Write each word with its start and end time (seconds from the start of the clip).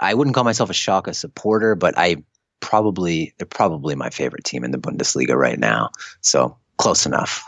I 0.00 0.14
wouldn't 0.14 0.34
call 0.34 0.44
myself 0.44 0.70
a 0.70 0.74
Schalke 0.74 1.14
supporter, 1.14 1.74
but 1.74 1.96
I 1.96 2.16
probably 2.60 3.34
they're 3.38 3.46
probably 3.46 3.94
my 3.94 4.10
favorite 4.10 4.44
team 4.44 4.64
in 4.64 4.70
the 4.70 4.78
Bundesliga 4.78 5.36
right 5.36 5.58
now. 5.58 5.90
So 6.20 6.56
close 6.78 7.06
enough. 7.06 7.44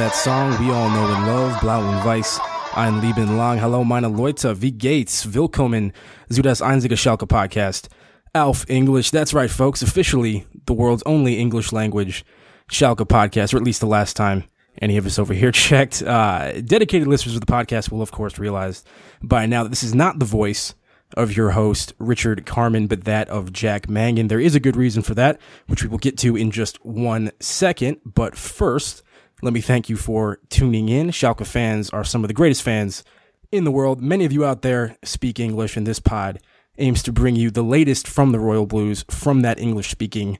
That 0.00 0.14
song 0.14 0.50
we 0.58 0.72
all 0.72 0.88
know 0.88 1.14
and 1.14 1.26
love, 1.26 1.60
Blau 1.60 1.80
und 1.80 2.02
Weiß, 2.02 2.40
ein 2.74 3.02
Leben 3.02 3.36
lang. 3.36 3.58
Hello, 3.58 3.84
meine 3.84 4.08
Leute, 4.08 4.62
wie 4.62 4.72
geht's? 4.72 5.34
Willkommen 5.34 5.92
zu 6.30 6.40
das 6.40 6.62
einzige 6.62 6.96
Schalke 6.96 7.26
podcast. 7.26 7.90
Alf 8.32 8.64
English, 8.70 9.10
that's 9.10 9.34
right, 9.34 9.50
folks. 9.50 9.82
Officially, 9.82 10.46
the 10.64 10.72
world's 10.72 11.02
only 11.04 11.38
English 11.38 11.70
language 11.70 12.24
Schalke 12.72 13.06
podcast, 13.06 13.52
or 13.52 13.58
at 13.58 13.62
least 13.62 13.80
the 13.80 13.86
last 13.86 14.16
time 14.16 14.44
any 14.80 14.96
of 14.96 15.04
us 15.04 15.18
over 15.18 15.34
here 15.34 15.52
checked. 15.52 16.02
Uh, 16.02 16.62
dedicated 16.62 17.06
listeners 17.06 17.34
of 17.34 17.42
the 17.42 17.52
podcast 17.52 17.90
will, 17.90 18.00
of 18.00 18.10
course, 18.10 18.38
realize 18.38 18.82
by 19.22 19.44
now 19.44 19.64
that 19.64 19.68
this 19.68 19.82
is 19.82 19.94
not 19.94 20.18
the 20.18 20.24
voice 20.24 20.74
of 21.14 21.36
your 21.36 21.50
host, 21.50 21.92
Richard 21.98 22.46
Carmen, 22.46 22.86
but 22.86 23.04
that 23.04 23.28
of 23.28 23.52
Jack 23.52 23.86
Mangan. 23.90 24.28
There 24.28 24.40
is 24.40 24.54
a 24.54 24.60
good 24.60 24.76
reason 24.76 25.02
for 25.02 25.14
that, 25.16 25.38
which 25.66 25.82
we 25.82 25.90
will 25.90 25.98
get 25.98 26.16
to 26.18 26.36
in 26.36 26.50
just 26.50 26.82
one 26.86 27.32
second. 27.38 27.98
But 28.06 28.34
first, 28.34 29.02
let 29.42 29.52
me 29.52 29.60
thank 29.60 29.88
you 29.88 29.96
for 29.96 30.38
tuning 30.48 30.88
in. 30.88 31.10
Schalke 31.10 31.46
fans 31.46 31.90
are 31.90 32.04
some 32.04 32.24
of 32.24 32.28
the 32.28 32.34
greatest 32.34 32.62
fans 32.62 33.04
in 33.50 33.64
the 33.64 33.70
world. 33.70 34.00
Many 34.00 34.24
of 34.24 34.32
you 34.32 34.44
out 34.44 34.62
there 34.62 34.96
speak 35.02 35.40
English, 35.40 35.76
and 35.76 35.86
this 35.86 36.00
pod 36.00 36.40
aims 36.78 37.02
to 37.02 37.12
bring 37.12 37.36
you 37.36 37.50
the 37.50 37.62
latest 37.62 38.06
from 38.06 38.32
the 38.32 38.40
Royal 38.40 38.66
Blues 38.66 39.04
from 39.10 39.42
that 39.42 39.58
English 39.58 39.90
speaking 39.90 40.38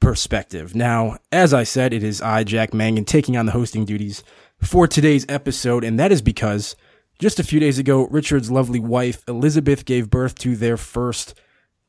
perspective. 0.00 0.74
Now, 0.74 1.18
as 1.30 1.54
I 1.54 1.62
said, 1.62 1.92
it 1.92 2.02
is 2.02 2.20
I, 2.20 2.44
Jack 2.44 2.74
Mangan, 2.74 3.04
taking 3.04 3.36
on 3.36 3.46
the 3.46 3.52
hosting 3.52 3.84
duties 3.84 4.24
for 4.60 4.86
today's 4.86 5.26
episode, 5.28 5.84
and 5.84 5.98
that 5.98 6.12
is 6.12 6.22
because 6.22 6.76
just 7.18 7.38
a 7.38 7.44
few 7.44 7.60
days 7.60 7.78
ago, 7.78 8.06
Richard's 8.08 8.50
lovely 8.50 8.80
wife, 8.80 9.22
Elizabeth, 9.28 9.84
gave 9.84 10.10
birth 10.10 10.34
to 10.40 10.56
their 10.56 10.76
first 10.76 11.40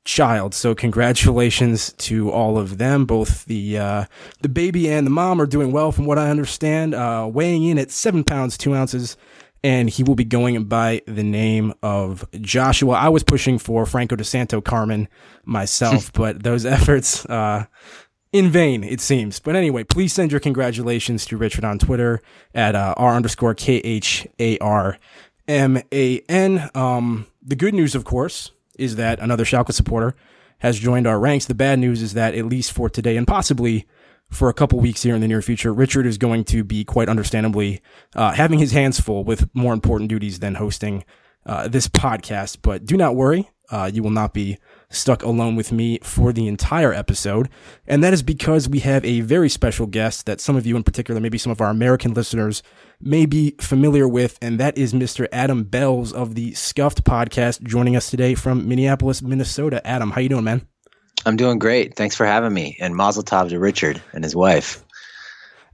child. 0.06 0.54
So 0.54 0.76
congratulations 0.76 1.94
to 1.94 2.30
all 2.30 2.58
of 2.58 2.78
them. 2.78 3.06
Both 3.06 3.46
the 3.46 3.78
uh, 3.78 4.06
the 4.42 4.50
baby 4.50 4.90
and 4.90 5.06
the 5.06 5.12
mom 5.12 5.42
are 5.42 5.46
doing 5.46 5.72
well, 5.72 5.92
from 5.92 6.06
what 6.06 6.20
I 6.20 6.30
understand. 6.30 6.94
Uh, 6.94 7.30
weighing 7.32 7.64
in 7.64 7.78
at 7.78 7.92
seven 7.92 8.24
pounds 8.24 8.58
two 8.58 8.76
ounces, 8.76 9.18
and 9.64 9.90
he 9.90 10.04
will 10.04 10.16
be 10.16 10.26
going 10.26 10.62
by 10.66 11.02
the 11.08 11.24
name 11.24 11.74
of 11.82 12.26
Joshua. 12.42 12.96
I 12.96 13.10
was 13.10 13.24
pushing 13.24 13.58
for 13.58 13.86
Franco 13.86 14.16
Di 14.16 14.24
Santo 14.24 14.62
Carmen 14.62 15.08
myself, 15.46 16.12
but 16.14 16.44
those 16.44 16.66
efforts. 16.66 17.26
Uh, 17.26 17.66
in 18.32 18.50
vain, 18.50 18.84
it 18.84 19.00
seems. 19.00 19.40
But 19.40 19.56
anyway, 19.56 19.84
please 19.84 20.12
send 20.12 20.32
your 20.32 20.40
congratulations 20.40 21.24
to 21.28 21.38
Richard 21.38 21.64
on 21.64 21.78
Twitter 21.78 22.20
at 22.56 22.74
uh, 22.74 22.96
r 22.98 23.16
underscore 23.16 23.54
k 23.54 23.76
h 23.76 24.28
a 24.40 24.58
r 24.58 24.98
m 25.48 25.78
a 25.94 26.20
n. 26.28 26.70
Um, 26.74 27.28
the 27.44 27.56
good 27.56 27.76
news, 27.76 27.94
of 27.94 28.06
course, 28.06 28.52
is 28.78 28.96
that 28.96 29.20
another 29.20 29.46
Schalke 29.46 29.72
supporter 29.72 30.16
has 30.60 30.80
joined 30.80 31.08
our 31.08 31.20
ranks. 31.20 31.46
The 31.46 31.56
bad 31.56 31.80
news 31.80 32.02
is 32.02 32.14
that 32.14 32.36
at 32.36 32.46
least 32.46 32.72
for 32.72 32.90
today 32.90 33.18
and 33.18 33.28
possibly 33.28 33.86
for 34.30 34.50
a 34.50 34.54
couple 34.54 34.80
weeks 34.80 35.04
here 35.04 35.16
in 35.16 35.22
the 35.22 35.28
near 35.28 35.42
future, 35.42 35.74
Richard 35.74 36.06
is 36.06 36.18
going 36.18 36.44
to 36.46 36.64
be 36.64 36.84
quite 36.84 37.10
understandably 37.10 37.82
uh, 38.16 38.32
having 38.32 38.60
his 38.60 38.72
hands 38.72 39.00
full 39.00 39.24
with 39.24 39.48
more 39.54 39.74
important 39.74 40.10
duties 40.10 40.40
than 40.40 40.56
hosting 40.56 41.04
uh, 41.46 41.68
this 41.68 41.88
podcast. 41.88 42.60
But 42.62 42.86
do 42.86 42.98
not 42.98 43.16
worry, 43.16 43.50
uh, 43.70 43.92
you 43.94 44.02
will 44.04 44.10
not 44.10 44.34
be 44.34 44.58
stuck 44.90 45.24
alone 45.24 45.56
with 45.56 45.72
me 45.72 46.00
for 46.04 46.32
the 46.32 46.48
entire 46.48 46.94
episode. 46.94 47.50
And 47.88 48.04
that 48.04 48.14
is 48.14 48.24
because 48.24 48.70
we 48.70 48.80
have 48.80 49.04
a 49.04 49.22
very 49.22 49.50
special 49.50 49.88
guest 49.88 50.26
that 50.26 50.40
some 50.40 50.56
of 50.56 50.66
you 50.66 50.76
in 50.76 50.84
particular, 50.84 51.20
maybe 51.20 51.38
some 51.38 51.52
of 51.52 51.62
our 51.62 51.70
American 51.70 52.14
listeners 52.14 52.64
may 53.04 53.26
be 53.26 53.56
familiar 53.60 54.08
with. 54.08 54.38
And 54.42 54.60
that 54.60 54.78
is 54.78 54.94
Mr. 54.94 55.28
Adam 55.32 55.66
Belz 55.66 56.14
of 56.14 56.36
the 56.36 56.54
Scuffed 56.54 57.04
podcast 57.04 57.62
joining 57.64 57.96
us 57.96 58.10
today 58.10 58.36
from 58.36 58.68
Minneapolis, 58.68 59.22
Minnesota. 59.22 59.86
Adam, 59.86 60.12
how 60.12 60.22
you 60.22 60.30
doing, 60.30 60.44
man? 60.44 60.68
I'm 61.26 61.36
doing 61.36 61.60
great. 61.60 61.96
Thanks 61.96 62.16
for 62.16 62.26
having 62.26 62.54
me. 62.54 62.78
And 62.80 62.96
Mazel 62.96 63.24
Tov 63.24 63.50
to 63.50 63.60
Richard 63.60 64.02
and 64.14 64.24
his 64.24 64.36
wife. 64.36 64.84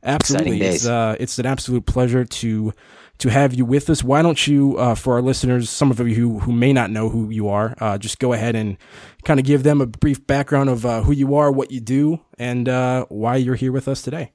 Absolutely. 0.04 0.62
It's, 0.62 0.86
uh, 0.86 1.16
it's 1.20 1.40
an 1.40 1.46
absolute 1.46 1.86
pleasure 1.86 2.26
to 2.26 2.74
to 3.20 3.30
have 3.30 3.54
you 3.54 3.66
with 3.66 3.90
us. 3.90 4.04
Why 4.04 4.22
don't 4.22 4.48
you, 4.48 4.78
uh, 4.78 4.96
for 4.96 5.16
our 5.16 5.22
listeners, 5.22 5.70
some 5.70 5.92
of 5.92 6.00
you 6.00 6.16
who, 6.16 6.40
who 6.40 6.54
may 6.54 6.72
not 6.74 6.90
know 6.90 7.10
who 7.10 7.30
you 7.30 7.50
are, 7.50 7.76
uh, 7.80 7.98
just 7.98 8.18
go 8.18 8.34
ahead 8.34 8.56
and 8.56 8.78
kind 9.26 9.40
of 9.40 9.46
give 9.46 9.64
them 9.64 9.82
a 9.82 9.86
brief 9.86 10.26
background 10.26 10.70
of 10.70 10.86
uh, 10.86 11.02
who 11.04 11.12
you 11.12 11.36
are, 11.36 11.52
what 11.52 11.70
you 11.70 11.82
do, 11.82 12.22
and 12.38 12.70
uh, 12.70 13.06
why 13.10 13.36
you're 13.36 13.56
here 13.56 13.74
with 13.74 13.88
us 13.88 14.02
today. 14.02 14.32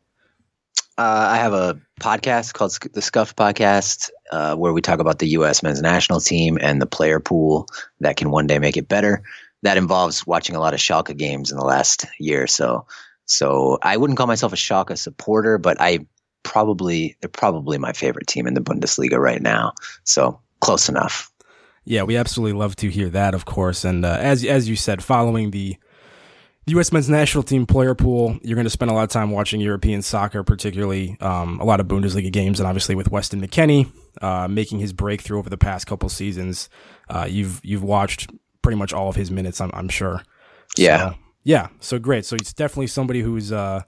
Uh, 0.97 1.29
I 1.31 1.37
have 1.37 1.53
a 1.53 1.81
podcast 2.01 2.53
called 2.53 2.79
the 2.93 3.03
Scuffed 3.03 3.37
Podcast, 3.37 4.11
uh, 4.31 4.55
where 4.55 4.73
we 4.73 4.81
talk 4.81 5.01
about 5.01 5.19
the 5.19 5.29
U.S. 5.29 5.63
men's 5.63 5.83
national 5.83 6.21
team 6.21 6.57
and 6.61 6.81
the 6.81 6.87
player 6.87 7.19
pool 7.19 7.67
that 8.01 8.17
can 8.17 8.31
one 8.31 8.47
day 8.47 8.61
make 8.61 8.77
it 8.77 8.89
better. 8.89 9.23
That 9.63 9.77
involves 9.77 10.27
watching 10.27 10.55
a 10.55 10.61
lot 10.61 10.73
of 10.73 10.81
Schalke 10.81 11.17
games 11.17 11.51
in 11.51 11.59
the 11.59 11.65
last 11.65 12.07
year 12.21 12.45
or 12.45 12.47
so. 12.47 12.87
So 13.25 13.79
I 13.83 13.97
wouldn't 13.97 14.19
call 14.19 14.29
myself 14.29 14.53
a 14.53 14.57
Schalke 14.57 14.97
supporter, 14.97 15.59
but 15.59 15.81
I 15.81 16.07
probably 16.45 17.17
they're 17.21 17.29
probably 17.29 17.79
my 17.79 17.93
favorite 17.93 18.29
team 18.29 18.47
in 18.47 18.55
the 18.55 18.61
Bundesliga 18.61 19.19
right 19.19 19.43
now. 19.43 19.73
So 20.05 20.39
close 20.61 20.89
enough. 20.89 21.33
Yeah, 21.85 22.05
we 22.05 22.17
absolutely 22.17 22.59
love 22.59 22.77
to 22.77 22.89
hear 22.89 23.09
that, 23.11 23.35
of 23.35 23.45
course. 23.45 23.85
And 23.85 24.05
uh, 24.05 24.17
as 24.21 24.45
as 24.45 24.69
you 24.69 24.77
said, 24.77 25.03
following 25.03 25.51
the 25.51 25.77
the 26.67 26.73
U.S. 26.73 26.93
men's 26.93 27.11
national 27.11 27.43
team 27.43 27.67
player 27.67 27.95
pool, 27.95 28.39
you're 28.43 28.55
going 28.55 28.65
to 28.65 28.71
spend 28.71 28.91
a 28.91 28.95
lot 28.95 29.05
of 29.05 29.11
time 29.11 29.31
watching 29.31 29.61
European 29.61 30.03
soccer, 30.03 30.43
particularly 30.43 31.17
um, 31.21 31.61
a 31.61 31.65
lot 31.65 31.81
of 31.81 31.87
Bundesliga 31.87 32.33
games, 32.33 32.59
and 32.59 32.67
obviously 32.67 32.95
with 32.95 33.11
Weston 33.11 33.41
McKennie 33.41 33.91
uh, 34.23 34.49
making 34.49 34.79
his 34.79 34.93
breakthrough 34.93 35.39
over 35.39 35.51
the 35.51 35.59
past 35.59 35.87
couple 35.87 36.09
seasons, 36.09 36.69
uh, 37.11 37.27
you've 37.29 37.61
you've 37.63 37.83
watched 37.83 38.31
pretty 38.63 38.79
much 38.79 38.93
all 38.93 39.09
of 39.09 39.17
his 39.17 39.31
minutes, 39.31 39.61
I'm, 39.61 39.71
I'm 39.75 39.89
sure. 39.89 40.23
Yeah, 40.77 41.11
so, 41.11 41.17
yeah. 41.45 41.69
So 41.81 41.99
great. 41.99 42.25
So 42.25 42.37
it's 42.37 42.53
definitely 42.53 42.87
somebody 42.87 43.21
who's 43.21 43.53
uh, 43.53 43.83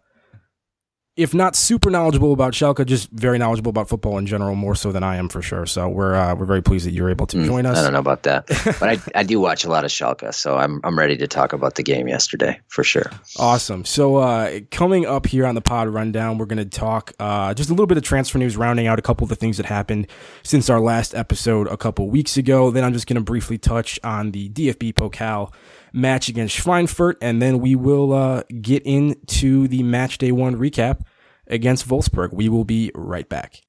if 1.17 1.33
not 1.33 1.57
super 1.57 1.89
knowledgeable 1.89 2.35
about 2.35 2.53
Schalke, 2.53 2.85
just 2.85 3.11
very 3.11 3.39
knowledgeable 3.39 3.71
about 3.71 3.89
football 3.89 4.19
in 4.19 4.27
general, 4.27 4.55
more 4.55 4.75
so 4.75 4.93
than 4.93 5.03
I 5.03 5.17
am 5.17 5.31
for 5.31 5.41
sure. 5.41 5.65
So 5.65 5.89
we're 5.89 6.15
uh, 6.15 6.35
we're 6.35 6.45
very 6.45 6.63
pleased 6.63 6.87
that 6.87 6.91
you're 6.91 7.09
able 7.09 7.27
to 7.29 7.39
mm, 7.39 7.47
join 7.47 7.65
us. 7.65 7.79
I 7.79 7.83
don't 7.83 7.95
know 7.95 7.99
about 7.99 8.25
that, 8.25 8.47
but 8.79 8.83
I, 8.83 8.99
I 9.15 9.23
do 9.23 9.41
watch 9.41 9.65
a 9.65 9.71
lot 9.71 9.85
of 9.85 9.91
Schalke, 9.91 10.33
so 10.35 10.57
I'm 10.57 10.81
I'm 10.85 10.99
ready 10.99 11.17
to 11.17 11.27
talk 11.27 11.55
about 11.55 11.77
the 11.77 11.83
game 11.83 12.07
yesterday 12.07 12.61
for 12.69 12.85
sure. 12.85 13.11
Awesome. 13.39 13.87
So 13.87 14.17
uh, 14.17 14.61
coming 14.71 15.07
up 15.07 15.27
here 15.27 15.47
on 15.47 15.55
the 15.55 15.63
pod 15.63 15.89
rundown, 15.89 16.37
we're 16.37 16.47
going 16.47 16.59
to 16.59 16.67
talk 16.67 17.15
uh, 17.19 17.55
just 17.55 17.71
a 17.71 17.73
little 17.73 17.87
bit 17.87 17.97
of 17.97 18.05
transfer 18.05 18.37
news, 18.37 18.57
rounding 18.57 18.87
out 18.87 18.99
a 18.99 19.03
couple 19.03 19.25
of 19.25 19.31
the 19.31 19.37
things 19.37 19.57
that 19.57 19.67
happened 19.67 20.09
since 20.43 20.69
our 20.69 20.81
last 20.81 21.15
episode 21.15 21.67
a 21.69 21.79
couple 21.79 22.11
weeks 22.11 22.37
ago. 22.37 22.71
Then 22.71 22.85
I'm 22.85 22.93
just 22.93 23.07
going 23.07 23.17
to 23.17 23.23
briefly 23.23 23.57
touch 23.57 23.99
on 24.05 24.33
the 24.33 24.51
DFB 24.51 24.93
Pokal 24.93 25.53
match 25.97 26.29
against 26.29 26.57
Schweinfurt, 26.57 27.15
and 27.21 27.41
then 27.41 27.59
we 27.59 27.75
will 27.75 28.13
uh, 28.13 28.43
get 28.61 28.83
into 28.85 29.67
the 29.67 29.83
match 29.83 30.19
day 30.19 30.31
one 30.31 30.57
recap 30.57 31.01
against 31.47 31.89
Wolfsburg. 31.89 32.33
We 32.33 32.49
will 32.49 32.65
be 32.65 32.93
right 32.95 33.29
back. 33.29 33.63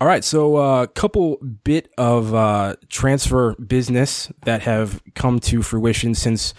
All 0.00 0.08
right, 0.08 0.24
so 0.24 0.58
a 0.58 0.82
uh, 0.82 0.86
couple 0.88 1.38
bit 1.38 1.90
of 1.96 2.34
uh, 2.34 2.76
transfer 2.90 3.54
business 3.54 4.30
that 4.44 4.60
have 4.60 5.00
come 5.14 5.38
to 5.40 5.62
fruition 5.62 6.14
since 6.14 6.52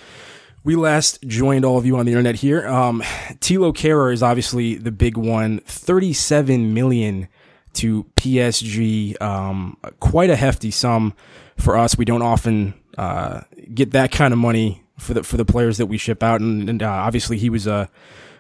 we 0.66 0.76
last 0.76 1.22
joined 1.22 1.64
all 1.64 1.78
of 1.78 1.86
you 1.86 1.96
on 1.96 2.08
the 2.08 2.12
internet 2.12 2.36
here. 2.36 2.68
Um, 2.68 3.02
Thilo 3.40 3.72
Kehrer 3.72 4.12
is 4.12 4.24
obviously 4.24 4.76
the 4.76 4.92
big 4.92 5.16
one. 5.16 5.60
37 5.60 6.74
million 6.74 7.28
to 7.74 8.06
PSG. 8.16 9.22
Um, 9.22 9.78
quite 10.00 10.32
a 10.32 10.36
hefty 10.36 10.72
sum 10.72 11.14
for 11.56 11.78
us. 11.78 11.98
We 11.98 12.04
don't 12.04 12.24
often, 12.24 12.74
uh, 12.98 13.42
get 13.76 13.92
that 13.92 14.12
kind 14.12 14.34
of 14.34 14.40
money 14.40 14.84
for 14.98 15.14
the, 15.14 15.24
for 15.24 15.38
the 15.38 15.46
players 15.46 15.78
that 15.78 15.86
we 15.86 16.00
ship 16.00 16.24
out. 16.24 16.42
And, 16.42 16.68
and 16.68 16.82
uh, 16.82 16.90
obviously 16.90 17.38
he 17.38 17.52
was 17.52 17.68
a, 17.68 17.88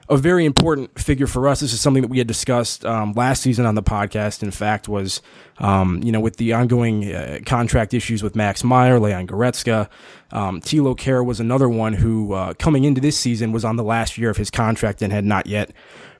a 0.07 0.17
very 0.17 0.45
important 0.45 0.99
figure 0.99 1.25
for 1.27 1.47
us. 1.47 1.61
This 1.61 1.73
is 1.73 1.81
something 1.81 2.01
that 2.01 2.09
we 2.09 2.19
had 2.19 2.27
discussed 2.27 2.85
um, 2.85 3.13
last 3.13 3.41
season 3.41 3.65
on 3.65 3.75
the 3.75 3.83
podcast. 3.83 4.43
In 4.43 4.51
fact, 4.51 4.87
was 4.87 5.21
um, 5.57 6.01
you 6.03 6.11
know 6.11 6.19
with 6.19 6.37
the 6.37 6.53
ongoing 6.53 7.13
uh, 7.13 7.39
contract 7.45 7.93
issues 7.93 8.21
with 8.21 8.35
Max 8.35 8.63
Meyer, 8.63 8.99
Leon 8.99 9.27
Goretzka, 9.27 9.89
um, 10.31 10.61
Thilo 10.61 10.95
Kehrer 10.95 11.25
was 11.25 11.39
another 11.39 11.67
one 11.67 11.93
who 11.93 12.33
uh, 12.33 12.53
coming 12.53 12.83
into 12.83 13.01
this 13.01 13.17
season 13.17 13.51
was 13.51 13.65
on 13.65 13.77
the 13.77 13.83
last 13.83 14.17
year 14.17 14.29
of 14.29 14.37
his 14.37 14.51
contract 14.51 15.01
and 15.01 15.11
had 15.11 15.25
not 15.25 15.47
yet 15.47 15.71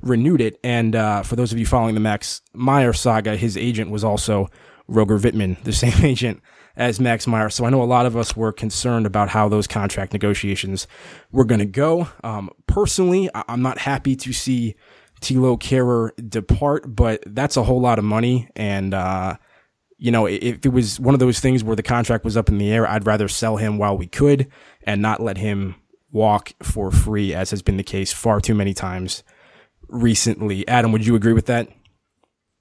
renewed 0.02 0.42
it. 0.42 0.60
And 0.64 0.96
uh, 0.96 1.24
for 1.24 1.36
those 1.36 1.52
of 1.52 1.60
you 1.60 1.66
following 1.66 1.94
the 1.94 2.02
Max 2.02 2.42
Meyer 2.54 2.94
saga, 2.94 3.36
his 3.36 3.56
agent 3.58 3.92
was 3.92 4.04
also 4.04 4.50
Roger 4.88 5.20
Wittmann, 5.20 5.62
the 5.64 5.74
same 5.74 6.04
agent 6.04 6.42
as 6.78 7.00
Max 7.00 7.26
Meyer. 7.28 7.50
So 7.50 7.66
I 7.66 7.70
know 7.70 7.82
a 7.82 7.86
lot 7.86 8.06
of 8.06 8.18
us 8.18 8.36
were 8.36 8.52
concerned 8.52 9.06
about 9.06 9.30
how 9.30 9.48
those 9.48 9.68
contract 9.68 10.14
negotiations 10.14 10.88
were 11.32 11.46
going 11.46 11.60
to 11.60 11.66
go. 11.66 12.10
Um, 12.24 12.50
personally, 12.68 13.30
I- 13.34 13.44
am 13.48 13.62
not 13.62 13.78
happy 13.78 14.16
to 14.18 14.34
see 14.34 14.76
Thilo 15.22 15.60
Kehrer 15.60 16.12
depart, 16.30 16.96
but 16.96 17.24
that's 17.26 17.58
a 17.58 17.64
whole 17.64 17.80
lot 17.80 18.00
of 18.00 18.06
money. 18.06 18.50
And, 18.56 18.94
uh, 18.94 19.38
you 19.98 20.12
know, 20.12 20.26
if 20.26 20.66
it 20.66 20.74
was 20.74 21.00
one 21.00 21.14
of 21.14 21.20
those 21.20 21.40
things 21.40 21.64
where 21.64 21.76
the 21.76 21.84
contract 21.84 22.26
was 22.26 22.36
up 22.36 22.50
in 22.50 22.58
the 22.58 22.72
air, 22.72 22.88
I'd 22.88 23.06
rather 23.06 23.28
sell 23.28 23.58
him 23.58 23.78
while 23.78 23.98
we 23.98 24.08
could 24.08 24.48
and 24.84 25.02
not 25.02 25.22
let 25.22 25.38
him 25.38 25.76
walk 26.12 26.54
for 26.62 26.92
free, 26.92 27.34
as 27.34 27.52
has 27.52 27.62
been 27.62 27.78
the 27.78 27.84
case 27.84 28.12
far 28.12 28.40
too 28.42 28.56
many 28.56 28.74
times 28.74 29.24
recently. 29.88 30.68
Adam, 30.68 30.92
would 30.92 31.06
you 31.06 31.16
agree 31.16 31.34
with 31.34 31.46
that? 31.46 31.70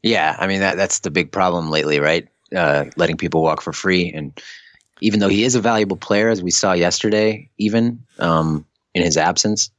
Yeah, 0.02 0.36
I 0.38 0.46
mean 0.46 0.60
that 0.60 0.76
that's 0.76 1.00
the 1.00 1.10
big 1.10 1.32
problem 1.32 1.70
lately, 1.70 1.98
right? 1.98 2.28
Uh, 2.54 2.86
letting 2.96 3.16
people 3.16 3.42
walk 3.42 3.60
for 3.60 3.72
free. 3.72 4.12
And 4.12 4.40
even 5.00 5.20
though 5.20 5.28
he 5.28 5.44
is 5.44 5.54
a 5.54 5.60
valuable 5.60 5.96
player, 5.96 6.28
as 6.28 6.42
we 6.42 6.50
saw 6.50 6.72
yesterday, 6.72 7.50
even 7.58 8.04
um, 8.18 8.66
in 8.94 9.02
his 9.02 9.16
absence, 9.16 9.70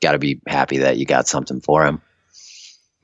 got 0.00 0.12
to 0.12 0.18
be 0.18 0.40
happy 0.46 0.78
that 0.78 0.96
you 0.96 1.06
got 1.06 1.28
something 1.28 1.60
for 1.60 1.84
him. 1.84 2.00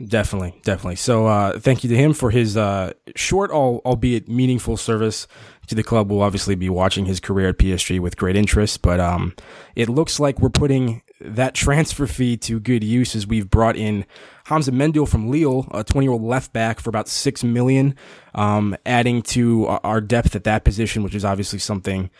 Definitely, 0.04 0.58
definitely. 0.64 0.96
So, 0.96 1.26
uh, 1.26 1.58
thank 1.58 1.84
you 1.84 1.90
to 1.90 1.96
him 1.96 2.14
for 2.14 2.30
his 2.30 2.56
uh, 2.56 2.94
short, 3.16 3.50
albeit 3.50 4.28
meaningful 4.28 4.78
service 4.78 5.26
to 5.66 5.74
the 5.74 5.82
club. 5.82 6.10
We'll 6.10 6.22
obviously 6.22 6.54
be 6.54 6.70
watching 6.70 7.04
his 7.04 7.20
career 7.20 7.50
at 7.50 7.58
PSG 7.58 8.00
with 8.00 8.16
great 8.16 8.34
interest, 8.34 8.80
but 8.80 8.98
um, 8.98 9.34
it 9.76 9.90
looks 9.90 10.18
like 10.18 10.40
we're 10.40 10.48
putting 10.48 11.02
that 11.20 11.54
transfer 11.54 12.06
fee 12.06 12.36
to 12.38 12.58
good 12.58 12.82
use 12.82 13.14
as 13.14 13.26
we've 13.26 13.50
brought 13.50 13.76
in 13.76 14.06
Hamza 14.44 14.72
Mendyl 14.72 15.08
from 15.08 15.30
Lille, 15.30 15.68
a 15.70 15.84
20 15.84 16.04
year 16.04 16.12
old 16.12 16.22
left 16.22 16.52
back 16.52 16.80
for 16.80 16.88
about 16.88 17.08
six 17.08 17.44
million, 17.44 17.94
um, 18.34 18.76
adding 18.86 19.22
to 19.22 19.66
our 19.66 20.00
depth 20.00 20.34
at 20.34 20.44
that 20.44 20.64
position, 20.64 21.02
which 21.02 21.14
is 21.14 21.24
obviously 21.24 21.58
something 21.58 22.10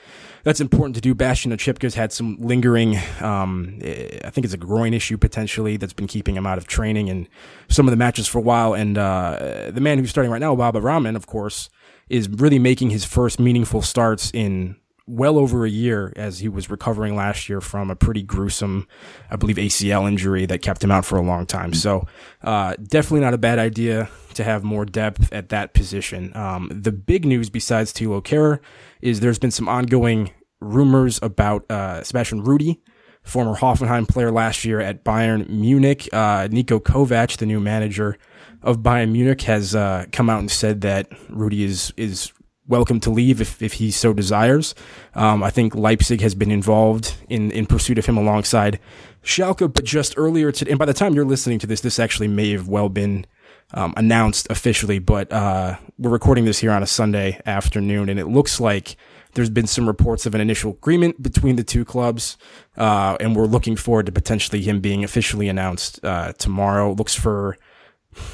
that's 0.44 0.61
important 0.61 0.94
to 0.94 1.00
do. 1.00 1.14
Bastian 1.14 1.52
Oczipka's 1.52 1.94
had 1.94 2.12
some 2.12 2.37
lingering, 2.41 2.97
um, 3.20 3.79
I 3.82 4.31
think 4.31 4.44
it's 4.44 4.55
a 4.55 4.58
groin 4.58 4.94
issue 4.94 5.17
potentially 5.17 5.76
that's 5.76 5.93
been 5.93 6.06
keeping 6.06 6.37
him 6.37 6.47
out 6.47 6.58
of 6.58 6.67
training 6.67 7.08
and 7.08 7.29
some 7.69 7.87
of 7.87 7.91
the 7.91 7.97
matches 7.97 8.29
for 8.29 8.38
a 8.38 8.43
while. 8.43 8.75
And 8.75 8.97
uh, 8.97 9.70
the 9.73 9.81
man 9.81 9.99
who's 9.99 10.11
starting 10.11 10.31
right 10.31 10.41
now, 10.41 10.55
Baba 10.55 10.81
Rahman, 10.81 11.17
of 11.17 11.26
course, 11.26 11.69
is 12.08 12.29
really 12.29 12.58
making 12.58 12.91
his 12.91 13.05
first 13.05 13.41
meaningful 13.41 13.82
starts 13.82 14.31
in 14.32 14.76
well 15.10 15.38
over 15.38 15.64
a 15.64 15.70
year 15.70 16.12
as 16.16 16.38
he 16.38 16.48
was 16.48 16.70
recovering 16.70 17.16
last 17.16 17.48
year 17.48 17.60
from 17.60 17.90
a 17.90 17.96
pretty 17.96 18.22
gruesome, 18.22 18.86
I 19.30 19.36
believe, 19.36 19.56
ACL 19.56 20.06
injury 20.06 20.46
that 20.46 20.62
kept 20.62 20.82
him 20.82 20.90
out 20.90 21.04
for 21.04 21.16
a 21.18 21.22
long 21.22 21.46
time. 21.46 21.74
So, 21.74 22.06
uh, 22.42 22.74
definitely 22.82 23.20
not 23.20 23.34
a 23.34 23.38
bad 23.38 23.58
idea 23.58 24.08
to 24.34 24.44
have 24.44 24.62
more 24.62 24.84
depth 24.84 25.32
at 25.32 25.48
that 25.48 25.74
position. 25.74 26.34
Um, 26.36 26.70
the 26.72 26.92
big 26.92 27.24
news 27.24 27.50
besides 27.50 27.92
Thilo 27.92 28.22
Kehrer 28.22 28.60
is 29.00 29.20
there's 29.20 29.38
been 29.38 29.50
some 29.50 29.68
ongoing 29.68 30.30
rumors 30.60 31.18
about 31.22 31.68
uh, 31.70 32.02
Sebastian 32.02 32.44
Rudy, 32.44 32.80
former 33.22 33.56
Hoffenheim 33.56 34.08
player 34.08 34.30
last 34.30 34.64
year 34.64 34.80
at 34.80 35.04
Bayern 35.04 35.48
Munich. 35.48 36.08
Uh, 36.12 36.48
Niko 36.48 36.80
Kovac, 36.80 37.36
the 37.38 37.46
new 37.46 37.60
manager 37.60 38.18
of 38.62 38.78
Bayern 38.78 39.12
Munich, 39.12 39.42
has 39.42 39.74
uh, 39.74 40.06
come 40.12 40.30
out 40.30 40.40
and 40.40 40.50
said 40.50 40.82
that 40.82 41.08
Rudy 41.28 41.64
is 41.64 41.92
is 41.96 42.32
welcome 42.70 43.00
to 43.00 43.11
leave 43.11 43.40
if, 43.40 43.61
if 43.61 43.75
he 43.75 43.90
so 43.90 44.12
desires. 44.12 44.75
Um, 45.14 45.43
I 45.43 45.50
think 45.50 45.75
Leipzig 45.75 46.20
has 46.20 46.34
been 46.34 46.50
involved 46.50 47.17
in, 47.28 47.50
in 47.50 47.67
pursuit 47.67 47.99
of 47.99 48.06
him 48.06 48.17
alongside 48.17 48.78
Schalke, 49.22 49.72
but 49.72 49.84
just 49.84 50.14
earlier 50.17 50.52
today, 50.52 50.70
and 50.70 50.78
by 50.78 50.87
the 50.87 50.94
time 50.94 51.14
you're 51.14 51.25
listening 51.25 51.58
to 51.58 51.67
this, 51.67 51.81
this 51.81 51.99
actually 51.99 52.28
may 52.28 52.52
have 52.52 52.69
well 52.69 52.88
been 52.88 53.26
um, 53.75 53.93
announced 53.96 54.46
officially, 54.50 54.99
but 54.99 55.32
uh, 55.32 55.76
we're 55.99 56.11
recording 56.11 56.44
this 56.44 56.61
here 56.61 56.70
on 56.70 56.82
a 56.82 56.87
Sunday 56.87 57.40
afternoon, 57.44 58.08
and 58.08 58.19
it 58.19 58.26
looks 58.26 58.61
like 58.61 58.96
there's 59.34 59.50
been 59.50 59.66
some 59.66 59.87
reports 59.87 60.26
of 60.26 60.34
an 60.34 60.40
initial 60.40 60.73
agreement 60.73 61.23
between 61.23 61.56
the 61.56 61.64
two 61.64 61.84
clubs, 61.84 62.37
uh, 62.76 63.16
and 63.20 63.37
we're 63.37 63.46
looking 63.46 63.76
forward 63.76 64.06
to 64.06 64.12
potentially 64.12 64.62
him 64.62 64.81
being 64.81 65.05
officially 65.05 65.49
announced 65.49 66.05
uh, 66.05 66.32
tomorrow. 66.32 66.93
Looks 66.93 67.14
for 67.14 67.56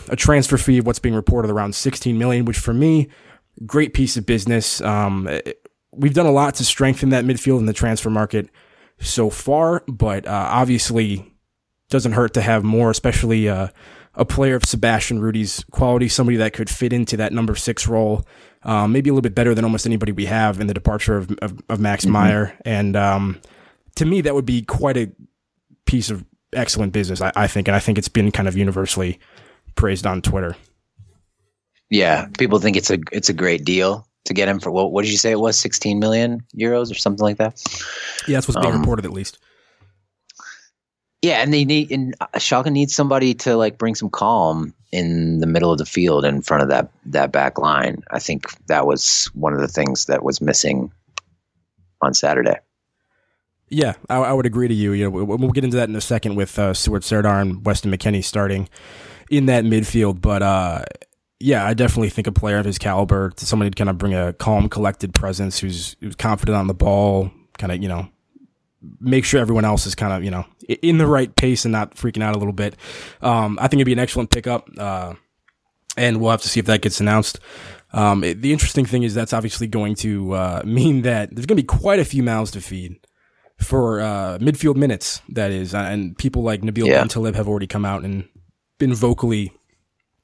a 0.09 0.17
transfer 0.17 0.56
fee 0.56 0.79
of 0.79 0.87
what's 0.87 0.99
being 0.99 1.15
reported 1.15 1.50
around 1.50 1.75
16 1.75 2.17
million, 2.17 2.44
which 2.44 2.59
for 2.59 2.73
me 2.73 3.09
great 3.64 3.94
piece 3.94 4.17
of 4.17 4.26
business. 4.26 4.81
Um, 4.81 5.29
we've 5.93 6.14
done 6.14 6.26
a 6.26 6.32
lot 6.32 6.55
to 6.56 6.64
strengthen 6.64 7.11
that 7.11 7.25
midfield 7.25 7.58
in 7.58 7.67
the 7.67 7.73
transfer 7.73 8.11
market 8.11 8.49
so 8.99 9.31
far, 9.31 9.82
but 9.88 10.26
uh, 10.26 10.49
obviously 10.50 11.32
doesn't 11.88 12.12
hurt 12.12 12.35
to 12.35 12.43
have 12.43 12.64
more, 12.64 12.91
especially 12.91 13.49
uh, 13.49 13.69
a 14.14 14.25
player 14.25 14.56
of 14.56 14.64
Sebastian 14.64 15.20
Rudy's 15.20 15.64
quality, 15.70 16.08
somebody 16.08 16.37
that 16.38 16.53
could 16.53 16.69
fit 16.69 16.93
into 16.93 17.17
that 17.19 17.32
number 17.32 17.55
six 17.55 17.87
role, 17.87 18.26
um, 18.62 18.93
maybe 18.93 19.11
a 19.11 19.12
little 19.12 19.23
bit 19.23 19.35
better 19.35 19.55
than 19.55 19.64
almost 19.64 19.87
anybody 19.87 20.12
we 20.12 20.26
have 20.26 20.61
in 20.61 20.67
the 20.67 20.75
departure 20.75 21.17
of, 21.17 21.31
of, 21.43 21.61
of 21.69 21.81
Max 21.81 22.05
mm-hmm. 22.05 22.12
Meyer. 22.12 22.58
And 22.64 22.97
um, 22.97 23.41
to 23.97 24.05
me, 24.05 24.23
that 24.23 24.35
would 24.35 24.47
be 24.47 24.62
quite 24.62 24.97
a 24.97 25.11
piece 25.85 26.11
of 26.11 26.25
excellent 26.53 26.93
business, 26.93 27.20
I, 27.20 27.32
I 27.37 27.47
think. 27.47 27.69
And 27.69 27.76
I 27.76 27.79
think 27.79 27.99
it's 27.99 28.08
been 28.08 28.32
kind 28.32 28.49
of 28.49 28.56
universally 28.56 29.20
praised 29.76 30.06
on 30.06 30.23
Twitter. 30.23 30.56
Yeah, 31.91 32.27
people 32.38 32.59
think 32.59 32.77
it's 32.77 32.91
a 32.91 32.99
it's 33.12 33.29
a 33.29 33.33
great 33.33 33.65
deal 33.65 34.09
to 34.25 34.35
get 34.35 34.49
him 34.49 34.61
for 34.61 34.71
what? 34.71 34.93
What 34.93 35.03
did 35.03 35.11
you 35.11 35.19
say 35.19 35.31
it 35.31 35.41
was? 35.41 35.56
Sixteen 35.56 35.99
million 35.99 36.43
euros 36.56 36.91
or 36.91 36.94
something 36.94 37.23
like 37.23 37.38
that. 37.38 37.62
Yeah, 38.27 38.37
that's 38.37 38.49
what's 38.49 38.61
being 38.61 38.75
um, 38.75 38.81
reported 38.81 39.05
at 39.05 39.12
least. 39.12 39.38
Yeah, 41.23 41.43
and 41.43 41.53
they 41.53 41.65
need 41.65 41.91
and 41.91 42.15
uh, 42.21 42.27
Schalke 42.37 42.71
needs 42.71 42.94
somebody 42.94 43.35
to 43.35 43.56
like 43.56 43.79
bring 43.79 43.94
some 43.94 44.11
calm 44.11 44.75
in 44.93 45.41
the 45.41 45.47
middle 45.47 45.73
of 45.73 45.79
the 45.79 45.87
field 45.87 46.25
in 46.25 46.43
front 46.43 46.62
of 46.62 46.69
that 46.69 46.91
that 47.06 47.33
back 47.33 47.59
line. 47.59 48.03
I 48.11 48.19
think 48.19 48.47
that 48.67 48.87
was 48.87 49.31
one 49.35 49.53
of 49.53 49.61
the 49.61 49.69
things 49.69 50.06
that 50.06 50.23
was 50.25 50.41
missing 50.41 50.93
on 52.03 52.15
Saturday. 52.15 52.56
Yeah, 53.69 53.94
I, 54.09 54.19
I 54.19 54.32
would 54.32 54.47
agree 54.47 54.69
to 54.69 54.75
you. 54.75 54.93
You 54.93 55.05
know, 55.05 55.11
we'll, 55.11 55.39
we'll 55.39 55.50
get 55.50 55.65
into 55.65 55.77
that 55.77 55.89
in 55.89 55.97
a 55.97 56.00
second 56.00 56.37
with 56.37 56.59
uh, 56.59 56.73
Suat 56.73 57.03
Serdar 57.03 57.41
and 57.41 57.65
Weston 57.65 57.91
McKennie 57.91 58.23
starting 58.23 58.69
in 59.29 59.47
that 59.47 59.65
midfield, 59.65 60.21
but 60.21 60.43
uh, 60.43 60.85
yeah, 61.38 61.67
I 61.67 61.75
definitely 61.75 62.09
think 62.09 62.27
a 62.27 62.33
player 62.33 62.59
of 62.59 62.65
his 62.65 62.79
caliber, 62.79 63.31
to 63.31 63.47
somebody 63.47 63.71
to 63.71 63.77
kind 63.77 63.91
of 63.91 63.99
bring 63.99 64.15
a 64.15 64.33
calm, 64.33 64.69
collected 64.69 65.12
presence, 65.12 65.59
who's 65.59 65.97
who's 66.00 66.17
confident 66.17 66.56
on 66.56 66.67
the 66.67 66.75
ball, 66.75 67.31
kind 67.59 67.73
of 67.73 67.83
you 67.83 67.88
know, 67.88 68.09
make 69.00 69.25
sure 69.25 69.41
everyone 69.41 69.65
else 69.65 69.87
is 69.87 69.94
kind 69.94 70.12
of 70.12 70.25
you 70.25 70.31
know 70.31 70.47
in 70.83 70.99
the 70.99 71.06
right 71.06 71.35
pace 71.37 71.65
and 71.65 71.73
not 71.73 71.94
freaking 71.94 72.22
out 72.22 72.34
a 72.34 72.39
little 72.39 72.55
bit. 72.55 72.77
Um, 73.20 73.58
I 73.60 73.69
think 73.69 73.81
it'd 73.81 73.87
be 73.87 73.93
an 73.93 73.99
excellent 73.99 74.31
pickup, 74.31 74.69
uh, 74.79 75.15
and 75.96 76.20
we'll 76.20 76.31
have 76.31 76.43
to 76.43 76.49
see 76.49 76.60
if 76.60 76.67
that 76.67 76.81
gets 76.81 77.01
announced. 77.01 77.39
Um, 77.93 78.25
it, 78.25 78.41
the 78.41 78.53
interesting 78.53 78.87
thing 78.87 79.03
is 79.03 79.15
that's 79.15 79.32
obviously 79.32 79.67
going 79.67 79.94
to 79.96 80.32
uh, 80.32 80.63
mean 80.67 81.03
that 81.03 81.34
there's 81.34 81.46
going 81.46 81.56
to 81.56 81.63
be 81.63 81.67
quite 81.67 81.99
a 81.99 82.05
few 82.05 82.22
mouths 82.22 82.51
to 82.53 82.63
feed 82.63 82.96
for 83.58 84.01
uh, 84.01 84.39
midfield 84.41 84.77
minutes. 84.77 85.20
That 85.29 85.51
is, 85.51 85.75
and 85.75 86.17
people 86.17 86.43
like 86.43 86.63
Nabil 86.63 86.87
yeah. 86.87 87.03
Bentaleb 87.03 87.34
have 87.34 87.46
already 87.46 87.67
come 87.67 87.84
out 87.84 88.05
and 88.05 88.27
been 88.79 88.94
vocally 88.94 89.53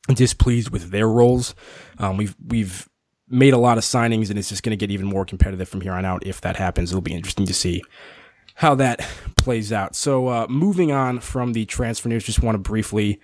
displeased 0.08 0.70
with 0.70 0.90
their 0.90 1.08
roles. 1.08 1.54
Um, 1.98 2.16
we've 2.16 2.36
we've 2.44 2.88
made 3.28 3.54
a 3.54 3.58
lot 3.58 3.78
of 3.78 3.84
signings, 3.84 4.30
and 4.30 4.38
it's 4.38 4.48
just 4.48 4.62
going 4.62 4.76
to 4.76 4.76
get 4.76 4.90
even 4.90 5.06
more 5.06 5.24
competitive 5.24 5.68
from 5.68 5.80
here 5.80 5.92
on 5.92 6.04
out. 6.04 6.26
If 6.26 6.40
that 6.42 6.56
happens, 6.56 6.90
it'll 6.90 7.00
be 7.00 7.14
interesting 7.14 7.46
to 7.46 7.54
see 7.54 7.82
how 8.56 8.74
that 8.76 9.06
plays 9.36 9.72
out. 9.72 9.96
So, 9.96 10.28
uh, 10.28 10.46
moving 10.48 10.92
on 10.92 11.20
from 11.20 11.52
the 11.52 11.64
transfer 11.64 12.08
news, 12.08 12.24
just 12.24 12.42
want 12.42 12.54
to 12.54 12.58
briefly 12.58 13.20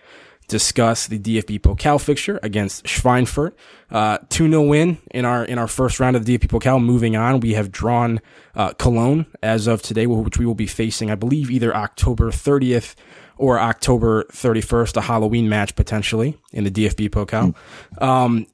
discuss 0.48 1.06
the 1.06 1.18
DFB 1.18 1.60
Pokal 1.60 2.00
fixture 2.00 2.40
against 2.42 2.84
Schweinfurt. 2.84 3.52
Uh, 3.90 4.18
2-0 4.30 4.66
win 4.66 4.98
in 5.10 5.26
our, 5.26 5.44
in 5.44 5.58
our 5.58 5.68
first 5.68 6.00
round 6.00 6.16
of 6.16 6.24
the 6.24 6.38
DFB 6.38 6.48
Pokal. 6.48 6.82
Moving 6.82 7.16
on, 7.16 7.40
we 7.40 7.52
have 7.52 7.70
drawn, 7.70 8.20
uh, 8.54 8.72
Cologne 8.72 9.26
as 9.42 9.66
of 9.66 9.82
today, 9.82 10.06
which 10.06 10.38
we 10.38 10.46
will 10.46 10.54
be 10.54 10.66
facing, 10.66 11.10
I 11.10 11.16
believe, 11.16 11.50
either 11.50 11.76
October 11.76 12.30
30th 12.30 12.94
or 13.38 13.58
October 13.58 14.24
31st, 14.24 14.96
a 14.96 15.00
Halloween 15.00 15.48
match 15.48 15.74
potentially 15.76 16.36
in 16.52 16.64
the 16.64 16.70
DFB 16.70 17.10
Pokal. 17.10 17.54
Mm. 17.94 18.02
Um, 18.02 18.46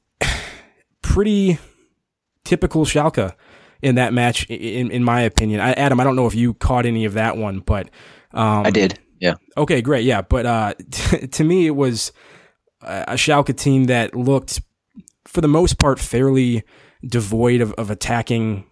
pretty 1.01 1.57
typical 2.43 2.85
Schalke 2.85 3.33
in 3.81 3.95
that 3.95 4.13
match, 4.13 4.45
in, 4.49 4.91
in 4.91 5.03
my 5.03 5.21
opinion. 5.21 5.59
I, 5.59 5.73
Adam, 5.73 5.99
I 5.99 6.03
don't 6.03 6.15
know 6.15 6.27
if 6.27 6.35
you 6.35 6.53
caught 6.53 6.85
any 6.85 7.05
of 7.05 7.13
that 7.13 7.37
one, 7.37 7.59
but 7.59 7.89
um, 8.31 8.65
I 8.65 8.71
did. 8.71 8.99
Yeah. 9.19 9.35
Okay, 9.57 9.81
great. 9.81 10.05
Yeah, 10.05 10.21
but 10.21 10.45
uh, 10.45 10.73
t- 10.91 11.27
to 11.27 11.43
me, 11.43 11.67
it 11.67 11.75
was 11.75 12.11
a 12.81 13.13
Schalke 13.13 13.55
team 13.57 13.85
that 13.85 14.15
looked, 14.15 14.61
for 15.25 15.41
the 15.41 15.47
most 15.47 15.77
part, 15.77 15.99
fairly 15.99 16.63
devoid 17.03 17.61
of, 17.61 17.73
of 17.73 17.89
attacking 17.89 18.65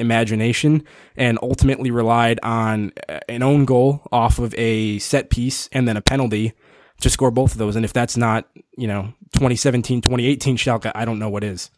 imagination 0.00 0.82
and 1.16 1.38
ultimately 1.42 1.90
relied 1.90 2.40
on 2.42 2.92
an 3.28 3.42
own 3.42 3.64
goal 3.64 4.02
off 4.10 4.38
of 4.38 4.54
a 4.56 4.98
set 4.98 5.30
piece 5.30 5.68
and 5.72 5.86
then 5.86 5.96
a 5.96 6.00
penalty 6.00 6.52
to 7.00 7.10
score 7.10 7.30
both 7.30 7.52
of 7.52 7.58
those. 7.58 7.76
And 7.76 7.84
if 7.84 7.92
that's 7.92 8.16
not, 8.16 8.48
you 8.76 8.88
know, 8.88 9.12
2017, 9.32 10.00
2018 10.00 10.56
Schalke, 10.56 10.92
I 10.94 11.04
don't 11.04 11.18
know 11.18 11.30
what 11.30 11.44
is. 11.44 11.70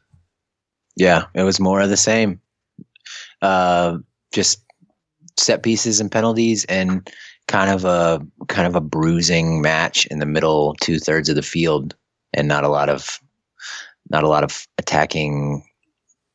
Yeah, 0.96 1.26
it 1.34 1.42
was 1.42 1.60
more 1.60 1.80
of 1.80 1.88
the 1.88 1.96
same. 1.96 2.40
Uh, 3.40 3.98
just 4.32 4.64
set 5.38 5.62
pieces 5.62 6.00
and 6.00 6.10
penalties 6.10 6.64
and 6.66 7.10
kind 7.48 7.70
of 7.70 7.84
a 7.84 8.24
kind 8.48 8.66
of 8.66 8.76
a 8.76 8.80
bruising 8.80 9.60
match 9.62 10.06
in 10.06 10.18
the 10.18 10.26
middle 10.26 10.74
two 10.80 10.98
thirds 10.98 11.28
of 11.28 11.36
the 11.36 11.42
field 11.42 11.96
and 12.32 12.46
not 12.46 12.64
a 12.64 12.68
lot 12.68 12.88
of 12.88 13.18
not 14.10 14.24
a 14.24 14.28
lot 14.28 14.44
of 14.44 14.66
attacking 14.78 15.64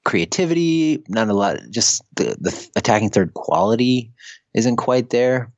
creativity, 0.07 1.03
not 1.09 1.27
a 1.27 1.33
lot 1.33 1.57
just 1.69 2.01
the, 2.15 2.37
the 2.39 2.69
attacking 2.77 3.09
third 3.09 3.33
quality 3.33 4.09
isn't 4.53 4.77
quite 4.77 5.09
there. 5.09 5.51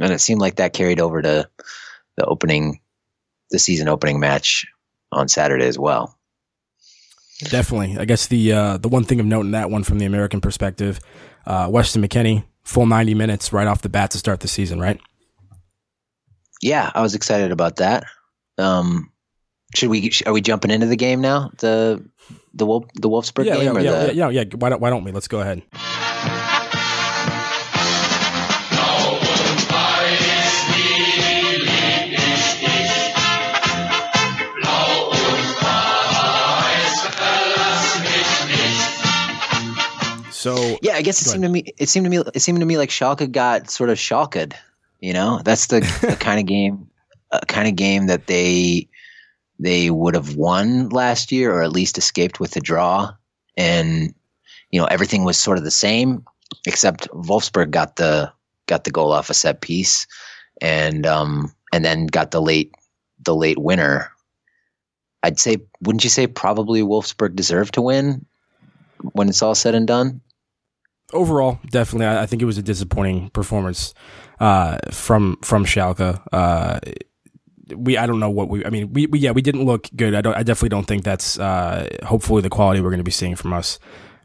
And 0.00 0.10
it 0.10 0.20
seemed 0.20 0.40
like 0.40 0.56
that 0.56 0.72
carried 0.72 1.00
over 1.00 1.20
to 1.20 1.48
the 2.16 2.24
opening 2.24 2.80
the 3.50 3.58
season 3.58 3.86
opening 3.88 4.20
match 4.20 4.66
on 5.12 5.28
Saturday 5.28 5.66
as 5.66 5.78
well. 5.78 6.18
Definitely. 7.40 7.98
I 7.98 8.06
guess 8.06 8.26
the 8.26 8.52
uh, 8.52 8.76
the 8.78 8.88
one 8.88 9.04
thing 9.04 9.20
of 9.20 9.26
note 9.26 9.42
in 9.42 9.50
that 9.50 9.70
one 9.70 9.84
from 9.84 9.98
the 9.98 10.06
American 10.06 10.40
perspective, 10.40 10.98
uh, 11.46 11.68
Weston 11.70 12.02
McKennie 12.02 12.44
full 12.64 12.86
90 12.86 13.14
minutes 13.14 13.52
right 13.52 13.66
off 13.66 13.82
the 13.82 13.88
bat 13.90 14.10
to 14.12 14.18
start 14.18 14.40
the 14.40 14.48
season, 14.48 14.80
right? 14.80 14.98
Yeah, 16.62 16.90
I 16.94 17.02
was 17.02 17.14
excited 17.14 17.52
about 17.52 17.76
that. 17.76 18.04
Um, 18.56 19.12
should 19.74 19.90
we 19.90 20.10
are 20.24 20.32
we 20.32 20.40
jumping 20.40 20.70
into 20.70 20.86
the 20.86 20.96
game 20.96 21.20
now? 21.20 21.50
The 21.58 22.02
the 22.54 22.66
Wolf 22.66 22.84
the 22.94 23.08
Wolfsburg 23.08 23.46
yeah, 23.46 23.56
game 23.56 23.64
yeah, 23.64 23.80
yeah, 23.80 24.06
the... 24.06 24.14
yeah, 24.14 24.28
yeah, 24.28 24.42
yeah. 24.42 24.56
Why 24.56 24.68
don't 24.68 24.80
why 24.80 24.90
don't 24.90 25.04
we? 25.04 25.12
Let's 25.12 25.28
go 25.28 25.40
ahead. 25.40 25.62
So 40.38 40.78
yeah, 40.82 40.94
I 40.94 41.02
guess 41.02 41.20
it 41.20 41.24
seemed 41.24 41.42
to 41.42 41.48
me 41.48 41.64
it 41.76 41.88
seemed 41.88 42.06
to 42.06 42.10
me 42.10 42.18
it 42.32 42.40
seemed 42.40 42.60
to 42.60 42.64
me 42.64 42.78
like 42.78 42.90
Schalke 42.90 43.30
got 43.30 43.70
sort 43.70 43.90
of 43.90 43.98
Schalked. 43.98 44.54
You 45.00 45.12
know, 45.12 45.40
that's 45.44 45.66
the, 45.66 45.80
the 46.00 46.16
kind 46.20 46.40
of 46.40 46.46
game, 46.46 46.88
uh, 47.30 47.40
kind 47.48 47.68
of 47.68 47.76
game 47.76 48.06
that 48.06 48.28
they 48.28 48.88
they 49.58 49.90
would 49.90 50.14
have 50.14 50.36
won 50.36 50.88
last 50.90 51.32
year, 51.32 51.52
or 51.52 51.62
at 51.62 51.72
least 51.72 51.98
escaped 51.98 52.40
with 52.40 52.56
a 52.56 52.60
draw. 52.60 53.12
And 53.56 54.14
you 54.70 54.80
know, 54.80 54.86
everything 54.86 55.24
was 55.24 55.38
sort 55.38 55.58
of 55.58 55.64
the 55.64 55.70
same, 55.70 56.24
except 56.66 57.08
Wolfsburg 57.10 57.70
got 57.70 57.96
the 57.96 58.32
got 58.66 58.84
the 58.84 58.90
goal 58.90 59.12
off 59.12 59.30
a 59.30 59.34
set 59.34 59.60
piece, 59.60 60.06
and 60.60 61.06
um, 61.06 61.52
and 61.72 61.84
then 61.84 62.06
got 62.06 62.30
the 62.30 62.42
late 62.42 62.74
the 63.24 63.34
late 63.34 63.58
winner. 63.58 64.10
I'd 65.22 65.40
say, 65.40 65.58
wouldn't 65.80 66.04
you 66.04 66.10
say 66.10 66.28
probably 66.28 66.82
Wolfsburg 66.82 67.34
deserved 67.34 67.74
to 67.74 67.82
win 67.82 68.24
when 69.12 69.28
it's 69.28 69.42
all 69.42 69.56
said 69.56 69.74
and 69.74 69.86
done? 69.86 70.20
overall, 71.12 71.58
definitely, 71.70 72.06
I, 72.06 72.22
I, 72.22 72.26
think 72.26 72.42
it 72.42 72.46
was 72.46 72.58
a 72.58 72.62
disappointing 72.62 73.30
performance 73.30 73.94
uh, 74.40 74.78
from 74.90 75.38
from 75.42 75.64
Schalke. 75.64 76.22
Uh, 76.32 76.80
we 77.74 77.96
I 77.96 78.06
don't 78.06 78.20
know 78.20 78.30
what 78.30 78.48
we 78.48 78.64
I 78.64 78.70
mean 78.70 78.92
we, 78.92 79.06
we 79.06 79.18
yeah 79.18 79.32
we 79.32 79.42
didn't 79.42 79.64
look 79.64 79.88
good. 79.94 80.14
I 80.14 80.20
don't 80.20 80.36
I 80.36 80.42
definitely 80.42 80.70
don't 80.70 80.86
think 80.86 81.04
that's 81.04 81.38
uh, 81.38 81.88
hopefully 82.04 82.42
the 82.42 82.50
quality 82.50 82.80
we're 82.80 82.90
going 82.90 82.98
to 82.98 83.04
be 83.04 83.10
seeing 83.10 83.36
from 83.36 83.52
us 83.52 83.78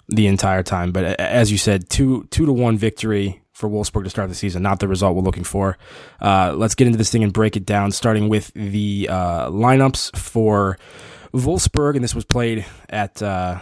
the 0.07 0.27
entire 0.27 0.63
time. 0.63 0.91
But 0.91 1.19
as 1.19 1.51
you 1.51 1.57
said, 1.57 1.89
two 1.89 2.25
two 2.31 2.45
to 2.45 2.53
one 2.53 2.77
victory 2.77 3.41
for 3.53 3.69
Wolfsburg 3.69 4.03
to 4.03 4.09
start 4.09 4.29
the 4.29 4.35
season, 4.35 4.63
not 4.63 4.79
the 4.79 4.87
result 4.87 5.15
we're 5.15 5.21
looking 5.21 5.43
for. 5.43 5.77
Uh, 6.19 6.53
let's 6.55 6.75
get 6.75 6.87
into 6.87 6.97
this 6.97 7.11
thing 7.11 7.23
and 7.23 7.31
break 7.31 7.55
it 7.55 7.65
down, 7.65 7.91
starting 7.91 8.27
with 8.27 8.51
the 8.55 9.07
uh, 9.09 9.49
lineups 9.49 10.15
for 10.17 10.77
Wolfsburg, 11.33 11.95
and 11.95 12.03
this 12.03 12.15
was 12.15 12.25
played 12.25 12.65
at 12.89 13.21
uh, 13.21 13.59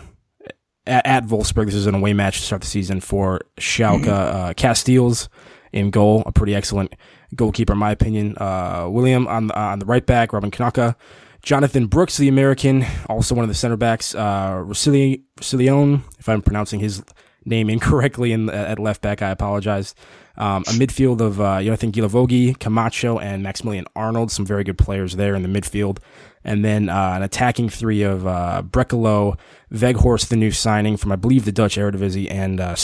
at, 0.85 1.05
at 1.05 1.25
Wolfsburg. 1.25 1.65
This 1.65 1.75
is 1.75 1.87
an 1.87 1.95
away 1.95 2.13
match 2.13 2.39
to 2.39 2.45
start 2.45 2.61
the 2.61 2.67
season 2.67 3.01
for 3.01 3.41
Schalke. 3.57 4.05
Mm-hmm. 4.05 4.09
Uh, 4.09 4.53
Casteels 4.53 5.27
in 5.71 5.89
goal, 5.89 6.23
a 6.25 6.31
pretty 6.31 6.55
excellent 6.55 6.95
goalkeeper 7.35 7.73
in 7.73 7.79
my 7.79 7.91
opinion. 7.91 8.37
Uh, 8.37 8.87
William 8.89 9.27
on 9.27 9.47
the, 9.47 9.59
on 9.59 9.79
the 9.79 9.85
right 9.85 10.05
back, 10.05 10.33
Robin 10.33 10.51
Knoche. 10.51 10.95
Jonathan 11.41 11.87
Brooks, 11.87 12.17
the 12.17 12.27
American, 12.27 12.85
also 13.09 13.33
one 13.33 13.43
of 13.43 13.49
the 13.49 13.55
center 13.55 13.77
backs. 13.77 14.13
Uh, 14.13 14.61
Roussillon, 14.63 16.03
if 16.19 16.29
I'm 16.29 16.41
pronouncing 16.41 16.79
his 16.79 17.03
name 17.45 17.69
incorrectly 17.71 18.31
in, 18.31 18.49
at 18.49 18.79
left 18.79 19.01
back, 19.01 19.21
I 19.21 19.31
apologize. 19.31 19.95
Um, 20.37 20.63
a 20.67 20.71
midfield 20.71 21.19
of 21.19 21.41
uh, 21.41 21.61
Jonathan 21.61 21.91
Guilavogui, 21.91 22.57
Camacho, 22.59 23.19
and 23.19 23.43
Maximilian 23.43 23.85
Arnold, 23.95 24.31
some 24.31 24.45
very 24.45 24.63
good 24.63 24.77
players 24.77 25.15
there 25.15 25.35
in 25.35 25.43
the 25.43 25.49
midfield. 25.49 25.97
And 26.43 26.63
then 26.63 26.89
uh, 26.89 27.13
an 27.15 27.23
attacking 27.23 27.69
three 27.69 28.01
of 28.03 28.25
uh, 28.25 28.63
Brekalo, 28.65 29.37
Weghorst, 29.71 30.29
the 30.29 30.35
new 30.35 30.51
signing 30.51 30.95
from, 30.97 31.11
I 31.11 31.15
believe, 31.15 31.45
the 31.45 31.51
Dutch 31.51 31.75
Eredivisie, 31.75 32.31
and 32.31 32.59
uh. 32.59 32.75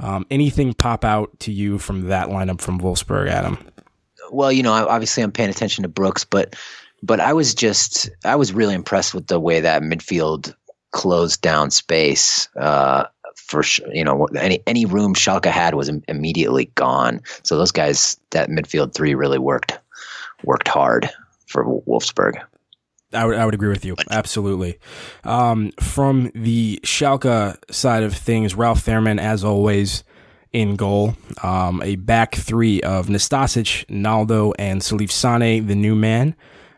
Um, 0.00 0.26
anything 0.30 0.74
pop 0.74 1.04
out 1.04 1.38
to 1.40 1.52
you 1.52 1.78
from 1.78 2.08
that 2.08 2.28
lineup 2.28 2.60
from 2.60 2.80
Wolfsburg, 2.80 3.28
Adam? 3.28 3.58
Well, 4.30 4.52
you 4.52 4.62
know, 4.62 4.72
obviously 4.72 5.22
I'm 5.22 5.32
paying 5.32 5.50
attention 5.50 5.82
to 5.82 5.88
Brooks, 5.88 6.24
but 6.24 6.54
but 7.02 7.20
I 7.20 7.32
was 7.32 7.54
just 7.54 8.10
I 8.24 8.36
was 8.36 8.52
really 8.52 8.74
impressed 8.74 9.14
with 9.14 9.26
the 9.26 9.40
way 9.40 9.60
that 9.60 9.82
midfield 9.82 10.54
closed 10.92 11.40
down 11.40 11.70
space. 11.70 12.48
Uh, 12.56 13.04
for 13.36 13.62
you 13.92 14.04
know 14.04 14.26
any 14.38 14.60
any 14.66 14.84
room 14.84 15.14
Schalke 15.14 15.46
had 15.46 15.74
was 15.74 15.88
immediately 15.88 16.66
gone. 16.74 17.20
So 17.42 17.56
those 17.56 17.72
guys, 17.72 18.18
that 18.30 18.50
midfield 18.50 18.94
three 18.94 19.14
really 19.14 19.38
worked 19.38 19.78
worked 20.44 20.68
hard 20.68 21.10
for 21.46 21.64
Wolfsburg. 21.64 22.42
I 23.12 23.24
would 23.24 23.36
I 23.36 23.44
would 23.44 23.54
agree 23.54 23.70
with 23.70 23.84
you 23.84 23.96
absolutely. 24.10 24.78
Um, 25.24 25.72
from 25.80 26.30
the 26.34 26.80
Schalke 26.84 27.56
side 27.70 28.02
of 28.02 28.14
things, 28.14 28.54
Ralph 28.54 28.84
Fährmann, 28.84 29.20
as 29.20 29.44
always, 29.44 30.04
in 30.52 30.76
goal. 30.76 31.14
Um, 31.42 31.82
a 31.82 31.96
back 31.96 32.34
three 32.34 32.80
of 32.82 33.08
Nastasic, 33.08 33.88
Naldo, 33.88 34.52
and 34.58 34.80
Salif 34.80 35.10
Sane, 35.10 35.66
the 35.66 35.74
new 35.74 35.94
man. 35.94 36.34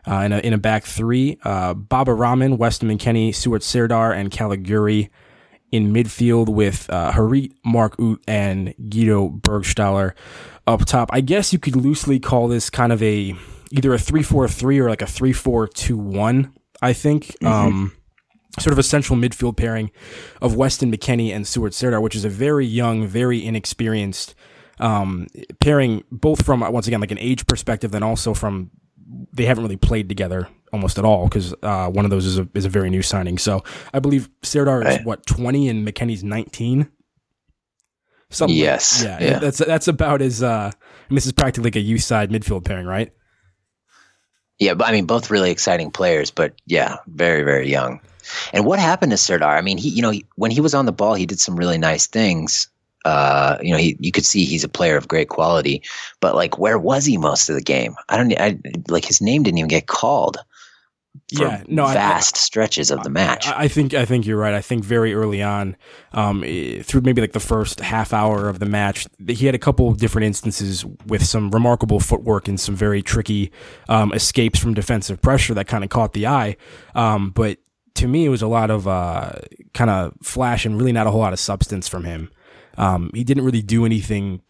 Uh, 0.07 0.21
in, 0.21 0.31
a, 0.31 0.39
in 0.39 0.51
a 0.51 0.57
back 0.57 0.83
three, 0.83 1.37
uh, 1.43 1.75
Baba 1.75 2.11
Rahman, 2.11 2.57
Weston 2.57 2.89
McKennie, 2.89 3.29
Suat 3.29 3.61
Serdar, 3.61 4.11
and 4.11 4.31
Caligiuri 4.31 5.11
in 5.71 5.93
midfield 5.93 6.49
with 6.49 6.89
uh, 6.89 7.11
Harit, 7.11 7.53
Mark 7.63 7.95
Uth, 7.99 8.19
and 8.27 8.73
Guido 8.89 9.29
Burgstaller 9.29 10.13
up 10.65 10.85
top. 10.85 11.11
I 11.13 11.21
guess 11.21 11.53
you 11.53 11.59
could 11.59 11.75
loosely 11.75 12.19
call 12.19 12.47
this 12.47 12.69
kind 12.69 12.91
of 12.91 13.01
a 13.03 13.35
either 13.71 13.93
a 13.93 13.97
3-4-3 13.97 14.79
or 14.79 14.89
like 14.89 15.01
a 15.01 15.05
3-4-2-1, 15.05 16.51
I 16.81 16.93
think. 16.93 17.27
Mm-hmm. 17.41 17.47
Um, 17.47 17.91
sort 18.59 18.73
of 18.73 18.79
a 18.79 18.83
central 18.83 19.17
midfield 19.17 19.55
pairing 19.55 19.91
of 20.41 20.55
Weston 20.55 20.91
McKennie 20.91 21.33
and 21.33 21.45
Suat 21.45 21.73
Serdar, 21.73 22.01
which 22.01 22.15
is 22.15 22.25
a 22.25 22.29
very 22.29 22.65
young, 22.65 23.07
very 23.07 23.45
inexperienced 23.45 24.35
um, 24.79 25.27
pairing, 25.59 26.03
both 26.11 26.45
from, 26.45 26.59
once 26.59 26.87
again, 26.87 26.99
like 26.99 27.11
an 27.11 27.19
age 27.19 27.47
perspective, 27.47 27.91
then 27.91 28.03
also 28.03 28.33
from 28.33 28.71
they 29.33 29.45
haven't 29.45 29.63
really 29.63 29.77
played 29.77 30.07
together 30.07 30.47
almost 30.71 30.97
at 30.97 31.05
all 31.05 31.25
because 31.25 31.53
uh, 31.63 31.87
one 31.89 32.05
of 32.05 32.11
those 32.11 32.25
is 32.25 32.39
a, 32.39 32.47
is 32.53 32.65
a 32.65 32.69
very 32.69 32.89
new 32.89 33.01
signing. 33.01 33.37
So 33.37 33.63
I 33.93 33.99
believe 33.99 34.29
Serdar 34.41 34.87
is 34.87 35.05
what, 35.05 35.25
20 35.25 35.69
and 35.69 35.87
McKennie's 35.87 36.23
19? 36.23 36.89
Something 38.29 38.55
yes. 38.55 39.03
Like, 39.03 39.19
yeah, 39.21 39.29
yeah, 39.31 39.39
That's, 39.39 39.57
that's 39.57 39.87
about 39.87 40.21
as, 40.21 40.41
uh, 40.41 40.71
this 41.09 41.25
is 41.25 41.33
practically 41.33 41.67
like 41.67 41.75
a 41.75 41.81
youth 41.81 42.03
side 42.03 42.29
midfield 42.29 42.63
pairing, 42.63 42.85
right? 42.85 43.11
Yeah, 44.61 44.75
but 44.75 44.87
I 44.87 44.91
mean, 44.91 45.05
both 45.07 45.31
really 45.31 45.49
exciting 45.49 45.89
players, 45.89 46.29
but 46.29 46.53
yeah, 46.67 46.97
very, 47.07 47.41
very 47.41 47.67
young. 47.67 47.99
And 48.53 48.63
what 48.63 48.77
happened 48.77 49.11
to 49.11 49.17
Serdar? 49.17 49.57
I 49.57 49.61
mean, 49.61 49.79
he, 49.79 49.89
you 49.89 50.03
know, 50.03 50.11
he, 50.11 50.23
when 50.35 50.51
he 50.51 50.61
was 50.61 50.75
on 50.75 50.85
the 50.85 50.91
ball, 50.91 51.15
he 51.15 51.25
did 51.25 51.39
some 51.39 51.55
really 51.55 51.79
nice 51.79 52.05
things. 52.05 52.67
Uh, 53.03 53.57
you 53.63 53.71
know, 53.71 53.79
he, 53.79 53.97
you 53.99 54.11
could 54.11 54.23
see 54.23 54.45
he's 54.45 54.63
a 54.63 54.69
player 54.69 54.97
of 54.97 55.07
great 55.07 55.29
quality, 55.29 55.81
but 56.19 56.35
like, 56.35 56.59
where 56.59 56.77
was 56.77 57.05
he 57.05 57.17
most 57.17 57.49
of 57.49 57.55
the 57.55 57.63
game? 57.63 57.95
I 58.09 58.17
don't, 58.17 58.39
I 58.39 58.59
like 58.87 59.03
his 59.03 59.19
name 59.19 59.41
didn't 59.41 59.57
even 59.57 59.67
get 59.67 59.87
called 59.87 60.37
yeah, 61.31 61.63
no, 61.67 61.87
vast 61.87 62.35
I, 62.35 62.39
stretches 62.39 62.91
of 62.91 63.03
the 63.03 63.09
match. 63.09 63.47
I, 63.47 63.63
I, 63.63 63.67
think 63.67 63.93
I 63.93 64.05
think 64.05 64.25
you're 64.25 64.37
right. 64.37 64.53
I 64.53 64.61
think 64.61 64.83
very 64.83 65.13
early 65.13 65.41
on, 65.41 65.77
um, 66.11 66.43
eh, 66.45 66.81
through 66.83 67.01
maybe 67.01 67.21
like 67.21 67.31
the 67.31 67.39
first 67.39 67.79
half 67.79 68.13
hour 68.13 68.49
of 68.49 68.59
the 68.59 68.65
match, 68.65 69.07
he 69.27 69.45
had 69.45 69.55
a 69.55 69.59
couple 69.59 69.89
of 69.89 69.97
different 69.97 70.25
instances 70.25 70.85
with 71.07 71.25
some 71.25 71.49
remarkable 71.51 71.99
footwork 71.99 72.47
and 72.47 72.59
some 72.59 72.75
very 72.75 73.01
tricky 73.01 73.51
um, 73.89 74.13
escapes 74.13 74.59
from 74.59 74.73
defensive 74.73 75.21
pressure 75.21 75.53
that 75.53 75.67
kind 75.67 75.83
of 75.83 75.89
caught 75.89 76.13
the 76.13 76.27
eye. 76.27 76.57
Um, 76.95 77.29
but 77.31 77.59
to 77.95 78.07
me, 78.07 78.25
it 78.25 78.29
was 78.29 78.41
a 78.41 78.47
lot 78.47 78.69
of 78.69 78.87
uh, 78.87 79.33
kind 79.73 79.89
of 79.89 80.13
flash 80.21 80.65
and 80.65 80.77
really 80.77 80.91
not 80.91 81.07
a 81.07 81.11
whole 81.11 81.21
lot 81.21 81.33
of 81.33 81.39
substance 81.39 81.87
from 81.87 82.03
him. 82.03 82.29
Um, 82.77 83.11
he 83.13 83.23
didn't 83.23 83.45
really 83.45 83.61
do 83.61 83.85
anything 83.85 84.41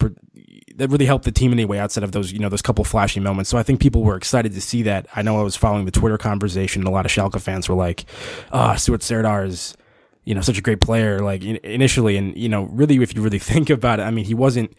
that 0.76 0.88
really 0.88 1.06
helped 1.06 1.24
the 1.24 1.32
team 1.32 1.52
anyway 1.52 1.78
outside 1.78 2.04
of 2.04 2.12
those 2.12 2.32
you 2.32 2.38
know 2.38 2.48
those 2.48 2.62
couple 2.62 2.84
flashy 2.84 3.20
moments. 3.20 3.50
So 3.50 3.58
I 3.58 3.62
think 3.62 3.80
people 3.80 4.02
were 4.02 4.16
excited 4.16 4.52
to 4.54 4.60
see 4.60 4.82
that. 4.82 5.06
I 5.14 5.22
know 5.22 5.38
I 5.38 5.42
was 5.42 5.56
following 5.56 5.84
the 5.84 5.90
Twitter 5.90 6.18
conversation. 6.18 6.82
And 6.82 6.88
a 6.88 6.90
lot 6.90 7.06
of 7.06 7.12
Schalke 7.12 7.40
fans 7.40 7.68
were 7.68 7.74
like, 7.74 8.04
"Ah, 8.52 8.72
oh, 8.72 8.76
Suat 8.76 9.02
Serdar 9.02 9.44
is." 9.44 9.76
you 10.24 10.36
know, 10.36 10.40
such 10.40 10.56
a 10.56 10.62
great 10.62 10.80
player, 10.80 11.18
like 11.18 11.42
initially. 11.42 12.16
And, 12.16 12.36
you 12.36 12.48
know, 12.48 12.62
really, 12.66 13.02
if 13.02 13.12
you 13.12 13.22
really 13.22 13.38
think 13.40 13.70
about 13.70 13.98
it, 13.98 14.04
I 14.04 14.12
mean, 14.12 14.24
he 14.24 14.34
wasn't 14.34 14.72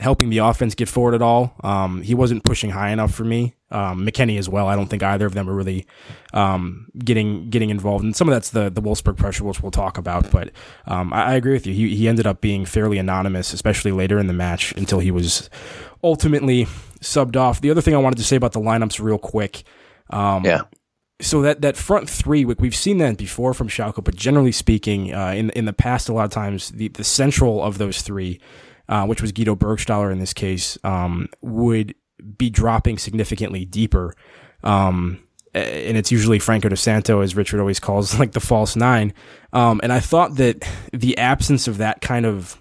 helping 0.00 0.30
the 0.30 0.38
offense 0.38 0.74
get 0.74 0.88
forward 0.88 1.14
at 1.14 1.22
all. 1.22 1.54
Um, 1.62 2.02
he 2.02 2.14
wasn't 2.14 2.44
pushing 2.44 2.70
high 2.70 2.90
enough 2.90 3.14
for 3.14 3.24
me. 3.24 3.54
Um, 3.72 4.08
as 4.08 4.48
well. 4.48 4.66
I 4.66 4.74
don't 4.74 4.88
think 4.88 5.04
either 5.04 5.26
of 5.26 5.34
them 5.34 5.48
are 5.48 5.54
really 5.54 5.86
um, 6.32 6.88
getting 6.98 7.50
getting 7.50 7.70
involved. 7.70 8.02
And 8.02 8.16
some 8.16 8.28
of 8.28 8.34
that's 8.34 8.50
the 8.50 8.68
the 8.68 8.82
Wolfsburg 8.82 9.16
pressure, 9.16 9.44
which 9.44 9.62
we'll 9.62 9.70
talk 9.70 9.96
about. 9.96 10.28
But 10.32 10.50
um, 10.88 11.12
I, 11.12 11.26
I, 11.26 11.34
agree 11.34 11.52
with 11.52 11.68
you. 11.68 11.72
He 11.72 11.94
he 11.94 12.08
ended 12.08 12.26
up 12.26 12.40
being 12.40 12.64
fairly 12.64 12.98
anonymous, 12.98 13.52
especially 13.52 13.92
later 13.92 14.18
in 14.18 14.26
the 14.26 14.32
match, 14.32 14.72
until 14.72 14.98
he 14.98 15.12
was 15.12 15.48
ultimately 16.02 16.66
subbed 17.00 17.36
off. 17.36 17.60
The 17.60 17.70
other 17.70 17.80
thing 17.80 17.94
I 17.94 17.98
wanted 17.98 18.18
to 18.18 18.24
say 18.24 18.34
about 18.34 18.52
the 18.52 18.60
lineups, 18.60 19.00
real 19.00 19.18
quick. 19.18 19.62
Um, 20.10 20.44
yeah 20.44 20.62
so 21.20 21.42
that, 21.42 21.60
that 21.60 21.76
front 21.76 22.08
three, 22.08 22.44
we've 22.44 22.74
seen 22.74 22.98
that 22.98 23.16
before 23.16 23.54
from 23.54 23.68
Schalke, 23.68 24.02
but 24.02 24.16
generally 24.16 24.52
speaking, 24.52 25.14
uh, 25.14 25.32
in 25.32 25.50
in 25.50 25.66
the 25.66 25.72
past, 25.72 26.08
a 26.08 26.12
lot 26.12 26.24
of 26.24 26.30
times 26.30 26.70
the, 26.70 26.88
the 26.88 27.04
central 27.04 27.62
of 27.62 27.78
those 27.78 28.02
three, 28.02 28.40
uh, 28.90 29.06
which 29.06 29.22
was 29.22 29.32
Guido 29.32 29.54
Burgstaller 29.54 30.12
in 30.12 30.18
this 30.18 30.34
case, 30.34 30.76
um, 30.84 31.28
would 31.40 31.94
be 32.36 32.50
dropping 32.50 32.98
significantly 32.98 33.64
deeper. 33.64 34.14
Um, 34.62 35.20
and 35.54 35.96
it's 35.96 36.12
usually 36.12 36.38
Franco 36.38 36.68
Di 36.68 36.76
Santo, 36.76 37.20
as 37.20 37.34
Richard 37.34 37.60
always 37.60 37.80
calls, 37.80 38.18
like 38.18 38.32
the 38.32 38.40
false 38.40 38.76
nine. 38.76 39.14
Um, 39.52 39.80
and 39.82 39.92
I 39.92 40.00
thought 40.00 40.34
that 40.36 40.68
the 40.92 41.16
absence 41.16 41.68
of 41.68 41.78
that 41.78 42.00
kind 42.00 42.26
of 42.26 42.58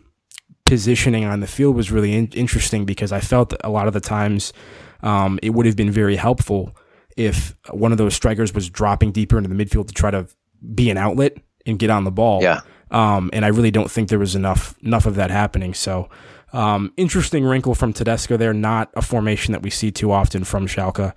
positioning 0.65 1.25
on 1.25 1.39
the 1.39 1.47
field 1.47 1.75
was 1.75 1.91
really 1.91 2.13
in- 2.13 2.27
interesting 2.27 2.85
because 2.85 3.11
I 3.11 3.19
felt 3.19 3.53
a 3.63 3.69
lot 3.69 3.87
of 3.87 3.93
the 3.93 3.99
times 3.99 4.53
um, 5.01 5.39
it 5.41 5.49
would 5.49 5.65
have 5.65 5.75
been 5.75 5.91
very 5.91 6.15
helpful 6.15 6.75
if 7.17 7.55
one 7.71 7.91
of 7.91 7.97
those 7.97 8.13
strikers 8.13 8.53
was 8.53 8.69
dropping 8.69 9.11
deeper 9.11 9.37
into 9.37 9.49
the 9.49 9.55
midfield 9.55 9.87
to 9.87 9.93
try 9.95 10.11
to 10.11 10.27
be 10.75 10.91
an 10.91 10.97
outlet 10.97 11.37
and 11.65 11.79
get 11.79 11.89
on 11.89 12.03
the 12.03 12.11
ball. 12.11 12.43
Yeah. 12.43 12.61
Um, 12.91 13.29
and 13.33 13.45
I 13.45 13.49
really 13.49 13.71
don't 13.71 13.89
think 13.89 14.09
there 14.09 14.19
was 14.19 14.35
enough 14.35 14.75
enough 14.81 15.05
of 15.05 15.15
that 15.15 15.31
happening. 15.31 15.73
So, 15.73 16.09
um, 16.53 16.93
interesting 16.97 17.45
wrinkle 17.45 17.75
from 17.75 17.93
Tedesco 17.93 18.37
there. 18.37 18.53
Not 18.53 18.89
a 18.95 19.01
formation 19.01 19.51
that 19.51 19.61
we 19.61 19.69
see 19.69 19.91
too 19.91 20.11
often 20.11 20.43
from 20.43 20.67
Schalke. 20.67 21.13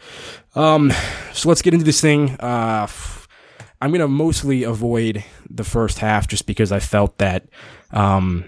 Um, 0.54 0.92
so 1.32 1.48
let's 1.48 1.62
get 1.62 1.74
into 1.74 1.86
this 1.86 2.00
thing. 2.00 2.30
Uh, 2.40 2.86
I'm 3.80 3.90
going 3.90 4.00
to 4.00 4.08
mostly 4.08 4.62
avoid 4.62 5.24
the 5.50 5.64
first 5.64 5.98
half 5.98 6.28
just 6.28 6.46
because 6.46 6.70
I 6.70 6.78
felt 6.78 7.18
that. 7.18 7.48
Um, 7.90 8.44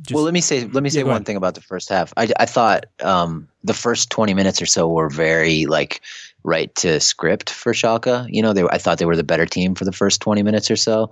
just, 0.00 0.14
well, 0.14 0.24
let 0.24 0.34
me 0.34 0.40
say 0.40 0.64
let 0.64 0.82
me 0.82 0.90
say 0.90 1.00
yeah, 1.00 1.04
one 1.04 1.22
thing 1.22 1.36
about 1.36 1.54
the 1.54 1.60
first 1.60 1.88
half. 1.88 2.12
I, 2.16 2.32
I 2.40 2.46
thought 2.46 2.86
um, 3.02 3.48
the 3.62 3.74
first 3.74 4.10
20 4.10 4.34
minutes 4.34 4.60
or 4.60 4.66
so 4.66 4.88
were 4.88 5.10
very 5.10 5.66
like 5.66 6.00
right 6.42 6.74
to 6.76 6.98
script 6.98 7.50
for 7.50 7.72
Schalke. 7.72 8.26
You 8.28 8.42
know, 8.42 8.52
they 8.52 8.64
I 8.64 8.78
thought 8.78 8.98
they 8.98 9.04
were 9.04 9.16
the 9.16 9.22
better 9.22 9.46
team 9.46 9.74
for 9.74 9.84
the 9.84 9.92
first 9.92 10.20
20 10.22 10.42
minutes 10.42 10.70
or 10.70 10.76
so. 10.76 11.10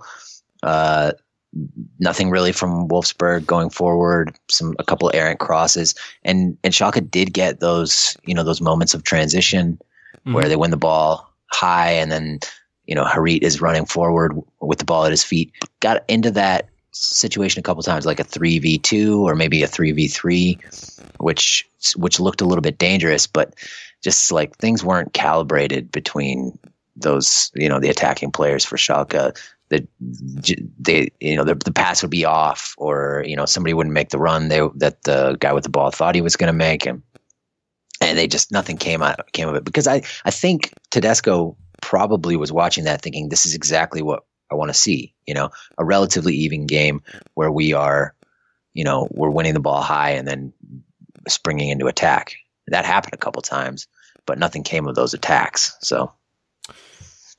Uh, 0.63 1.11
nothing 1.99 2.29
really 2.29 2.51
from 2.51 2.87
Wolfsburg 2.87 3.45
going 3.45 3.69
forward. 3.69 4.37
Some 4.49 4.75
a 4.79 4.83
couple 4.83 5.11
errant 5.13 5.39
crosses, 5.39 5.95
and 6.23 6.57
and 6.63 6.73
Schalke 6.73 7.09
did 7.09 7.33
get 7.33 7.59
those 7.59 8.17
you 8.25 8.33
know 8.33 8.43
those 8.43 8.61
moments 8.61 8.93
of 8.93 9.03
transition 9.03 9.79
mm-hmm. 10.17 10.33
where 10.33 10.47
they 10.47 10.55
win 10.55 10.71
the 10.71 10.77
ball 10.77 11.29
high, 11.51 11.91
and 11.91 12.11
then 12.11 12.39
you 12.85 12.95
know 12.95 13.03
Harit 13.03 13.41
is 13.41 13.61
running 13.61 13.85
forward 13.85 14.39
with 14.59 14.79
the 14.79 14.85
ball 14.85 15.05
at 15.05 15.11
his 15.11 15.23
feet. 15.23 15.51
Got 15.79 16.03
into 16.07 16.31
that 16.31 16.69
situation 16.93 17.59
a 17.59 17.63
couple 17.63 17.83
times, 17.83 18.05
like 18.05 18.19
a 18.19 18.23
three 18.23 18.59
v 18.59 18.77
two 18.77 19.27
or 19.27 19.35
maybe 19.35 19.63
a 19.63 19.67
three 19.67 19.91
v 19.91 20.07
three, 20.07 20.57
which 21.19 21.67
which 21.95 22.19
looked 22.19 22.41
a 22.41 22.45
little 22.45 22.61
bit 22.61 22.77
dangerous, 22.77 23.27
but 23.27 23.53
just 24.01 24.31
like 24.31 24.55
things 24.57 24.83
weren't 24.83 25.13
calibrated 25.13 25.91
between 25.91 26.57
those, 26.95 27.51
you 27.55 27.69
know, 27.69 27.79
the 27.79 27.89
attacking 27.89 28.31
players 28.31 28.65
for 28.65 28.77
Schalke. 28.77 29.37
That 29.71 29.87
they, 30.77 31.09
you 31.19 31.37
know, 31.37 31.45
the, 31.45 31.55
the 31.55 31.71
pass 31.71 32.01
would 32.01 32.11
be 32.11 32.25
off, 32.25 32.75
or 32.77 33.23
you 33.25 33.35
know, 33.35 33.45
somebody 33.45 33.73
wouldn't 33.73 33.93
make 33.93 34.09
the 34.09 34.19
run 34.19 34.49
they 34.49 34.59
that 34.75 35.03
the 35.03 35.37
guy 35.39 35.53
with 35.53 35.63
the 35.63 35.69
ball 35.69 35.91
thought 35.91 36.13
he 36.13 36.21
was 36.21 36.35
going 36.35 36.51
to 36.51 36.53
make, 36.53 36.85
and 36.85 37.01
and 38.01 38.17
they 38.17 38.27
just 38.27 38.51
nothing 38.51 38.77
came 38.77 39.01
out 39.01 39.31
came 39.31 39.47
of 39.47 39.55
it 39.55 39.63
because 39.63 39.87
I 39.87 40.03
I 40.25 40.31
think 40.31 40.73
Tedesco 40.89 41.55
probably 41.81 42.35
was 42.35 42.51
watching 42.51 42.83
that 42.83 43.01
thinking 43.01 43.29
this 43.29 43.45
is 43.45 43.55
exactly 43.55 44.01
what 44.01 44.25
I 44.51 44.55
want 44.55 44.69
to 44.69 44.77
see. 44.77 45.13
You 45.25 45.33
know, 45.33 45.49
a 45.77 45.85
relatively 45.85 46.35
even 46.35 46.67
game 46.67 47.01
where 47.33 47.51
we 47.51 47.73
are, 47.73 48.13
you 48.73 48.83
know, 48.83 49.07
we're 49.09 49.29
winning 49.29 49.53
the 49.53 49.59
ball 49.61 49.81
high 49.81 50.11
and 50.11 50.27
then 50.27 50.53
springing 51.27 51.69
into 51.69 51.87
attack. 51.87 52.35
That 52.67 52.85
happened 52.85 53.13
a 53.13 53.17
couple 53.17 53.41
times, 53.41 53.87
but 54.25 54.37
nothing 54.37 54.63
came 54.63 54.87
of 54.87 54.95
those 54.95 55.13
attacks. 55.13 55.77
So 55.81 56.11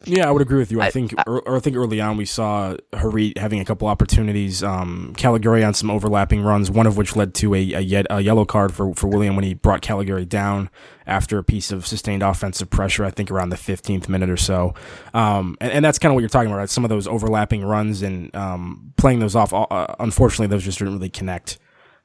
yeah, 0.05 0.29
I 0.29 0.31
would 0.31 0.43
agree 0.43 0.59
with 0.59 0.71
you. 0.73 0.81
I, 0.81 0.87
I 0.87 0.91
think, 0.91 1.15
I, 1.17 1.23
or 1.27 1.57
I 1.57 1.61
think 1.61 1.77
early 1.77 2.01
on 2.01 2.17
we 2.17 2.25
saw 2.25 2.77
Harit 2.93 3.39
having 3.39 3.61
a 3.61 3.65
couple 3.65 3.89
opportunities. 3.89 4.63
Um, 4.63 5.15
Caligiuri 5.17 5.67
on 5.67 5.75
some 5.75 5.91
overlapping 5.91 6.43
runs, 6.43 6.71
one 6.71 6.87
of 6.87 6.97
which 6.97 7.17
led 7.17 7.35
to 7.37 7.55
a, 7.55 7.59
a, 7.59 7.81
yet, 7.81 8.07
a 8.11 8.21
yellow 8.21 8.45
card 8.45 8.75
for, 8.75 8.95
for 8.95 9.09
William 9.09 9.37
when 9.37 9.45
he 9.45 9.55
brought 9.55 9.83
Caligiuri 9.83 10.29
down 10.29 10.71
after 11.07 11.39
a 11.39 11.45
piece 11.45 11.73
of 11.73 11.87
sustained 11.87 12.23
offensive 12.23 12.71
pressure. 12.71 13.05
I 13.05 13.11
think 13.11 13.31
around 13.31 13.51
the 13.51 13.57
15th 13.57 14.09
minute 14.09 14.31
or 14.31 14.37
so. 14.37 14.75
Um, 15.15 15.57
and, 15.61 15.73
and, 15.73 15.85
that's 15.85 15.99
kind 15.99 16.11
of 16.11 16.15
what 16.15 16.21
you're 16.21 16.29
talking 16.29 16.51
about. 16.51 16.59
Right? 16.59 16.71
Some 16.71 16.85
of 16.85 16.91
those 16.91 17.07
overlapping 17.07 17.65
runs 17.65 18.03
and 18.03 18.35
um, 18.37 18.93
playing 18.97 19.21
those 19.21 19.37
off. 19.37 19.53
Uh, 19.53 19.87
unfortunately, 19.99 20.47
those 20.47 20.65
just 20.65 20.79
didn't 20.79 20.95
really 20.95 21.11
connect 21.11 21.59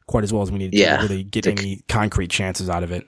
quite 0.08 0.24
as 0.24 0.34
well 0.34 0.42
as 0.42 0.52
we 0.52 0.58
needed 0.58 0.80
yeah. 0.80 0.98
to 0.98 1.04
really 1.04 1.24
get 1.24 1.46
any 1.46 1.84
concrete 1.88 2.30
chances 2.30 2.70
out 2.70 2.84
of 2.84 2.92
it. 2.92 3.06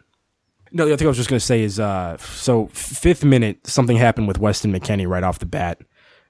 No, 0.72 0.86
the 0.86 0.92
other 0.92 0.98
thing 0.98 1.08
I 1.08 1.10
was 1.10 1.18
just 1.18 1.30
going 1.30 1.40
to 1.40 1.46
say 1.46 1.62
is, 1.62 1.80
uh, 1.80 2.18
so 2.18 2.68
fifth 2.68 3.24
minute, 3.24 3.66
something 3.66 3.98
happened 3.98 4.28
with 4.28 4.40
Weston 4.40 4.72
McKennie 4.72 5.08
right 5.08 5.24
off 5.24 5.40
the 5.40 5.46
bat. 5.46 5.80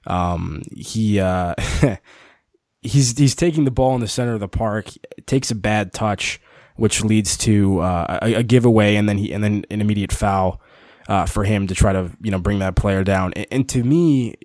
Um, 0.06 0.62
he, 0.74 1.20
uh, 1.20 1.54
he's, 2.82 3.16
he's 3.18 3.34
taking 3.34 3.64
the 3.64 3.70
ball 3.70 3.94
in 3.94 4.00
the 4.00 4.08
center 4.08 4.34
of 4.34 4.40
the 4.40 4.48
park, 4.48 4.88
takes 5.26 5.50
a 5.50 5.54
bad 5.54 5.92
touch, 5.92 6.40
which 6.76 7.04
leads 7.04 7.36
to, 7.38 7.80
uh, 7.80 8.18
a, 8.22 8.34
a, 8.36 8.42
giveaway 8.42 8.96
and 8.96 9.06
then 9.08 9.18
he, 9.18 9.32
and 9.32 9.44
then 9.44 9.64
an 9.70 9.82
immediate 9.82 10.12
foul, 10.12 10.60
uh, 11.08 11.26
for 11.26 11.44
him 11.44 11.66
to 11.66 11.74
try 11.74 11.92
to, 11.92 12.10
you 12.22 12.30
know, 12.30 12.38
bring 12.38 12.60
that 12.60 12.76
player 12.76 13.04
down. 13.04 13.34
And, 13.34 13.46
and 13.50 13.68
to 13.70 13.84
me, 13.84 14.36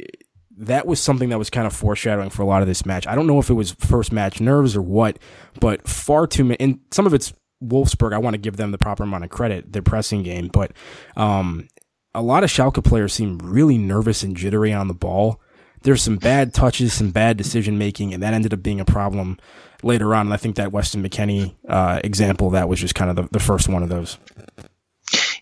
that 0.58 0.88
was 0.88 1.00
something 1.00 1.30
that 1.30 1.38
was 1.38 1.50
kind 1.50 1.68
of 1.68 1.74
foreshadowing 1.74 2.30
for 2.30 2.42
a 2.42 2.46
lot 2.46 2.62
of 2.62 2.68
this 2.68 2.86
match. 2.86 3.08
I 3.08 3.16
don't 3.16 3.28
know 3.28 3.40
if 3.40 3.50
it 3.50 3.54
was 3.54 3.72
first 3.72 4.12
match 4.12 4.40
nerves 4.40 4.76
or 4.76 4.82
what, 4.82 5.20
but 5.60 5.88
far 5.88 6.28
too 6.28 6.44
many, 6.44 6.60
and 6.60 6.80
some 6.92 7.06
of 7.06 7.14
it's 7.14 7.34
Wolfsburg, 7.70 8.14
I 8.14 8.18
want 8.18 8.34
to 8.34 8.40
give 8.40 8.58
them 8.58 8.72
the 8.72 8.78
proper 8.78 9.04
amount 9.04 9.24
of 9.24 9.30
credit, 9.30 9.72
their 9.72 9.82
pressing 9.82 10.24
game, 10.24 10.48
but 10.48 10.72
um, 11.16 11.68
a 12.14 12.22
lot 12.22 12.44
of 12.44 12.50
Schalke 12.50 12.84
players 12.84 13.14
seem 13.14 13.38
really 13.40 13.78
nervous 13.78 14.24
and 14.24 14.36
jittery 14.36 14.74
on 14.74 14.88
the 14.88 14.94
ball. 14.94 15.42
There's 15.82 16.02
some 16.02 16.18
bad 16.18 16.54
touches, 16.54 16.94
some 16.94 17.12
bad 17.12 17.38
decision 17.38 17.78
making, 17.78 18.14
and 18.14 18.24
that 18.24 18.34
ended 18.34 18.54
up 18.54 18.64
being 18.64 18.80
a 18.80 18.86
problem 18.86 19.38
later 19.84 20.16
on. 20.16 20.28
And 20.28 20.34
I 20.34 20.38
think 20.38 20.56
that 20.56 20.72
Weston 20.72 21.04
McKennie 21.04 21.54
uh, 21.68 22.00
example 22.04 22.50
that 22.52 22.68
was 22.68 22.80
just 22.80 22.96
kind 22.96 23.10
of 23.10 23.16
the, 23.16 23.28
the 23.32 23.40
first 23.40 23.70
one 23.70 23.84
of 23.84 23.90
those. 23.90 24.18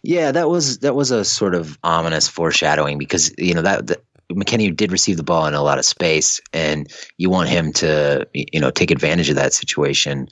Yeah, 0.01 0.33
that 0.33 0.49
was 0.49 0.79
that 0.79 0.95
was 0.95 1.11
a 1.11 1.23
sort 1.23 1.55
of 1.55 1.79
ominous 1.81 2.27
foreshadowing 2.27 2.97
because 2.97 3.33
you 3.37 3.53
know 3.53 3.61
that, 3.61 3.87
that 3.87 4.03
McKennie 4.29 4.75
did 4.75 4.91
receive 4.91 5.15
the 5.15 5.23
ball 5.23 5.45
in 5.45 5.53
a 5.53 5.63
lot 5.63 5.79
of 5.79 5.85
space, 5.85 6.41
and 6.51 6.91
you 7.17 7.29
want 7.29 7.47
him 7.47 7.71
to 7.73 8.27
you 8.33 8.59
know 8.59 8.69
take 8.69 8.91
advantage 8.91 9.29
of 9.29 9.37
that 9.37 9.53
situation. 9.53 10.27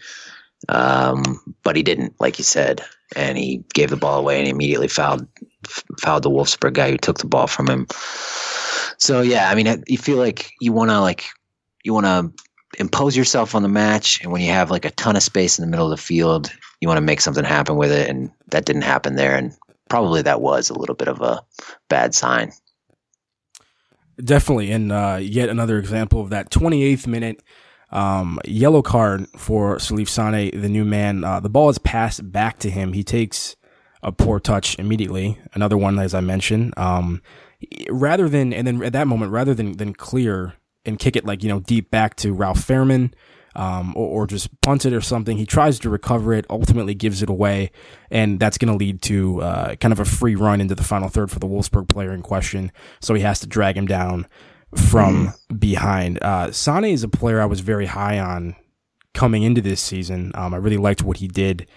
Um, 0.69 1.39
but 1.63 1.75
he 1.75 1.83
didn't, 1.83 2.19
like 2.19 2.37
you 2.37 2.43
said, 2.43 2.81
and 3.15 3.37
he 3.37 3.63
gave 3.73 3.89
the 3.89 3.97
ball 3.97 4.19
away 4.19 4.39
and 4.39 4.47
immediately 4.47 4.87
fouled 4.87 5.27
fouled 5.99 6.23
the 6.23 6.29
Wolfsburg 6.29 6.73
guy 6.73 6.91
who 6.91 6.97
took 6.97 7.19
the 7.19 7.27
ball 7.27 7.47
from 7.47 7.69
him. 7.69 7.87
So 8.97 9.21
yeah, 9.21 9.49
I 9.49 9.55
mean, 9.55 9.83
you 9.87 9.97
feel 9.97 10.17
like 10.17 10.51
you 10.59 10.73
want 10.73 10.91
to 10.91 10.99
like 10.99 11.25
you 11.83 11.93
want 11.93 12.05
to 12.05 12.31
impose 12.79 13.17
yourself 13.17 13.55
on 13.55 13.63
the 13.63 13.69
match, 13.69 14.21
and 14.21 14.31
when 14.31 14.41
you 14.41 14.51
have 14.51 14.71
like 14.71 14.85
a 14.85 14.91
ton 14.91 15.15
of 15.15 15.23
space 15.23 15.57
in 15.57 15.65
the 15.65 15.69
middle 15.69 15.91
of 15.91 15.97
the 15.97 16.03
field, 16.03 16.51
you 16.79 16.87
want 16.87 16.97
to 16.97 17.01
make 17.01 17.21
something 17.21 17.43
happen 17.43 17.77
with 17.77 17.91
it, 17.91 18.09
and 18.09 18.31
that 18.49 18.65
didn't 18.65 18.83
happen 18.83 19.15
there, 19.15 19.35
and 19.35 19.53
probably 19.89 20.21
that 20.21 20.41
was 20.41 20.69
a 20.69 20.77
little 20.77 20.95
bit 20.95 21.07
of 21.07 21.21
a 21.21 21.43
bad 21.89 22.15
sign. 22.15 22.51
Definitely, 24.23 24.71
and 24.71 24.91
uh, 24.91 25.19
yet 25.19 25.49
another 25.49 25.79
example 25.79 26.21
of 26.21 26.29
that 26.29 26.51
28th 26.51 27.07
minute 27.07 27.41
um, 27.91 28.39
yellow 28.45 28.81
card 28.81 29.27
for 29.37 29.77
Salif 29.77 30.09
Sane, 30.09 30.59
the 30.59 30.69
new 30.69 30.85
man. 30.85 31.23
Uh, 31.23 31.39
the 31.39 31.49
ball 31.49 31.69
is 31.69 31.77
passed 31.77 32.31
back 32.31 32.59
to 32.59 32.69
him. 32.69 32.93
He 32.93 33.03
takes 33.03 33.55
a 34.03 34.11
poor 34.11 34.39
touch 34.39 34.77
immediately. 34.79 35.37
Another 35.53 35.77
one, 35.77 35.99
as 35.99 36.13
I 36.13 36.21
mentioned. 36.21 36.73
Um, 36.77 37.21
rather 37.89 38.27
than, 38.29 38.53
and 38.53 38.65
then 38.65 38.83
at 38.83 38.93
that 38.93 39.07
moment, 39.07 39.31
rather 39.31 39.53
than, 39.53 39.73
than 39.73 39.93
clear 39.93 40.53
and 40.85 40.97
kick 40.97 41.15
it 41.15 41.25
like, 41.25 41.43
you 41.43 41.49
know, 41.49 41.59
deep 41.59 41.91
back 41.91 42.15
to 42.17 42.33
Ralph 42.33 42.65
Fährmann, 42.65 43.13
um, 43.55 43.93
or, 43.97 44.23
or, 44.23 44.27
just 44.27 44.61
punt 44.61 44.85
it 44.85 44.93
or 44.93 45.01
something. 45.01 45.37
He 45.37 45.45
tries 45.45 45.77
to 45.79 45.89
recover 45.89 46.33
it, 46.33 46.45
ultimately 46.49 46.93
gives 46.93 47.21
it 47.21 47.29
away, 47.29 47.71
and 48.09 48.39
that's 48.39 48.57
going 48.57 48.71
to 48.71 48.77
lead 48.77 49.01
to 49.03 49.41
uh, 49.41 49.75
kind 49.75 49.91
of 49.91 49.99
a 49.99 50.05
free 50.05 50.35
run 50.35 50.61
into 50.61 50.73
the 50.73 50.83
final 50.83 51.09
third 51.09 51.29
for 51.29 51.39
the 51.39 51.47
Wolfsburg 51.47 51.89
player 51.89 52.13
in 52.13 52.21
question. 52.21 52.71
So 53.01 53.13
he 53.13 53.21
has 53.23 53.41
to 53.41 53.47
drag 53.47 53.75
him 53.75 53.87
down 53.87 54.25
from 54.75 55.27
mm. 55.27 55.59
behind. 55.59 56.21
Uh, 56.21 56.51
Sane 56.51 56.85
is 56.85 57.03
a 57.03 57.09
player 57.09 57.41
I 57.41 57.45
was 57.45 57.59
very 57.59 57.85
high 57.85 58.19
on 58.19 58.55
coming 59.13 59.43
into 59.43 59.61
this 59.61 59.81
season. 59.81 60.31
Um, 60.35 60.53
I 60.53 60.57
really 60.57 60.77
liked 60.77 61.03
what 61.03 61.17
he 61.17 61.27
did 61.27 61.67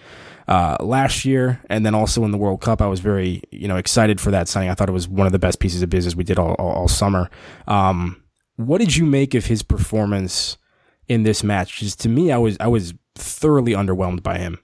uh, 0.47 0.77
last 0.79 1.25
year, 1.25 1.61
and 1.69 1.85
then 1.85 1.95
also 1.95 2.23
in 2.23 2.31
the 2.31 2.37
World 2.37 2.61
Cup, 2.61 2.81
I 2.81 2.87
was 2.87 2.99
very 2.99 3.41
you 3.51 3.67
know 3.67 3.77
excited 3.77 4.21
for 4.21 4.31
that 4.31 4.47
signing. 4.47 4.69
I 4.69 4.75
thought 4.75 4.89
it 4.89 4.93
was 4.93 5.07
one 5.07 5.25
of 5.25 5.33
the 5.33 5.39
best 5.39 5.59
pieces 5.59 5.81
of 5.81 5.89
business 5.89 6.15
we 6.15 6.23
did 6.23 6.39
all, 6.39 6.53
all, 6.53 6.71
all 6.71 6.87
summer. 6.87 7.29
Um, 7.67 8.21
What 8.57 8.77
did 8.79 8.95
you 8.95 9.05
make 9.05 9.33
of 9.33 9.45
his 9.45 9.63
performance 9.63 10.57
in 11.07 11.23
this 11.23 11.43
match? 11.43 11.79
Because 11.79 11.95
to 11.97 12.09
me, 12.09 12.31
I 12.31 12.37
was 12.37 12.57
I 12.59 12.67
was 12.67 12.93
thoroughly 13.15 13.73
underwhelmed 13.73 14.23
by 14.23 14.37
him. 14.37 14.59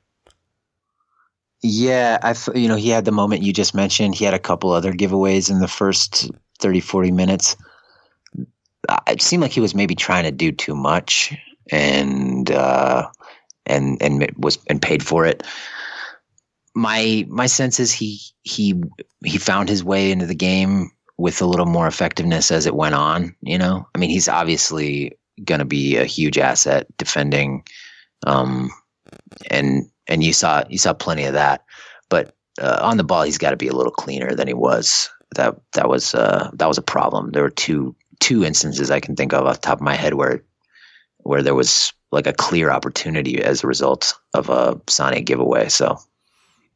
Yeah, 1.63 2.17
I 2.21 2.35
you 2.57 2.67
know 2.67 2.75
he 2.75 2.89
had 2.89 3.05
the 3.05 3.11
moment 3.11 3.43
you 3.43 3.53
just 3.53 3.73
mentioned. 3.73 4.15
He 4.15 4.25
had 4.25 4.33
a 4.33 4.39
couple 4.39 4.71
other 4.71 4.93
giveaways 4.93 5.49
in 5.49 5.59
the 5.59 5.67
first 5.67 6.29
30, 6.59 6.79
40 6.79 7.11
minutes. 7.11 7.55
It 9.07 9.21
seemed 9.21 9.41
like 9.41 9.51
he 9.51 9.61
was 9.61 9.75
maybe 9.75 9.95
trying 9.95 10.23
to 10.23 10.31
do 10.31 10.51
too 10.51 10.75
much, 10.75 11.35
and 11.71 12.49
uh, 12.49 13.07
and 13.65 14.01
and 14.01 14.31
was 14.37 14.59
and 14.67 14.81
paid 14.81 15.03
for 15.03 15.25
it. 15.25 15.43
My 16.73 17.25
my 17.29 17.45
sense 17.47 17.79
is 17.79 17.91
he 17.91 18.19
he 18.43 18.81
he 19.23 19.37
found 19.37 19.69
his 19.69 19.83
way 19.83 20.11
into 20.11 20.25
the 20.25 20.35
game 20.35 20.91
with 21.17 21.41
a 21.41 21.45
little 21.45 21.65
more 21.65 21.87
effectiveness 21.87 22.49
as 22.49 22.65
it 22.65 22.75
went 22.75 22.95
on. 22.95 23.35
You 23.41 23.57
know, 23.57 23.87
I 23.93 23.99
mean, 23.99 24.09
he's 24.09 24.27
obviously 24.27 25.17
going 25.43 25.59
to 25.59 25.65
be 25.65 25.97
a 25.97 26.05
huge 26.05 26.37
asset 26.37 26.87
defending, 26.97 27.63
um, 28.25 28.71
and 29.49 29.89
and 30.07 30.23
you 30.23 30.33
saw 30.33 30.63
you 30.69 30.77
saw 30.77 30.93
plenty 30.93 31.25
of 31.25 31.33
that. 31.33 31.63
But 32.09 32.35
uh, 32.59 32.79
on 32.81 32.97
the 32.97 33.03
ball, 33.03 33.23
he's 33.23 33.37
got 33.37 33.51
to 33.51 33.57
be 33.57 33.67
a 33.67 33.75
little 33.75 33.91
cleaner 33.91 34.35
than 34.35 34.47
he 34.47 34.53
was. 34.53 35.09
That 35.35 35.59
that 35.73 35.87
was 35.87 36.15
uh, 36.15 36.49
that 36.53 36.67
was 36.67 36.77
a 36.77 36.83
problem. 36.83 37.31
There 37.31 37.43
were 37.43 37.49
two 37.49 37.95
two 38.21 38.45
instances 38.45 38.89
I 38.89 39.01
can 39.01 39.17
think 39.17 39.33
of 39.33 39.45
off 39.45 39.55
the 39.55 39.67
top 39.67 39.79
of 39.79 39.83
my 39.83 39.95
head 39.95 40.13
where 40.13 40.41
where 41.17 41.43
there 41.43 41.55
was 41.55 41.91
like 42.11 42.27
a 42.27 42.33
clear 42.33 42.71
opportunity 42.71 43.43
as 43.43 43.63
a 43.63 43.67
result 43.67 44.13
of 44.33 44.49
a 44.49 44.75
Sané 44.87 45.25
giveaway. 45.25 45.67
So 45.67 45.97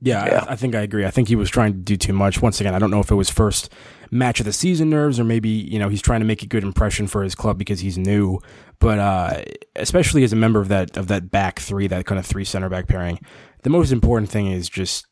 yeah, 0.01 0.25
yeah. 0.25 0.45
I, 0.47 0.53
I, 0.53 0.55
think 0.55 0.75
I 0.75 0.81
agree. 0.81 1.05
I 1.05 1.11
think 1.11 1.29
he 1.29 1.35
was 1.35 1.49
trying 1.49 1.73
to 1.73 1.79
do 1.79 1.95
too 1.95 2.13
much. 2.13 2.41
Once 2.41 2.59
again, 2.59 2.75
I 2.75 2.79
don't 2.79 2.91
know 2.91 2.99
if 2.99 3.09
it 3.09 3.15
was 3.15 3.29
first 3.29 3.71
match 4.11 4.39
of 4.39 4.45
the 4.45 4.53
season 4.53 4.89
nerves 4.89 5.19
or 5.19 5.23
maybe, 5.23 5.49
you 5.49 5.79
know, 5.79 5.89
he's 5.89 6.01
trying 6.01 6.19
to 6.19 6.25
make 6.25 6.43
a 6.43 6.47
good 6.47 6.63
impression 6.63 7.07
for 7.07 7.23
his 7.23 7.33
club 7.33 7.57
because 7.57 7.79
he's 7.79 7.97
new. 7.97 8.39
But 8.79 8.99
uh, 8.99 9.41
especially 9.75 10.23
as 10.23 10.33
a 10.33 10.35
member 10.35 10.59
of 10.59 10.67
that 10.67 10.97
of 10.97 11.07
that 11.07 11.31
back 11.31 11.59
three, 11.59 11.87
that 11.87 12.05
kind 12.05 12.19
of 12.19 12.25
three 12.25 12.45
center 12.45 12.69
back 12.69 12.87
pairing, 12.87 13.19
the 13.63 13.69
most 13.69 13.91
important 13.91 14.29
thing 14.29 14.47
is 14.47 14.69
just 14.69 15.07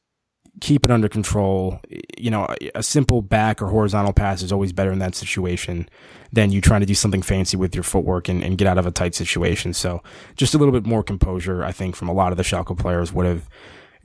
keep 0.61 0.85
it 0.85 0.91
under 0.91 1.09
control. 1.09 1.79
You 2.17 2.31
know, 2.31 2.47
a 2.75 2.83
simple 2.83 3.21
back 3.21 3.61
or 3.61 3.67
horizontal 3.67 4.13
pass 4.13 4.41
is 4.41 4.51
always 4.51 4.71
better 4.73 4.91
in 4.91 4.99
that 4.99 5.15
situation 5.15 5.89
than 6.31 6.51
you 6.51 6.61
trying 6.61 6.81
to 6.81 6.87
do 6.87 6.95
something 6.95 7.21
fancy 7.21 7.57
with 7.57 7.75
your 7.75 7.83
footwork 7.83 8.27
and, 8.27 8.43
and 8.43 8.57
get 8.57 8.67
out 8.67 8.77
of 8.77 8.85
a 8.85 8.91
tight 8.91 9.15
situation. 9.15 9.73
So 9.73 10.01
just 10.35 10.53
a 10.53 10.57
little 10.57 10.71
bit 10.71 10.85
more 10.85 11.03
composure, 11.03 11.63
I 11.63 11.71
think, 11.71 11.95
from 11.95 12.09
a 12.09 12.13
lot 12.13 12.31
of 12.31 12.37
the 12.37 12.43
Schalke 12.43 12.77
players 12.77 13.13
would 13.13 13.25
have 13.25 13.49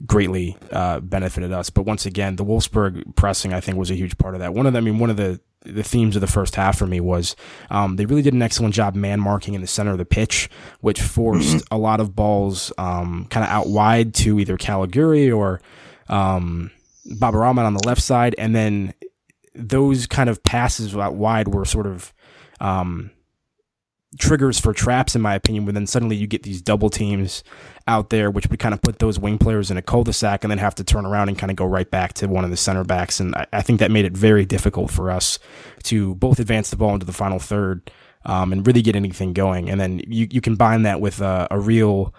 greatly 0.05 0.57
uh, 0.71 0.99
benefited 0.99 1.51
us. 1.51 1.69
But 1.69 1.83
once 1.83 2.05
again, 2.05 2.35
the 2.35 2.45
Wolfsburg 2.45 3.15
pressing, 3.15 3.53
I 3.53 3.59
think, 3.59 3.77
was 3.77 3.91
a 3.91 3.95
huge 3.95 4.17
part 4.17 4.35
of 4.35 4.39
that. 4.41 4.53
One 4.53 4.65
of 4.65 4.73
the, 4.73 4.79
I 4.79 4.81
mean, 4.81 4.99
one 4.99 5.09
of 5.09 5.17
the 5.17 5.39
the 5.63 5.83
themes 5.83 6.15
of 6.15 6.21
the 6.21 6.27
first 6.27 6.55
half 6.55 6.77
for 6.77 6.87
me 6.87 7.01
was 7.01 7.35
um, 7.69 7.97
they 7.97 8.05
really 8.05 8.21
did 8.21 8.33
an 8.33 8.41
excellent 8.41 8.73
job 8.73 8.95
man 8.95 9.19
marking 9.19 9.55
in 9.55 9.61
the 9.61 9.67
center 9.67 9.91
of 9.91 9.97
the 9.97 10.05
pitch, 10.05 10.49
which 10.79 11.01
forced 11.01 11.57
mm-hmm. 11.57 11.75
a 11.75 11.77
lot 11.77 11.99
of 11.99 12.15
balls 12.15 12.71
um, 12.77 13.27
kind 13.29 13.43
of 13.43 13.51
out 13.51 13.67
wide 13.67 14.13
to 14.13 14.39
either 14.39 14.57
Caligiuri 14.57 15.35
or 15.35 15.59
um, 16.09 16.71
Baba 17.05 17.37
Rahman 17.37 17.65
on 17.65 17.73
the 17.73 17.87
left 17.87 18.01
side, 18.01 18.35
and 18.37 18.55
then 18.55 18.93
those 19.55 20.07
kind 20.07 20.29
of 20.29 20.43
passes 20.43 20.95
out 20.95 21.15
wide 21.15 21.47
were 21.47 21.65
sort 21.65 21.87
of 21.87 22.13
um, 22.59 23.11
triggers 24.17 24.59
for 24.59 24.73
traps, 24.73 25.15
in 25.15 25.21
my 25.21 25.35
opinion. 25.35 25.65
But 25.65 25.75
then 25.75 25.87
suddenly 25.87 26.15
you 26.15 26.27
get 26.27 26.43
these 26.43 26.61
double 26.61 26.89
teams 26.89 27.43
out 27.87 28.09
there, 28.09 28.31
which 28.31 28.47
would 28.49 28.59
kind 28.59 28.73
of 28.73 28.81
put 28.81 28.99
those 28.99 29.19
wing 29.19 29.37
players 29.37 29.71
in 29.71 29.77
a 29.77 29.81
cul-de-sac 29.81 30.43
and 30.43 30.51
then 30.51 30.57
have 30.57 30.75
to 30.75 30.83
turn 30.83 31.05
around 31.05 31.29
and 31.29 31.37
kind 31.37 31.51
of 31.51 31.55
go 31.55 31.65
right 31.65 31.89
back 31.89 32.13
to 32.13 32.27
one 32.27 32.43
of 32.43 32.49
the 32.49 32.57
center 32.57 32.83
backs. 32.83 33.19
And 33.19 33.35
I, 33.35 33.45
I 33.53 33.61
think 33.61 33.79
that 33.79 33.91
made 33.91 34.05
it 34.05 34.13
very 34.13 34.45
difficult 34.45 34.91
for 34.91 35.11
us 35.11 35.39
to 35.83 36.15
both 36.15 36.39
advance 36.39 36.69
the 36.69 36.75
ball 36.75 36.93
into 36.93 37.05
the 37.05 37.13
final 37.13 37.39
third 37.39 37.91
um, 38.25 38.51
and 38.51 38.65
really 38.65 38.81
get 38.81 38.95
anything 38.95 39.33
going. 39.33 39.69
And 39.69 39.79
then 39.79 40.01
you, 40.07 40.27
you 40.29 40.41
combine 40.41 40.83
that 40.83 41.01
with 41.01 41.21
a, 41.21 41.47
a 41.51 41.59
real 41.59 42.13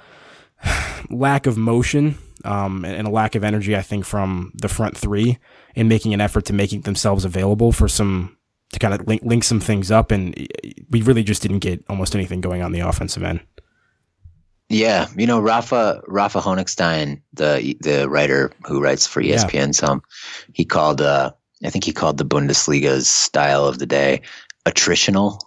lack 1.11 1.47
of 1.47 1.57
motion 1.57 2.19
um, 2.45 2.85
and, 2.85 2.95
and 2.95 3.07
a 3.07 3.11
lack 3.11 3.35
of 3.35 3.45
energy, 3.45 3.77
I 3.77 3.83
think, 3.83 4.05
from 4.05 4.53
the 4.55 4.69
front 4.69 4.97
three 4.97 5.39
in 5.75 5.89
making 5.89 6.15
an 6.15 6.21
effort 6.21 6.45
to 6.47 6.53
making 6.53 6.83
themselves 6.83 7.25
available 7.25 7.73
for 7.73 7.89
some 7.89 8.37
to 8.73 8.79
kind 8.79 8.95
of 8.95 9.07
link, 9.07 9.23
link 9.25 9.45
some 9.45 9.61
things 9.61 9.91
up. 9.91 10.11
And 10.11 10.35
we 10.91 11.03
really 11.03 11.23
just 11.23 11.43
didn't 11.43 11.59
get 11.59 11.85
almost 11.89 12.15
anything 12.15 12.41
going 12.41 12.63
on 12.63 12.73
the 12.73 12.81
offensive 12.81 13.23
end. 13.23 13.41
Yeah, 14.71 15.09
you 15.17 15.27
know 15.27 15.41
Rafa 15.41 16.01
Rafa 16.07 16.39
Honigstein, 16.39 17.21
the 17.33 17.77
the 17.81 18.09
writer 18.09 18.53
who 18.65 18.81
writes 18.81 19.05
for 19.05 19.21
ESPN, 19.21 19.53
yeah. 19.53 19.71
some 19.73 20.03
he 20.53 20.65
called 20.65 21.01
uh, 21.01 21.33
I 21.65 21.71
think 21.71 21.83
he 21.83 21.93
called 21.93 22.19
the 22.19 22.25
Bundesliga's 22.25 23.11
style 23.11 23.67
of 23.67 23.81
the 23.81 23.87
day 23.87 24.23
attritional, 24.67 25.41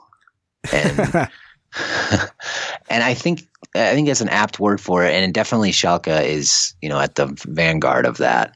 and 0.74 1.30
and 2.90 3.04
I 3.04 3.14
think 3.14 3.48
I 3.76 3.94
think 3.94 4.08
that's 4.08 4.22
an 4.22 4.30
apt 4.30 4.60
word 4.60 4.80
for 4.80 5.04
it, 5.04 5.14
and 5.14 5.34
definitely 5.34 5.72
Schalke 5.72 6.26
is 6.26 6.76
you 6.82 6.90
know 6.90 7.00
at 7.00 7.16
the 7.16 7.28
vanguard 7.48 8.06
of 8.06 8.18
that 8.18 8.56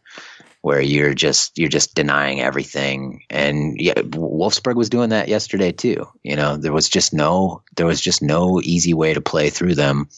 where 0.62 0.82
you're 0.82 1.14
just 1.14 1.58
you're 1.58 1.70
just 1.70 1.96
denying 1.96 2.42
everything. 2.42 3.24
And 3.30 3.80
yeah 3.80 3.94
Wolfsburg 3.94 4.76
was 4.76 4.90
doing 4.90 5.10
that 5.10 5.28
yesterday 5.28 5.72
too 5.72 6.06
you 6.24 6.36
know 6.36 6.58
there 6.58 6.74
was 6.74 6.90
just 6.90 7.14
no 7.14 7.64
there 7.76 7.86
was 7.86 8.02
just 8.02 8.22
no 8.22 8.62
easy 8.62 8.94
way 8.94 9.14
to 9.14 9.22
play 9.22 9.50
through 9.50 9.76
them. 9.76 10.10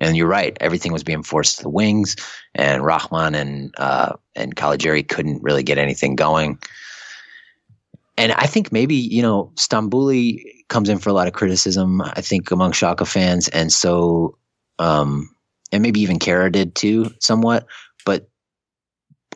And 0.00 0.16
you're 0.16 0.26
right 0.26 0.56
everything 0.60 0.92
was 0.92 1.04
being 1.04 1.22
forced 1.22 1.58
to 1.58 1.62
the 1.62 1.68
wings 1.68 2.16
and 2.54 2.84
Rahman 2.84 3.34
and 3.34 3.74
uh 3.78 4.14
and 4.34 4.56
Caligiuri 4.56 5.06
couldn't 5.08 5.42
really 5.42 5.62
get 5.62 5.78
anything 5.78 6.16
going. 6.16 6.58
And 8.18 8.32
I 8.32 8.46
think 8.46 8.72
maybe 8.72 8.96
you 8.96 9.22
know 9.22 9.52
Stambouli 9.54 10.42
comes 10.68 10.88
in 10.88 10.98
for 10.98 11.10
a 11.10 11.12
lot 11.14 11.26
of 11.26 11.34
criticism 11.34 12.00
I 12.00 12.20
think 12.20 12.50
among 12.50 12.72
Schalke 12.72 13.06
fans 13.06 13.48
and 13.48 13.72
so 13.72 14.36
um 14.78 15.28
and 15.72 15.82
maybe 15.82 16.00
even 16.00 16.18
Kehrer 16.18 16.50
did 16.50 16.74
too 16.74 17.10
somewhat 17.20 17.66
but 18.04 18.28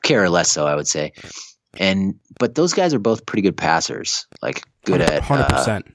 Kehrer 0.08 0.30
less 0.30 0.50
so, 0.50 0.66
I 0.66 0.74
would 0.74 0.88
say. 0.88 1.12
And 1.78 2.14
but 2.38 2.54
those 2.54 2.72
guys 2.72 2.94
are 2.94 2.98
both 2.98 3.26
pretty 3.26 3.42
good 3.42 3.56
passers, 3.56 4.26
like 4.42 4.64
good 4.84 5.00
at 5.00 5.22
hundred 5.22 5.44
uh, 5.44 5.58
percent 5.58 5.94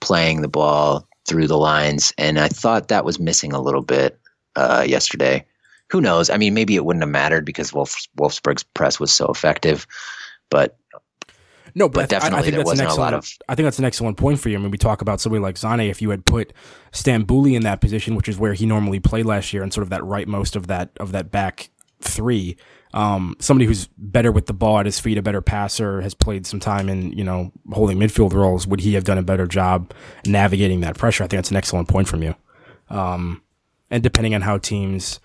playing 0.00 0.42
the 0.42 0.48
ball 0.48 1.08
through 1.26 1.46
the 1.46 1.58
lines. 1.58 2.12
And 2.18 2.38
I 2.38 2.48
thought 2.48 2.88
that 2.88 3.04
was 3.04 3.18
missing 3.18 3.52
a 3.52 3.60
little 3.60 3.82
bit 3.82 4.18
uh, 4.56 4.84
yesterday. 4.86 5.44
Who 5.90 6.00
knows? 6.00 6.30
I 6.30 6.36
mean, 6.36 6.54
maybe 6.54 6.76
it 6.76 6.84
wouldn't 6.84 7.02
have 7.02 7.10
mattered 7.10 7.44
because 7.44 7.72
Wolf, 7.72 8.06
Wolfsburg's 8.18 8.62
press 8.62 9.00
was 9.00 9.12
so 9.12 9.26
effective, 9.26 9.86
but 10.50 10.78
no, 11.74 11.88
but, 11.88 12.02
but 12.02 12.08
definitely 12.10 12.36
I, 12.36 12.40
I 12.40 12.42
think 12.42 12.54
there 12.56 12.64
wasn't 12.64 12.90
a 12.90 12.94
lot 12.94 13.14
of. 13.14 13.28
I 13.48 13.54
think 13.54 13.64
that's 13.64 13.78
an 13.78 13.84
excellent 13.84 14.16
point 14.16 14.38
for 14.38 14.48
you. 14.48 14.56
I 14.56 14.60
mean, 14.60 14.70
we 14.70 14.78
talk 14.78 15.02
about 15.02 15.20
somebody 15.20 15.42
like 15.42 15.58
Zane. 15.58 15.80
If 15.80 16.00
you 16.00 16.10
had 16.10 16.24
put 16.24 16.52
Stambouli 16.92 17.54
in 17.54 17.62
that 17.62 17.80
position, 17.80 18.14
which 18.14 18.28
is 18.28 18.38
where 18.38 18.54
he 18.54 18.66
normally 18.66 19.00
played 19.00 19.26
last 19.26 19.52
year, 19.52 19.62
and 19.62 19.72
sort 19.72 19.82
of 19.82 19.90
that 19.90 20.02
rightmost 20.02 20.54
of 20.56 20.68
that 20.68 20.90
of 21.00 21.12
that 21.12 21.30
back 21.30 21.70
three, 22.00 22.56
um, 22.92 23.34
somebody 23.40 23.66
who's 23.66 23.88
better 23.98 24.30
with 24.30 24.46
the 24.46 24.52
ball 24.52 24.78
at 24.78 24.86
his 24.86 25.00
feet, 25.00 25.18
a 25.18 25.22
better 25.22 25.42
passer, 25.42 26.00
has 26.00 26.14
played 26.14 26.46
some 26.46 26.60
time 26.60 26.88
in, 26.88 27.12
you 27.12 27.24
know, 27.24 27.50
holding 27.72 27.98
midfield 27.98 28.32
roles. 28.32 28.68
Would 28.68 28.80
he 28.80 28.94
have 28.94 29.02
done 29.02 29.18
a 29.18 29.22
better 29.22 29.46
job 29.46 29.92
navigating 30.24 30.80
that 30.82 30.96
pressure? 30.96 31.24
I 31.24 31.26
think 31.26 31.38
that's 31.38 31.50
an 31.50 31.56
excellent 31.56 31.88
point 31.88 32.06
from 32.06 32.22
you. 32.22 32.36
Um, 32.88 33.42
and 33.90 34.00
depending 34.02 34.34
on 34.34 34.42
how 34.42 34.58
teams 34.58 35.18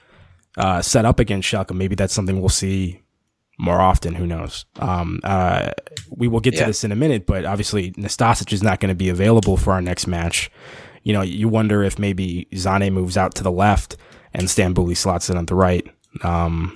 uh, 0.58 0.82
set 0.82 1.06
up 1.06 1.20
against 1.20 1.48
Schalke, 1.48 1.76
maybe 1.76 1.94
that's 1.94 2.14
something 2.14 2.40
we'll 2.40 2.50
see 2.50 3.02
more 3.60 3.80
often. 3.80 4.16
Who 4.16 4.26
knows? 4.26 4.66
Um, 4.80 5.20
uh, 5.24 5.72
we 6.10 6.28
will 6.28 6.40
get 6.40 6.56
yeah. 6.56 6.62
to 6.62 6.66
this 6.68 6.84
in 6.84 6.92
a 6.92 6.96
minute, 6.96 7.26
but 7.26 7.46
obviously 7.46 7.92
Nastasic 7.92 8.52
is 8.52 8.64
not 8.64 8.80
going 8.80 8.90
to 8.90 8.96
be 8.96 9.10
available 9.10 9.58
for 9.58 9.74
our 9.74 9.82
next 9.82 10.08
match. 10.08 10.50
You 11.04 11.14
know, 11.14 11.22
you 11.22 11.48
wonder 11.48 11.84
if 11.84 12.00
maybe 12.00 12.48
Zane 12.56 12.94
moves 12.94 13.18
out 13.18 13.36
to 13.36 13.44
the 13.44 13.52
left 13.52 13.98
and 14.34 14.48
Stambouli 14.48 14.96
slots 14.96 15.30
in 15.30 15.38
on 15.38 15.46
the 15.46 15.56
right. 15.56 15.86
Um, 16.24 16.74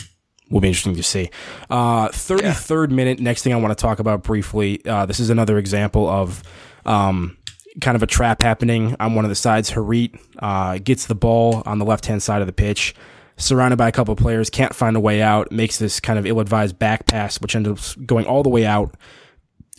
will 0.50 0.60
be 0.60 0.68
interesting 0.68 0.96
to 0.96 1.04
see. 1.04 1.30
Uh, 1.70 2.10
33rd 2.10 2.90
yeah. 2.90 2.96
minute. 2.96 3.20
Next 3.20 3.44
thing 3.44 3.54
I 3.54 3.58
want 3.58 3.76
to 3.76 3.82
talk 3.82 4.00
about 4.00 4.24
briefly. 4.24 4.86
Uh, 4.86 5.06
this 5.06 5.20
is 5.20 5.30
another 5.30 5.58
example 5.58 6.08
of 6.08 6.44
um, 6.86 7.38
kind 7.82 7.96
of 7.96 8.04
a 8.04 8.08
trap 8.08 8.42
happening 8.42 8.96
on 9.00 9.16
one 9.16 9.26
of 9.26 9.30
the 9.30 9.36
sides. 9.36 9.72
Harit 9.72 10.20
uh, 10.40 10.80
gets 10.84 11.06
the 11.06 11.16
ball 11.16 11.64
on 11.66 11.80
the 11.80 11.86
left 11.86 12.06
hand 12.06 12.22
side 12.22 12.42
of 12.42 12.48
the 12.48 12.54
pitch, 12.54 12.94
surrounded 13.38 13.78
by 13.78 13.88
a 13.88 13.92
couple 13.92 14.16
players, 14.16 14.50
can't 14.50 14.76
find 14.76 14.96
a 14.96 15.00
way 15.00 15.22
out, 15.22 15.52
makes 15.52 15.78
this 15.78 16.00
kind 16.00 16.20
of 16.20 16.26
ill 16.26 16.40
advised 16.40 16.78
back 16.80 17.06
pass, 17.06 17.40
which 17.42 17.56
ends 17.56 17.70
up 17.70 18.06
going 18.06 18.26
all 18.26 18.44
the 18.44 18.50
way 18.50 18.66
out 18.66 18.96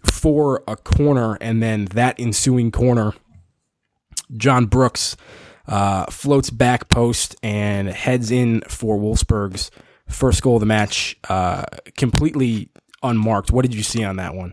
for 0.04 0.62
a 0.68 0.76
corner, 0.76 1.36
and 1.40 1.62
then 1.62 1.86
that 1.86 2.18
ensuing 2.18 2.70
corner, 2.70 3.12
John 4.36 4.66
Brooks. 4.66 5.16
Uh, 5.66 6.04
floats 6.10 6.50
back 6.50 6.90
post 6.90 7.36
and 7.42 7.88
heads 7.88 8.30
in 8.30 8.60
for 8.68 8.98
Wolfsburg's 8.98 9.70
first 10.08 10.42
goal 10.42 10.56
of 10.56 10.60
the 10.60 10.66
match, 10.66 11.16
uh, 11.30 11.64
completely 11.96 12.68
unmarked. 13.02 13.50
What 13.50 13.62
did 13.62 13.74
you 13.74 13.82
see 13.82 14.04
on 14.04 14.16
that 14.16 14.34
one? 14.34 14.52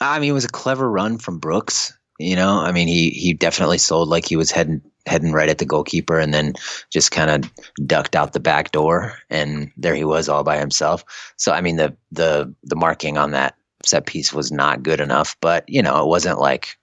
I 0.00 0.18
mean, 0.18 0.30
it 0.30 0.34
was 0.34 0.44
a 0.44 0.48
clever 0.50 0.90
run 0.90 1.18
from 1.18 1.38
Brooks. 1.38 1.96
You 2.18 2.36
know, 2.36 2.58
I 2.58 2.72
mean, 2.72 2.88
he 2.88 3.10
he 3.10 3.32
definitely 3.32 3.78
sold 3.78 4.08
like 4.08 4.26
he 4.26 4.36
was 4.36 4.50
heading 4.50 4.82
heading 5.10 5.32
right 5.32 5.48
at 5.48 5.58
the 5.58 5.64
goalkeeper, 5.66 6.18
and 6.18 6.32
then 6.32 6.54
just 6.90 7.10
kind 7.10 7.30
of 7.30 7.50
ducked 7.86 8.16
out 8.16 8.32
the 8.32 8.40
back 8.40 8.72
door, 8.72 9.18
and 9.28 9.70
there 9.76 9.94
he 9.94 10.04
was 10.04 10.28
all 10.28 10.44
by 10.44 10.58
himself. 10.58 11.04
So, 11.36 11.52
I 11.52 11.60
mean, 11.60 11.76
the 11.76 11.96
the 12.12 12.54
the 12.64 12.76
marking 12.76 13.18
on 13.18 13.32
that 13.32 13.56
set 13.84 14.06
piece 14.06 14.32
was 14.32 14.52
not 14.52 14.82
good 14.82 15.00
enough, 15.00 15.36
but 15.40 15.68
you 15.68 15.82
know, 15.82 16.02
it 16.02 16.08
wasn't 16.08 16.38
like 16.38 16.78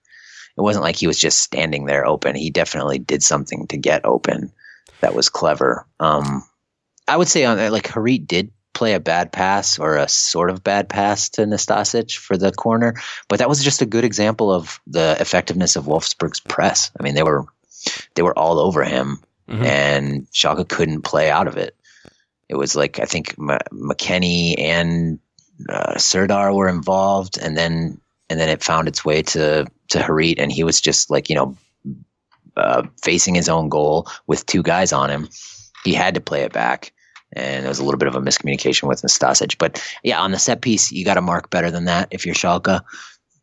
it 0.58 0.62
wasn't 0.62 0.84
like 0.84 0.96
he 0.96 1.08
was 1.08 1.20
just 1.20 1.40
standing 1.40 1.86
there 1.86 2.06
open. 2.06 2.36
He 2.36 2.50
definitely 2.50 3.00
did 3.00 3.24
something 3.24 3.68
to 3.68 3.78
get 3.78 4.06
open 4.06 4.52
that 5.02 5.14
was 5.14 5.30
clever. 5.30 5.86
Um, 6.00 6.44
I 7.08 7.18
would 7.18 7.28
say 7.28 7.46
on 7.46 7.58
like 7.72 7.88
Harit 7.88 8.28
did 8.28 8.52
play 8.74 8.94
a 8.94 9.00
bad 9.00 9.32
pass 9.32 9.80
or 9.80 9.96
a 9.96 10.08
sort 10.08 10.50
of 10.50 10.64
bad 10.64 10.88
pass 10.90 11.30
to 11.30 11.46
Nastasic 11.46 12.12
for 12.12 12.38
the 12.38 12.52
corner, 12.52 12.96
but 13.28 13.40
that 13.40 13.50
was 13.50 13.64
just 13.64 13.82
a 13.82 13.88
good 13.88 14.04
example 14.04 14.52
of 14.52 14.80
the 14.86 15.18
effectiveness 15.20 15.76
of 15.76 15.86
Wolfsburg's 15.86 16.40
press. 16.40 16.92
I 17.00 17.04
mean, 17.04 17.16
they 17.16 17.24
were 17.24 17.46
they 18.16 18.22
were 18.22 18.38
all 18.38 18.60
over 18.60 18.84
him, 18.84 19.20
mm-hmm. 19.48 19.64
and 19.64 20.28
Schalke 20.32 20.68
couldn't 20.68 21.02
play 21.02 21.30
out 21.30 21.48
of 21.48 21.58
it. 21.58 21.76
It 22.50 22.56
was 22.56 22.76
like 22.76 23.00
I 23.00 23.06
think 23.06 23.36
M- 23.38 23.60
McKennie 23.72 24.56
and 24.60 25.20
uh, 25.70 25.98
Serdar 25.98 26.54
were 26.54 26.70
involved, 26.70 27.38
and 27.38 27.58
then 27.58 28.00
and 28.30 28.40
then 28.40 28.50
it 28.50 28.64
found 28.64 28.88
its 28.88 29.06
way 29.06 29.22
to 29.24 29.66
to 29.90 30.00
Harit, 30.00 30.36
and 30.38 30.52
he 30.52 30.64
was 30.64 30.82
just 30.82 31.10
like 31.10 31.30
you 31.30 31.36
know 31.36 31.56
uh, 32.56 32.84
facing 33.02 33.36
his 33.36 33.50
own 33.50 33.70
goal 33.70 34.08
with 34.28 34.46
two 34.46 34.64
guys 34.64 34.92
on 34.92 35.10
him. 35.10 35.30
He 35.84 35.94
had 35.94 36.16
to 36.16 36.22
play 36.22 36.42
it 36.42 36.54
back, 36.54 36.92
and 37.34 37.64
there 37.64 37.70
was 37.70 37.80
a 37.80 37.84
little 37.84 38.00
bit 38.00 38.08
of 38.08 38.16
a 38.16 38.22
miscommunication 38.22 38.88
with 38.88 39.02
Nastasic. 39.02 39.58
But 39.58 39.84
yeah, 40.04 40.20
on 40.20 40.32
the 40.32 40.40
set 40.40 40.62
piece, 40.62 40.92
you 40.92 41.06
got 41.06 41.16
to 41.16 41.22
mark 41.22 41.50
better 41.50 41.72
than 41.72 41.86
that 41.86 42.08
if 42.12 42.26
you're 42.26 42.36
Schalke 42.36 42.82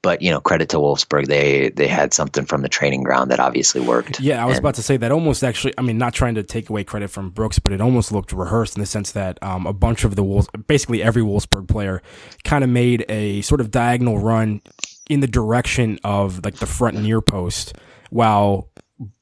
but 0.04 0.20
you 0.20 0.30
know, 0.30 0.38
credit 0.38 0.68
to 0.68 0.76
Wolfsburg, 0.76 1.28
they 1.28 1.70
they 1.70 1.88
had 1.88 2.12
something 2.12 2.44
from 2.44 2.60
the 2.60 2.68
training 2.68 3.02
ground 3.02 3.30
that 3.30 3.40
obviously 3.40 3.80
worked. 3.80 4.20
Yeah, 4.20 4.42
I 4.42 4.44
was 4.44 4.58
and, 4.58 4.62
about 4.62 4.74
to 4.74 4.82
say 4.82 4.98
that 4.98 5.10
almost 5.10 5.42
actually. 5.42 5.72
I 5.78 5.82
mean, 5.82 5.96
not 5.96 6.12
trying 6.12 6.34
to 6.34 6.42
take 6.42 6.68
away 6.68 6.84
credit 6.84 7.08
from 7.08 7.30
Brooks, 7.30 7.58
but 7.58 7.72
it 7.72 7.80
almost 7.80 8.12
looked 8.12 8.30
rehearsed 8.30 8.76
in 8.76 8.82
the 8.82 8.86
sense 8.86 9.12
that 9.12 9.42
um, 9.42 9.66
a 9.66 9.72
bunch 9.72 10.04
of 10.04 10.14
the 10.14 10.22
Wolves, 10.22 10.46
basically 10.66 11.02
every 11.02 11.22
Wolfsburg 11.22 11.68
player, 11.68 12.02
kind 12.44 12.62
of 12.62 12.68
made 12.68 13.06
a 13.08 13.40
sort 13.40 13.62
of 13.62 13.70
diagonal 13.70 14.18
run 14.18 14.60
in 15.08 15.20
the 15.20 15.26
direction 15.26 15.98
of 16.04 16.44
like 16.44 16.56
the 16.56 16.66
front 16.66 17.00
near 17.00 17.22
post, 17.22 17.74
while 18.10 18.68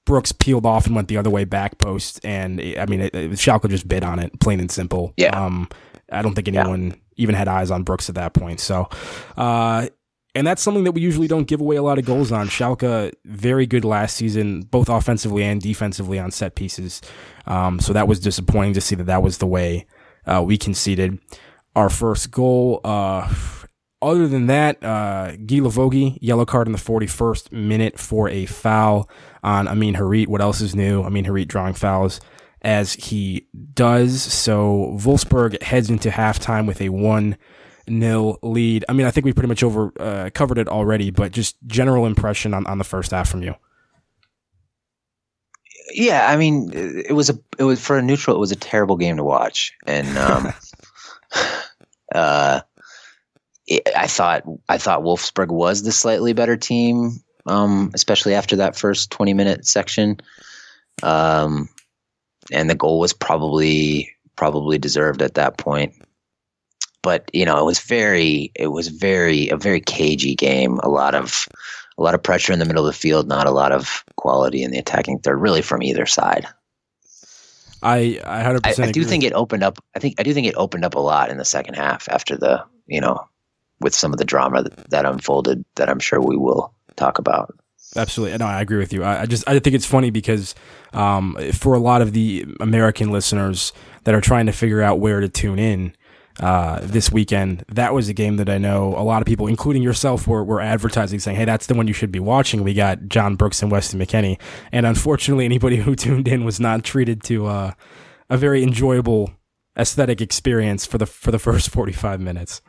Brooks 0.04 0.32
peeled 0.32 0.66
off 0.66 0.86
and 0.86 0.96
went 0.96 1.06
the 1.06 1.16
other 1.16 1.30
way 1.30 1.44
back 1.44 1.78
post. 1.78 2.20
And 2.24 2.60
I 2.60 2.86
mean, 2.86 3.02
it, 3.02 3.14
it, 3.14 3.30
Schalke 3.32 3.70
just 3.70 3.86
bid 3.86 4.02
on 4.02 4.18
it, 4.18 4.40
plain 4.40 4.58
and 4.58 4.70
simple. 4.70 5.14
Yeah. 5.16 5.30
Um, 5.30 5.68
I 6.10 6.22
don't 6.22 6.34
think 6.34 6.48
anyone 6.48 6.88
yeah. 6.88 6.96
even 7.18 7.36
had 7.36 7.46
eyes 7.46 7.70
on 7.70 7.84
Brooks 7.84 8.08
at 8.08 8.16
that 8.16 8.34
point. 8.34 8.58
So, 8.58 8.88
uh, 9.36 9.86
and 10.34 10.46
that's 10.46 10.62
something 10.62 10.84
that 10.84 10.92
we 10.92 11.00
usually 11.00 11.28
don't 11.28 11.46
give 11.46 11.60
away 11.60 11.76
a 11.76 11.82
lot 11.82 11.98
of 11.98 12.06
goals 12.06 12.32
on. 12.32 12.48
Schalke, 12.48 13.12
very 13.24 13.66
good 13.66 13.84
last 13.84 14.16
season, 14.16 14.62
both 14.62 14.88
offensively 14.88 15.42
and 15.42 15.60
defensively 15.60 16.18
on 16.18 16.30
set 16.30 16.54
pieces. 16.54 17.02
Um, 17.46 17.80
so 17.80 17.92
that 17.92 18.08
was 18.08 18.20
disappointing 18.20 18.74
to 18.74 18.80
see 18.80 18.94
that 18.94 19.04
that 19.04 19.22
was 19.22 19.38
the 19.38 19.46
way 19.46 19.86
uh, 20.26 20.42
we 20.44 20.56
conceded 20.56 21.18
our 21.76 21.90
first 21.90 22.30
goal. 22.30 22.80
Uh, 22.82 23.32
other 24.00 24.26
than 24.26 24.46
that, 24.46 24.82
uh, 24.82 25.32
Guilavogui, 25.36 26.18
yellow 26.20 26.44
card 26.44 26.66
in 26.66 26.72
the 26.72 26.78
41st 26.78 27.52
minute 27.52 27.98
for 27.98 28.28
a 28.28 28.46
foul 28.46 29.08
on 29.44 29.68
Amin 29.68 29.94
Harit. 29.94 30.28
What 30.28 30.40
else 30.40 30.60
is 30.60 30.74
new? 30.74 31.02
Amin 31.02 31.24
Harit 31.24 31.46
drawing 31.46 31.74
fouls 31.74 32.20
as 32.62 32.94
he 32.94 33.48
does. 33.74 34.22
So 34.22 34.96
Wolfsburg 34.98 35.62
heads 35.62 35.90
into 35.90 36.10
halftime 36.10 36.66
with 36.66 36.80
a 36.80 36.88
1 36.88 37.36
nil 37.88 38.38
lead. 38.42 38.84
I 38.88 38.92
mean, 38.92 39.06
I 39.06 39.10
think 39.10 39.24
we 39.24 39.32
pretty 39.32 39.48
much 39.48 39.62
over 39.62 39.92
uh, 39.98 40.30
covered 40.34 40.58
it 40.58 40.68
already, 40.68 41.10
but 41.10 41.32
just 41.32 41.56
general 41.66 42.06
impression 42.06 42.54
on, 42.54 42.66
on 42.66 42.78
the 42.78 42.84
first 42.84 43.10
half 43.10 43.28
from 43.28 43.42
you. 43.42 43.54
Yeah, 45.94 46.26
I 46.28 46.36
mean, 46.36 46.70
it 46.72 47.12
was 47.12 47.30
a 47.30 47.38
it 47.58 47.64
was 47.64 47.84
for 47.84 47.98
a 47.98 48.02
neutral. 48.02 48.36
It 48.36 48.40
was 48.40 48.52
a 48.52 48.56
terrible 48.56 48.96
game 48.96 49.16
to 49.16 49.24
watch, 49.24 49.72
and 49.86 50.16
um, 50.16 50.52
uh, 52.14 52.60
it, 53.66 53.88
I 53.96 54.06
thought 54.06 54.44
I 54.68 54.78
thought 54.78 55.02
Wolfsburg 55.02 55.48
was 55.48 55.82
the 55.82 55.92
slightly 55.92 56.32
better 56.32 56.56
team, 56.56 57.22
um, 57.46 57.90
especially 57.94 58.34
after 58.34 58.56
that 58.56 58.76
first 58.76 59.10
twenty 59.10 59.34
minute 59.34 59.66
section. 59.66 60.18
Um, 61.02 61.68
and 62.50 62.70
the 62.70 62.74
goal 62.74 62.98
was 62.98 63.12
probably 63.12 64.10
probably 64.36 64.78
deserved 64.78 65.22
at 65.22 65.34
that 65.34 65.58
point 65.58 65.94
but 67.02 67.30
you 67.32 67.44
know 67.44 67.58
it 67.58 67.64
was 67.64 67.80
very 67.80 68.52
it 68.54 68.68
was 68.68 68.88
very 68.88 69.48
a 69.48 69.56
very 69.56 69.80
cagey 69.80 70.34
game. 70.34 70.78
A 70.78 70.88
lot 70.88 71.14
of 71.14 71.48
a 71.98 72.02
lot 72.02 72.14
of 72.14 72.22
pressure 72.22 72.52
in 72.52 72.58
the 72.58 72.64
middle 72.64 72.86
of 72.86 72.92
the 72.92 72.98
field 72.98 73.28
not 73.28 73.46
a 73.46 73.50
lot 73.50 73.72
of 73.72 74.04
quality 74.16 74.62
in 74.62 74.70
the 74.70 74.78
attacking 74.78 75.18
third 75.18 75.36
really 75.36 75.62
from 75.62 75.82
either 75.82 76.06
side. 76.06 76.46
I 77.82 78.20
i 78.24 78.42
100% 78.44 78.78
I, 78.84 78.88
I 78.88 78.92
do 78.92 79.02
think 79.02 79.24
it 79.24 79.32
opened 79.32 79.64
up 79.64 79.82
i 79.96 79.98
think 79.98 80.14
i 80.20 80.22
do 80.22 80.32
think 80.32 80.46
it 80.46 80.54
opened 80.56 80.84
up 80.84 80.94
a 80.94 81.00
lot 81.00 81.30
in 81.30 81.36
the 81.36 81.44
second 81.44 81.74
half 81.74 82.08
after 82.08 82.36
the 82.36 82.64
you 82.86 83.00
know 83.00 83.26
with 83.80 83.92
some 83.92 84.12
of 84.12 84.18
the 84.18 84.24
drama 84.24 84.62
that, 84.62 84.90
that 84.90 85.04
unfolded 85.04 85.64
that 85.74 85.90
i'm 85.90 85.98
sure 85.98 86.20
we 86.20 86.36
will 86.36 86.72
talk 86.96 87.18
about. 87.18 87.54
Absolutely, 87.94 88.38
no, 88.38 88.46
I 88.46 88.60
agree 88.60 88.78
with 88.78 88.92
you. 88.92 89.04
I, 89.04 89.22
I 89.22 89.26
just 89.26 89.46
I 89.46 89.58
think 89.58 89.74
it's 89.74 89.86
funny 89.86 90.10
because 90.10 90.54
um, 90.92 91.36
for 91.52 91.74
a 91.74 91.78
lot 91.78 92.00
of 92.00 92.12
the 92.12 92.46
American 92.60 93.10
listeners 93.10 93.72
that 94.04 94.14
are 94.14 94.20
trying 94.20 94.46
to 94.46 94.52
figure 94.52 94.80
out 94.80 94.98
where 94.98 95.20
to 95.20 95.28
tune 95.28 95.58
in, 95.58 95.94
uh, 96.40 96.80
this 96.82 97.12
weekend. 97.12 97.64
That 97.68 97.94
was 97.94 98.08
a 98.08 98.14
game 98.14 98.36
that 98.36 98.48
I 98.48 98.58
know 98.58 98.94
a 98.96 99.04
lot 99.04 99.22
of 99.22 99.26
people, 99.26 99.46
including 99.46 99.82
yourself, 99.82 100.26
were, 100.26 100.44
were 100.44 100.60
advertising, 100.60 101.18
saying, 101.18 101.36
"Hey, 101.36 101.44
that's 101.44 101.66
the 101.66 101.74
one 101.74 101.86
you 101.86 101.94
should 101.94 102.12
be 102.12 102.20
watching." 102.20 102.62
We 102.62 102.74
got 102.74 103.08
John 103.08 103.36
Brooks 103.36 103.62
and 103.62 103.70
Weston 103.70 104.00
McKennie, 104.00 104.40
and 104.70 104.86
unfortunately, 104.86 105.44
anybody 105.44 105.76
who 105.82 105.94
tuned 105.94 106.28
in 106.28 106.44
was 106.44 106.60
not 106.60 106.84
treated 106.84 107.22
to 107.24 107.46
uh, 107.46 107.72
a 108.30 108.36
very 108.36 108.62
enjoyable 108.62 109.30
aesthetic 109.78 110.20
experience 110.20 110.84
for 110.84 110.98
the 110.98 111.06
for 111.06 111.30
the 111.30 111.38
first 111.38 111.70
forty 111.72 111.92
five 111.92 112.20
minutes. 112.20 112.62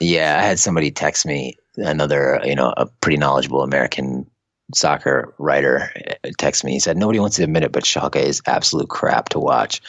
Yeah, 0.00 0.38
I 0.38 0.42
had 0.42 0.58
somebody 0.58 0.90
text 0.90 1.26
me 1.26 1.56
another, 1.76 2.40
you 2.44 2.54
know, 2.54 2.72
a 2.76 2.86
pretty 3.00 3.16
knowledgeable 3.16 3.62
American 3.62 4.28
soccer 4.74 5.34
writer 5.38 5.90
uh, 6.24 6.30
text 6.38 6.64
me. 6.64 6.72
He 6.72 6.80
said, 6.80 6.96
Nobody 6.96 7.20
wants 7.20 7.36
to 7.36 7.44
admit 7.44 7.62
it, 7.62 7.72
but 7.72 7.84
Schalke 7.84 8.16
is 8.16 8.42
absolute 8.46 8.88
crap 8.88 9.30
to 9.30 9.38
watch. 9.38 9.80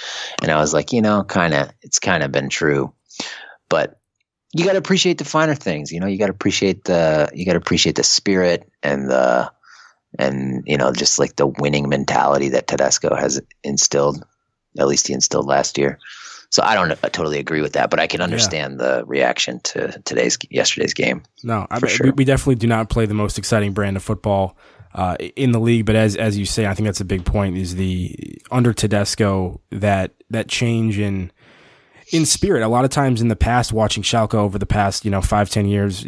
And 0.41 0.51
I 0.51 0.59
was 0.59 0.73
like, 0.73 0.93
you 0.93 1.01
know, 1.01 1.23
kind 1.23 1.53
of, 1.53 1.71
it's 1.81 1.99
kind 1.99 2.23
of 2.23 2.31
been 2.31 2.49
true. 2.49 2.93
But 3.69 3.99
you 4.53 4.65
got 4.65 4.73
to 4.73 4.79
appreciate 4.79 5.17
the 5.17 5.25
finer 5.25 5.55
things. 5.55 5.91
You 5.91 5.99
know, 5.99 6.07
you 6.07 6.17
got 6.17 6.27
to 6.27 6.31
appreciate 6.31 6.85
the 6.85 7.29
you 7.33 7.45
got 7.45 7.53
to 7.53 7.59
appreciate 7.59 7.95
the 7.95 8.03
spirit 8.03 8.69
and 8.81 9.09
the 9.09 9.51
and 10.17 10.63
you 10.65 10.77
know 10.77 10.91
just 10.91 11.19
like 11.19 11.35
the 11.35 11.47
winning 11.47 11.87
mentality 11.87 12.49
that 12.49 12.67
Tedesco 12.67 13.15
has 13.15 13.41
instilled. 13.63 14.23
At 14.77 14.87
least 14.87 15.07
he 15.07 15.13
instilled 15.13 15.45
last 15.45 15.77
year. 15.77 15.99
So 16.51 16.63
I 16.63 16.73
don't 16.73 16.91
I 17.03 17.09
totally 17.09 17.39
agree 17.39 17.61
with 17.61 17.73
that, 17.73 17.89
but 17.89 17.99
I 17.99 18.07
can 18.07 18.21
understand 18.21 18.79
yeah. 18.79 18.85
the 18.85 19.05
reaction 19.05 19.59
to 19.61 20.01
today's 20.03 20.37
yesterday's 20.49 20.93
game. 20.93 21.23
No, 21.43 21.67
I, 21.69 21.85
sure. 21.87 22.11
we 22.13 22.25
definitely 22.25 22.55
do 22.55 22.67
not 22.67 22.89
play 22.89 23.05
the 23.05 23.13
most 23.13 23.37
exciting 23.37 23.73
brand 23.73 23.97
of 23.97 24.03
football 24.03 24.57
uh, 24.95 25.15
in 25.35 25.51
the 25.51 25.59
league. 25.59 25.85
But 25.85 25.95
as 25.95 26.15
as 26.15 26.37
you 26.37 26.45
say, 26.45 26.65
I 26.65 26.73
think 26.73 26.87
that's 26.87 27.01
a 27.01 27.05
big 27.05 27.23
point. 27.23 27.57
Is 27.57 27.75
the 27.75 28.41
under 28.51 28.73
Tedesco 28.73 29.61
that 29.71 30.13
that 30.31 30.47
change 30.47 30.97
in 30.97 31.31
in 32.11 32.25
spirit. 32.25 32.63
A 32.63 32.67
lot 32.67 32.85
of 32.85 32.91
times 32.91 33.21
in 33.21 33.27
the 33.27 33.35
past, 33.35 33.71
watching 33.71 34.03
Schalke 34.03 34.33
over 34.33 34.57
the 34.57 34.65
past, 34.65 35.05
you 35.05 35.11
know, 35.11 35.21
five, 35.21 35.49
ten 35.49 35.65
years, 35.65 36.05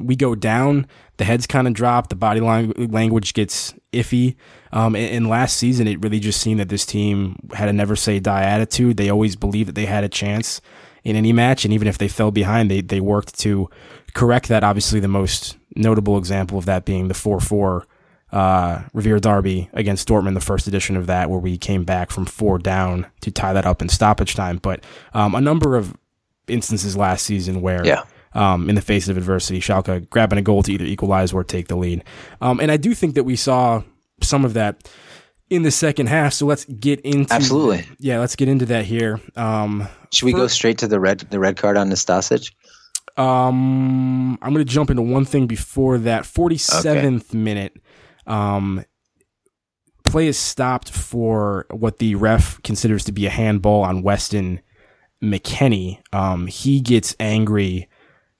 we 0.00 0.16
go 0.16 0.34
down, 0.34 0.86
the 1.16 1.24
heads 1.24 1.46
kind 1.46 1.66
of 1.66 1.74
drop, 1.74 2.08
the 2.08 2.14
body 2.14 2.40
language 2.40 3.34
gets 3.34 3.74
iffy. 3.92 4.36
Um, 4.72 4.96
and, 4.96 5.10
and, 5.10 5.28
last 5.28 5.56
season, 5.56 5.86
it 5.86 6.02
really 6.02 6.18
just 6.18 6.40
seemed 6.40 6.60
that 6.60 6.68
this 6.68 6.84
team 6.84 7.36
had 7.52 7.68
a 7.68 7.72
never 7.72 7.94
say 7.94 8.18
die 8.18 8.42
attitude. 8.42 8.96
They 8.96 9.08
always 9.08 9.36
believed 9.36 9.68
that 9.68 9.74
they 9.74 9.86
had 9.86 10.02
a 10.02 10.08
chance 10.08 10.60
in 11.04 11.14
any 11.16 11.32
match. 11.32 11.64
And 11.64 11.72
even 11.72 11.86
if 11.86 11.98
they 11.98 12.08
fell 12.08 12.30
behind, 12.30 12.70
they, 12.70 12.80
they 12.80 13.00
worked 13.00 13.38
to 13.40 13.70
correct 14.14 14.48
that. 14.48 14.64
Obviously, 14.64 14.98
the 14.98 15.08
most 15.08 15.56
notable 15.76 16.18
example 16.18 16.58
of 16.58 16.64
that 16.64 16.84
being 16.84 17.08
the 17.08 17.14
4 17.14 17.40
4 17.40 17.86
uh, 18.34 18.82
Revier 18.92 19.20
Derby 19.20 19.70
against 19.72 20.08
Dortmund, 20.08 20.34
the 20.34 20.40
first 20.40 20.66
edition 20.66 20.96
of 20.96 21.06
that, 21.06 21.30
where 21.30 21.38
we 21.38 21.56
came 21.56 21.84
back 21.84 22.10
from 22.10 22.26
four 22.26 22.58
down 22.58 23.06
to 23.20 23.30
tie 23.30 23.52
that 23.52 23.64
up 23.64 23.80
in 23.80 23.88
stoppage 23.88 24.34
time. 24.34 24.58
But 24.58 24.82
um, 25.14 25.36
a 25.36 25.40
number 25.40 25.76
of 25.76 25.96
instances 26.48 26.96
last 26.96 27.24
season 27.24 27.62
where, 27.62 27.86
yeah. 27.86 28.02
um, 28.32 28.68
in 28.68 28.74
the 28.74 28.82
face 28.82 29.08
of 29.08 29.16
adversity, 29.16 29.60
Schalke 29.60 30.10
grabbing 30.10 30.38
a 30.38 30.42
goal 30.42 30.64
to 30.64 30.72
either 30.72 30.84
equalize 30.84 31.32
or 31.32 31.44
take 31.44 31.68
the 31.68 31.76
lead. 31.76 32.02
Um, 32.40 32.58
and 32.58 32.72
I 32.72 32.76
do 32.76 32.92
think 32.92 33.14
that 33.14 33.22
we 33.22 33.36
saw 33.36 33.84
some 34.20 34.44
of 34.44 34.54
that 34.54 34.90
in 35.48 35.62
the 35.62 35.70
second 35.70 36.08
half. 36.08 36.32
So 36.32 36.44
let's 36.44 36.64
get 36.64 37.00
into 37.02 37.32
absolutely. 37.32 37.86
Yeah, 38.00 38.18
let's 38.18 38.34
get 38.34 38.48
into 38.48 38.66
that 38.66 38.84
here. 38.84 39.20
Um, 39.36 39.86
Should 40.12 40.26
we 40.26 40.32
for, 40.32 40.38
go 40.38 40.46
straight 40.48 40.78
to 40.78 40.88
the 40.88 40.98
red 40.98 41.20
the 41.20 41.38
red 41.38 41.56
card 41.56 41.76
on 41.76 41.88
Nastasic? 41.88 42.50
Um, 43.16 44.36
I'm 44.42 44.52
going 44.52 44.66
to 44.66 44.72
jump 44.72 44.90
into 44.90 45.02
one 45.02 45.24
thing 45.24 45.46
before 45.46 45.98
that. 45.98 46.24
47th 46.24 47.28
okay. 47.28 47.38
minute. 47.38 47.76
Um, 48.26 48.84
play 50.04 50.28
is 50.28 50.38
stopped 50.38 50.90
for 50.90 51.66
what 51.70 51.98
the 51.98 52.14
ref 52.14 52.62
considers 52.62 53.04
to 53.04 53.12
be 53.12 53.26
a 53.26 53.30
handball 53.30 53.82
on 53.82 54.02
Weston 54.02 54.60
McKennie. 55.22 56.00
Um, 56.12 56.46
he 56.46 56.80
gets 56.80 57.16
angry 57.18 57.88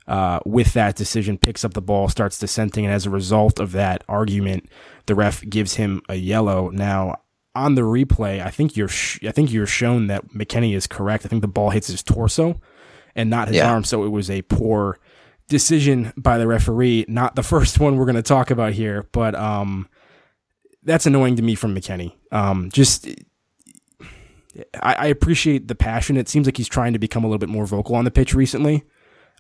uh, 0.07 0.41
with 0.45 0.75
that 0.75 0.97
decision, 0.97 1.39
picks 1.39 1.65
up 1.65 1.75
the 1.75 1.81
ball, 1.83 2.09
starts 2.09 2.39
dissenting, 2.39 2.85
and 2.85 2.95
as 2.95 3.07
a 3.07 3.11
result 3.11 3.59
of 3.59 3.73
that 3.73 4.05
argument, 4.09 4.69
the 5.07 5.15
ref 5.15 5.43
gives 5.49 5.75
him 5.75 6.03
a 6.09 6.17
yellow. 6.17 6.71
Now, 6.71 7.17
on 7.55 7.75
the 7.75 7.83
replay, 7.83 8.45
I 8.45 8.51
think 8.51 8.77
you're 8.77 8.89
sh- 8.89 9.21
I 9.27 9.31
think 9.31 9.53
you're 9.53 9.67
shown 9.67 10.09
that 10.09 10.29
McKennie 10.29 10.77
is 10.77 10.87
correct. 10.87 11.25
I 11.25 11.29
think 11.29 11.43
the 11.43 11.49
ball 11.49 11.71
hits 11.71 11.87
his 11.87 12.03
torso 12.03 12.61
and 13.15 13.31
not 13.31 13.49
his 13.49 13.59
yeah. 13.59 13.71
arm, 13.71 13.85
so 13.85 14.05
it 14.05 14.09
was 14.09 14.29
a 14.29 14.43
poor 14.43 14.99
decision 15.49 16.13
by 16.17 16.39
the 16.39 16.47
referee, 16.47 17.05
not 17.09 17.35
the 17.37 17.43
first 17.55 17.79
one 17.79 17.97
we're 17.97 18.07
going 18.07 18.17
to 18.17 18.23
talk 18.23 18.51
about 18.51 18.73
here, 18.73 19.09
but 19.13 19.35
um, 19.35 19.89
that's 20.83 21.07
annoying 21.07 21.37
to 21.37 21.43
me 21.43 21.55
from 21.55 21.75
McKennie. 21.75 22.15
Um, 22.33 22.71
just 22.73 23.09
I, 24.81 25.07
appreciate 25.07 25.69
the 25.69 25.75
passion. 25.75 26.17
It 26.17 26.29
seems 26.29 26.47
like 26.47 26.57
he's 26.57 26.69
trying 26.69 26.93
to 26.93 26.99
become 26.99 27.25
a 27.25 27.27
little 27.27 27.39
bit 27.39 27.49
more 27.49 27.67
vocal 27.67 27.97
on 27.97 28.05
the 28.05 28.11
pitch 28.11 28.35
recently, 28.35 28.85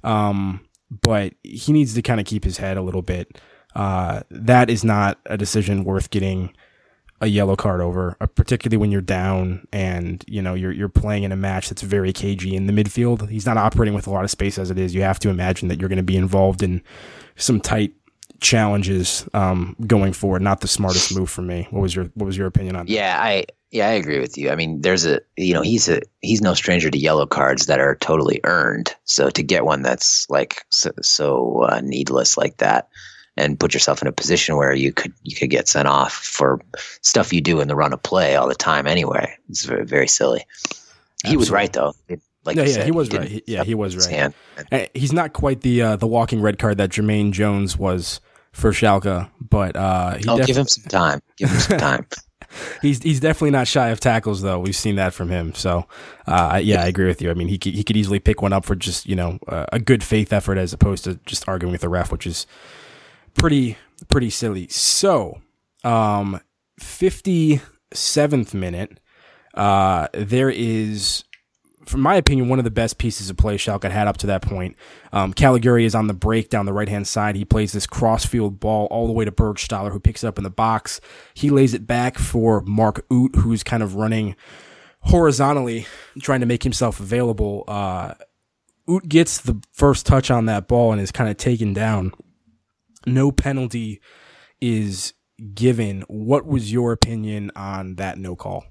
um, 0.02 0.66
but 0.90 1.34
he 1.42 1.72
needs 1.72 1.94
to 1.94 2.02
kind 2.02 2.20
of 2.20 2.26
keep 2.26 2.44
his 2.44 2.56
head 2.56 2.76
a 2.76 2.82
little 2.82 3.02
bit. 3.02 3.40
Uh, 3.74 4.22
that 4.30 4.70
is 4.70 4.84
not 4.84 5.18
a 5.26 5.36
decision 5.36 5.84
worth 5.84 6.10
getting 6.10 6.54
a 7.24 7.28
yellow 7.28 7.56
card 7.56 7.80
over, 7.80 8.16
uh, 8.20 8.26
particularly 8.26 8.76
when 8.76 8.92
you're 8.92 9.00
down 9.00 9.66
and 9.72 10.24
you 10.28 10.42
know 10.42 10.54
you're 10.54 10.72
you're 10.72 10.88
playing 10.88 11.24
in 11.24 11.32
a 11.32 11.37
match 11.37 11.70
that's 11.70 11.82
very 11.82 12.12
cagey 12.12 12.54
in 12.54 12.66
the 12.66 12.72
midfield. 12.72 13.28
He's 13.28 13.46
not 13.46 13.56
operating 13.56 13.94
with 13.94 14.06
a 14.06 14.10
lot 14.10 14.24
of 14.24 14.30
space 14.30 14.58
as 14.58 14.70
it 14.70 14.78
is. 14.78 14.94
You 14.94 15.02
have 15.02 15.18
to 15.20 15.30
imagine 15.30 15.68
that 15.68 15.80
you're 15.80 15.88
going 15.88 15.96
to 15.96 16.02
be 16.02 16.16
involved 16.16 16.62
in 16.62 16.82
some 17.37 17.60
tight 17.60 17.94
challenges 18.40 19.26
um, 19.32 19.74
going 19.87 20.12
forward. 20.12 20.42
Not 20.42 20.60
the 20.60 20.68
smartest 20.68 21.16
move 21.16 21.30
for 21.30 21.42
me. 21.42 21.66
What 21.70 21.80
was 21.80 21.96
your 21.96 22.04
What 22.14 22.26
was 22.26 22.37
your 22.37 22.46
opinion 22.46 22.76
on? 22.76 22.87
That? 22.87 22.92
Yeah, 22.92 23.16
I 23.18 23.46
yeah 23.70 23.88
I 23.88 23.92
agree 23.92 24.20
with 24.20 24.37
you. 24.37 24.50
I 24.50 24.56
mean, 24.56 24.82
there's 24.82 25.06
a 25.06 25.20
you 25.37 25.54
know 25.54 25.62
he's 25.62 25.88
a 25.88 26.02
he's 26.20 26.42
no 26.42 26.52
stranger 26.52 26.90
to 26.90 26.98
yellow 26.98 27.26
cards 27.26 27.66
that 27.66 27.80
are 27.80 27.96
totally 27.96 28.40
earned. 28.44 28.94
So 29.04 29.30
to 29.30 29.42
get 29.42 29.64
one 29.64 29.82
that's 29.82 30.28
like 30.28 30.64
so, 30.68 30.90
so 31.00 31.62
uh, 31.62 31.80
needless 31.82 32.37
like 32.37 32.58
that 32.58 32.88
and 33.37 33.59
put 33.59 33.75
yourself 33.75 34.01
in 34.01 34.09
a 34.09 34.12
position 34.12 34.57
where 34.57 34.73
you 34.73 34.92
could 34.92 35.12
you 35.23 35.35
could 35.37 35.51
get 35.51 35.68
sent 35.68 35.88
off 35.88 36.12
for 36.12 36.61
stuff 37.03 37.33
you 37.33 37.40
do 37.40 37.61
in 37.61 37.68
the 37.68 37.77
run 37.77 37.92
of 37.92 38.03
play 38.03 38.37
all 38.37 38.49
the 38.49 38.55
time 38.55 38.87
anyway. 38.87 39.37
It's 39.49 39.64
very, 39.64 39.85
very 39.85 40.09
silly. 40.09 40.47
He 41.25 41.37
was 41.37 41.51
right 41.51 41.73
though. 41.73 41.94
It, 42.09 42.20
like 42.44 42.57
yeah, 42.57 42.64
yeah, 42.64 42.73
said, 42.73 42.85
he 42.85 42.92
was 42.92 43.11
right. 43.11 43.29
He, 43.29 43.42
yeah, 43.47 43.64
he 43.64 43.75
was 43.75 43.97
right. 44.11 44.90
He's 44.94 45.12
not 45.12 45.33
quite 45.33 45.62
the 45.62 45.83
uh, 45.83 45.97
the 45.97 46.07
walking 46.07 46.42
red 46.42 46.59
card 46.59 46.79
that 46.79 46.90
Jermaine 46.90 47.33
Jones 47.33 47.79
was 47.79 48.20
for 48.53 48.70
Schalke, 48.70 49.31
but 49.40 49.77
uh, 49.77 50.16
he 50.16 50.29
oh, 50.29 50.37
def- 50.37 50.47
give 50.47 50.57
him 50.57 50.66
some 50.66 50.85
time. 50.85 51.20
Give 51.37 51.51
him 51.51 51.59
some 51.59 51.79
time. 51.79 52.07
he's 52.83 53.03
he's 53.03 53.20
definitely 53.20 53.51
not 53.51 53.66
shy 53.66 53.88
of 53.88 53.99
tackles 53.99 54.42
though. 54.42 54.59
We've 54.59 54.77
seen 54.77 54.97
that 54.97 55.14
from 55.14 55.31
him. 55.31 55.55
So 55.55 55.87
uh, 56.27 56.61
yeah, 56.62 56.83
I 56.83 56.87
agree 56.87 57.07
with 57.07 57.23
you. 57.23 57.31
I 57.31 57.35
mean, 57.35 57.49
he 57.49 57.57
could, 57.57 57.75
he 57.75 57.83
could 57.83 57.97
easily 57.97 58.20
pick 58.20 58.42
one 58.42 58.53
up 58.53 58.66
for 58.66 58.75
just 58.75 59.07
you 59.07 59.16
know 59.16 59.38
uh, 59.49 59.66
a 59.73 59.81
good 59.81 60.05
faith 60.05 60.33
effort 60.33 60.59
as 60.59 60.75
opposed 60.75 61.05
to 61.05 61.18
just 61.25 61.49
arguing 61.49 61.73
with 61.73 61.81
the 61.81 61.88
ref, 61.88 62.12
which 62.12 62.27
is 62.27 62.47
pretty 63.35 63.77
pretty 64.09 64.31
silly. 64.31 64.68
So, 64.68 65.40
um, 65.83 66.40
fifty 66.79 67.61
seventh 67.92 68.55
minute, 68.55 68.99
uh, 69.55 70.09
there 70.12 70.51
is, 70.51 71.25
from 71.87 72.01
my 72.01 72.16
opinion, 72.16 72.49
one 72.49 72.59
of 72.59 72.64
the 72.64 72.70
best 72.70 72.99
pieces 72.99 73.31
of 73.31 73.37
play 73.37 73.57
Schalke 73.57 73.90
had 73.90 74.09
up 74.09 74.16
to 74.18 74.27
that 74.27 74.42
point. 74.42 74.77
Um, 75.12 75.33
Caligiuri 75.33 75.85
is 75.85 75.94
on 75.94 76.09
the 76.09 76.14
break 76.14 76.51
down 76.51 76.66
the 76.66 76.73
right 76.73 76.88
hand 76.88 77.07
side. 77.07 77.37
He 77.37 77.44
plays 77.44 77.73
this 77.73 77.87
crossfield 77.87 78.59
ball 78.59 78.87
all 78.90 79.07
the 79.07 79.12
way 79.12 79.25
to 79.25 79.31
Burgstaller, 79.33 79.92
who 79.92 80.01
picks 80.01 80.25
it 80.25 80.27
up 80.27 80.38
in 80.38 80.44
the 80.44 80.51
box. 80.51 81.01
He 81.35 81.51
lays 81.51 81.75
it 81.75 81.87
back 81.87 82.18
for 82.18 82.62
Mark 82.62 83.05
Uth, 83.11 83.37
who's 83.37 83.62
kind 83.62 83.83
of 83.83 83.94
running 83.94 84.35
horizontally, 85.01 85.87
trying 86.20 86.40
to 86.40 86.47
make 86.47 86.62
himself 86.62 86.99
available. 86.99 87.64
Uh, 87.68 88.14
Uth 88.88 89.07
gets 89.07 89.38
the 89.38 89.62
first 89.73 90.07
touch 90.07 90.31
on 90.31 90.47
that 90.47 90.66
ball 90.66 90.92
and 90.92 91.01
is 91.01 91.12
kind 91.12 91.31
of 91.31 91.37
taken 91.37 91.73
down 91.75 92.12
no 93.06 93.32
penalty 93.32 94.00
is 94.60 95.14
given. 95.54 96.02
What 96.08 96.46
was 96.46 96.72
your 96.72 96.92
opinion 96.92 97.50
on 97.56 97.96
that 97.96 98.18
no 98.18 98.36
call? 98.36 98.64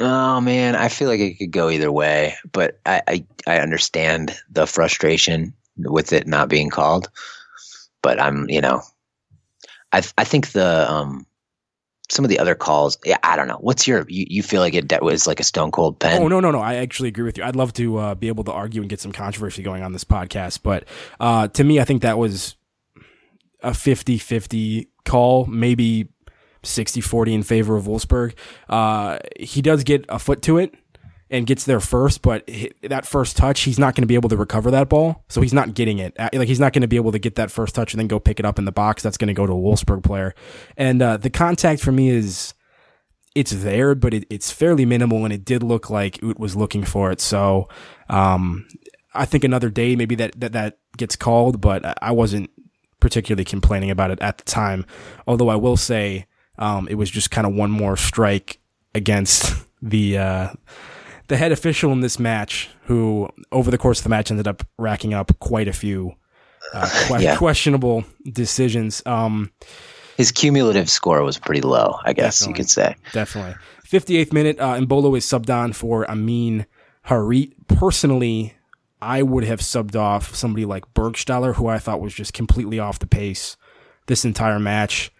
Oh 0.00 0.40
man, 0.40 0.74
I 0.74 0.88
feel 0.88 1.08
like 1.08 1.20
it 1.20 1.38
could 1.38 1.50
go 1.50 1.68
either 1.68 1.92
way, 1.92 2.34
but 2.50 2.80
I, 2.86 3.02
I, 3.06 3.24
I 3.46 3.58
understand 3.58 4.34
the 4.50 4.66
frustration 4.66 5.52
with 5.76 6.12
it 6.12 6.26
not 6.26 6.48
being 6.48 6.70
called. 6.70 7.10
But 8.00 8.20
I'm, 8.20 8.48
you 8.48 8.60
know, 8.60 8.82
I 9.92 10.02
I 10.18 10.24
think 10.24 10.52
the 10.52 10.90
um 10.90 11.26
some 12.08 12.24
of 12.24 12.28
the 12.28 12.38
other 12.38 12.54
calls, 12.54 12.98
yeah, 13.04 13.18
I 13.22 13.36
don't 13.36 13.48
know. 13.48 13.58
What's 13.60 13.86
your 13.86 14.04
you, 14.08 14.26
you 14.28 14.42
feel 14.42 14.60
like 14.60 14.74
it 14.74 14.88
that 14.88 15.02
was 15.02 15.26
like 15.26 15.40
a 15.40 15.44
stone 15.44 15.70
cold 15.70 15.98
pen? 15.98 16.22
Oh 16.22 16.28
no, 16.28 16.40
no, 16.40 16.50
no. 16.50 16.60
I 16.60 16.76
actually 16.76 17.08
agree 17.10 17.24
with 17.24 17.38
you. 17.38 17.44
I'd 17.44 17.56
love 17.56 17.72
to 17.74 17.98
uh, 17.98 18.14
be 18.14 18.28
able 18.28 18.44
to 18.44 18.52
argue 18.52 18.80
and 18.80 18.90
get 18.90 19.00
some 19.00 19.12
controversy 19.12 19.62
going 19.62 19.82
on 19.82 19.92
this 19.92 20.04
podcast, 20.04 20.60
but 20.62 20.84
uh, 21.20 21.48
to 21.48 21.64
me, 21.64 21.80
I 21.80 21.84
think 21.84 22.02
that 22.02 22.18
was 22.18 22.56
a 23.62 23.70
50-50 23.70 24.88
call, 25.04 25.46
maybe 25.46 26.08
60-40 26.62 27.32
in 27.32 27.42
favor 27.42 27.76
of 27.76 27.84
Wolfsburg. 27.84 28.34
Uh, 28.68 29.18
he 29.38 29.62
does 29.62 29.84
get 29.84 30.04
a 30.08 30.18
foot 30.18 30.42
to 30.42 30.58
it 30.58 30.74
and 31.30 31.46
gets 31.46 31.64
there 31.64 31.80
first, 31.80 32.20
but 32.22 32.48
that 32.82 33.06
first 33.06 33.36
touch, 33.36 33.62
he's 33.62 33.78
not 33.78 33.94
going 33.94 34.02
to 34.02 34.06
be 34.06 34.14
able 34.14 34.28
to 34.28 34.36
recover 34.36 34.70
that 34.70 34.88
ball. 34.88 35.24
So 35.28 35.40
he's 35.40 35.54
not 35.54 35.74
getting 35.74 35.98
it. 35.98 36.14
Like 36.18 36.46
he's 36.46 36.60
not 36.60 36.72
going 36.72 36.82
to 36.82 36.88
be 36.88 36.96
able 36.96 37.12
to 37.12 37.18
get 37.18 37.36
that 37.36 37.50
first 37.50 37.74
touch 37.74 37.94
and 37.94 38.00
then 38.00 38.06
go 38.06 38.20
pick 38.20 38.38
it 38.38 38.44
up 38.44 38.58
in 38.58 38.66
the 38.66 38.72
box. 38.72 39.02
That's 39.02 39.16
going 39.16 39.28
to 39.28 39.34
go 39.34 39.46
to 39.46 39.52
a 39.52 39.56
Wolfsburg 39.56 40.02
player. 40.02 40.34
And 40.76 41.00
uh, 41.00 41.16
the 41.16 41.30
contact 41.30 41.80
for 41.80 41.90
me 41.90 42.10
is 42.10 42.52
it's 43.34 43.52
there, 43.52 43.94
but 43.94 44.12
it, 44.12 44.26
it's 44.28 44.50
fairly 44.50 44.84
minimal, 44.84 45.24
and 45.24 45.32
it 45.32 45.44
did 45.44 45.62
look 45.62 45.88
like 45.88 46.22
Uth 46.22 46.38
was 46.38 46.54
looking 46.54 46.84
for 46.84 47.10
it. 47.10 47.20
So 47.20 47.68
um, 48.10 48.68
I 49.14 49.24
think 49.24 49.42
another 49.42 49.70
day 49.70 49.96
maybe 49.96 50.14
that, 50.16 50.38
that 50.38 50.52
that 50.52 50.78
gets 50.98 51.16
called, 51.16 51.60
but 51.60 51.96
I 52.02 52.10
wasn't 52.10 52.50
particularly 53.02 53.44
complaining 53.44 53.90
about 53.90 54.12
it 54.12 54.20
at 54.20 54.38
the 54.38 54.44
time. 54.44 54.86
Although 55.26 55.48
I 55.48 55.56
will 55.56 55.76
say 55.76 56.26
um, 56.56 56.86
it 56.88 56.94
was 56.94 57.10
just 57.10 57.32
kind 57.32 57.46
of 57.46 57.52
one 57.52 57.70
more 57.70 57.96
strike 57.96 58.60
against 58.94 59.52
the 59.82 60.16
uh, 60.18 60.48
the 61.26 61.36
head 61.36 61.50
official 61.50 61.90
in 61.92 62.00
this 62.00 62.20
match, 62.20 62.70
who 62.84 63.28
over 63.50 63.72
the 63.72 63.78
course 63.78 63.98
of 63.98 64.04
the 64.04 64.10
match 64.10 64.30
ended 64.30 64.46
up 64.46 64.64
racking 64.78 65.12
up 65.14 65.36
quite 65.40 65.66
a 65.66 65.72
few 65.72 66.14
uh, 66.72 66.88
que- 67.08 67.22
yeah. 67.22 67.36
questionable 67.36 68.04
decisions. 68.30 69.02
Um, 69.04 69.50
His 70.16 70.30
cumulative 70.30 70.88
score 70.88 71.24
was 71.24 71.38
pretty 71.38 71.62
low, 71.62 71.98
I 72.04 72.12
guess 72.12 72.46
you 72.46 72.54
could 72.54 72.70
say. 72.70 72.94
Definitely. 73.12 73.56
58th 73.88 74.32
minute, 74.32 74.60
uh, 74.60 74.74
Embolo 74.76 75.18
is 75.18 75.24
subbed 75.26 75.52
on 75.52 75.72
for 75.72 76.08
Amin 76.08 76.66
Harit. 77.06 77.52
Personally, 77.66 78.54
I 79.02 79.22
would 79.22 79.42
have 79.42 79.58
subbed 79.58 79.96
off 79.96 80.32
somebody 80.32 80.64
like 80.64 80.94
Burgstaller, 80.94 81.56
who 81.56 81.66
I 81.66 81.80
thought 81.80 82.00
was 82.00 82.14
just 82.14 82.32
completely 82.32 82.78
off 82.78 83.00
the 83.00 83.06
pace 83.06 83.56
this 84.06 84.24
entire 84.24 84.60
match. 84.60 85.10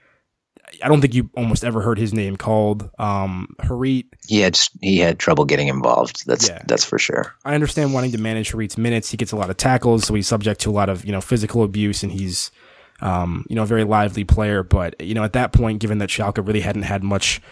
I 0.82 0.88
don't 0.88 1.00
think 1.00 1.14
you 1.14 1.28
almost 1.36 1.64
ever 1.64 1.82
heard 1.82 1.98
his 1.98 2.14
name 2.14 2.36
called. 2.36 2.88
Um, 2.98 3.48
Harit. 3.58 4.06
He 4.28 4.38
had 4.38 4.58
he 4.80 4.98
had 4.98 5.18
trouble 5.18 5.44
getting 5.44 5.66
involved. 5.66 6.24
That's 6.26 6.48
yeah. 6.48 6.62
that's 6.66 6.84
for 6.84 6.98
sure. 6.98 7.34
I 7.44 7.54
understand 7.54 7.92
wanting 7.92 8.12
to 8.12 8.18
manage 8.18 8.52
Harit's 8.52 8.78
minutes. 8.78 9.10
He 9.10 9.16
gets 9.16 9.32
a 9.32 9.36
lot 9.36 9.50
of 9.50 9.56
tackles, 9.56 10.06
so 10.06 10.14
he's 10.14 10.28
subject 10.28 10.60
to 10.60 10.70
a 10.70 10.72
lot 10.72 10.88
of 10.88 11.04
you 11.04 11.10
know 11.10 11.20
physical 11.20 11.64
abuse, 11.64 12.04
and 12.04 12.12
he's 12.12 12.52
um, 13.00 13.44
you 13.48 13.56
know 13.56 13.64
a 13.64 13.66
very 13.66 13.84
lively 13.84 14.22
player. 14.22 14.62
But 14.62 14.98
you 15.00 15.14
know 15.14 15.24
at 15.24 15.32
that 15.32 15.52
point, 15.52 15.80
given 15.80 15.98
that 15.98 16.08
Schalke 16.08 16.46
really 16.46 16.60
hadn't 16.60 16.82
had 16.82 17.02
much 17.02 17.42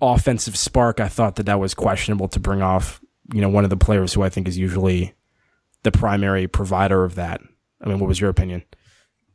offensive 0.00 0.56
spark, 0.56 1.00
I 1.00 1.08
thought 1.08 1.34
that 1.34 1.46
that 1.46 1.58
was 1.58 1.74
questionable 1.74 2.28
to 2.28 2.38
bring 2.38 2.62
off 2.62 3.00
you 3.34 3.40
know 3.40 3.48
one 3.48 3.64
of 3.64 3.70
the 3.70 3.76
players 3.76 4.14
who 4.14 4.22
I 4.22 4.28
think 4.28 4.46
is 4.46 4.56
usually 4.56 5.14
the 5.82 5.92
primary 5.92 6.46
provider 6.46 7.04
of 7.04 7.14
that. 7.14 7.40
I 7.82 7.88
mean, 7.88 7.98
what 7.98 8.08
was 8.08 8.20
your 8.20 8.30
opinion? 8.30 8.62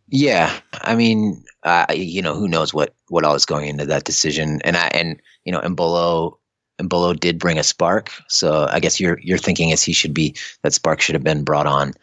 Yeah, 0.08 0.55
I 0.73 0.95
mean, 0.95 1.43
uh, 1.63 1.88
you 1.93 2.21
know, 2.21 2.36
who 2.36 2.47
knows 2.47 2.73
what 2.73 2.93
what 3.10 3.23
all 3.23 3.36
is 3.36 3.45
going 3.45 3.67
into 3.67 3.86
that 3.88 4.03
decision, 4.03 4.62
and 4.63 4.77
I 4.77 4.88
and 4.88 5.19
you 5.45 5.51
know, 5.51 5.60
Embolo 5.62 6.38
Embolo 6.79 7.19
did 7.19 7.39
bring 7.39 7.58
a 7.58 7.63
spark, 7.63 8.12
so 8.27 8.67
I 8.69 8.79
guess 8.79 8.99
your 8.99 9.19
your 9.21 9.39
thinking 9.39 9.71
is 9.71 9.81
he 9.81 9.93
should 9.93 10.13
be 10.13 10.36
that 10.62 10.73
spark 10.73 11.01
should 11.01 11.15
have 11.15 11.23
been 11.23 11.43
brought 11.43 11.65
on 11.65 11.93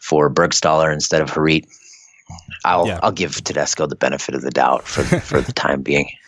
for 0.00 0.30
Burgstaller 0.30 0.92
instead 0.92 1.20
of 1.20 1.30
Harit. 1.30 1.66
I'll 2.64 2.86
yeah. 2.86 3.00
I'll 3.02 3.12
give 3.12 3.42
Tedesco 3.42 3.86
the 3.86 3.96
benefit 3.96 4.36
of 4.36 4.42
the 4.42 4.50
doubt 4.50 4.86
for 4.86 5.02
for 5.20 5.40
the 5.40 5.52
time 5.52 5.82
being. 5.82 6.10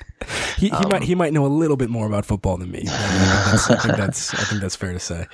He, 0.59 0.69
he 0.69 0.73
um, 0.73 0.91
might 0.91 1.03
he 1.03 1.15
might 1.15 1.33
know 1.33 1.47
a 1.47 1.49
little 1.49 1.79
bit 1.79 1.89
more 1.89 2.07
about 2.07 2.27
football 2.27 2.59
than 2.59 2.71
me. 2.71 2.85
I, 2.87 3.53
I 3.71 3.77
think 3.77 3.97
that's 3.97 4.35
I 4.35 4.45
think 4.45 4.61
that's 4.61 4.77
fair 4.77 4.93
to 4.93 5.01
say. 5.01 5.27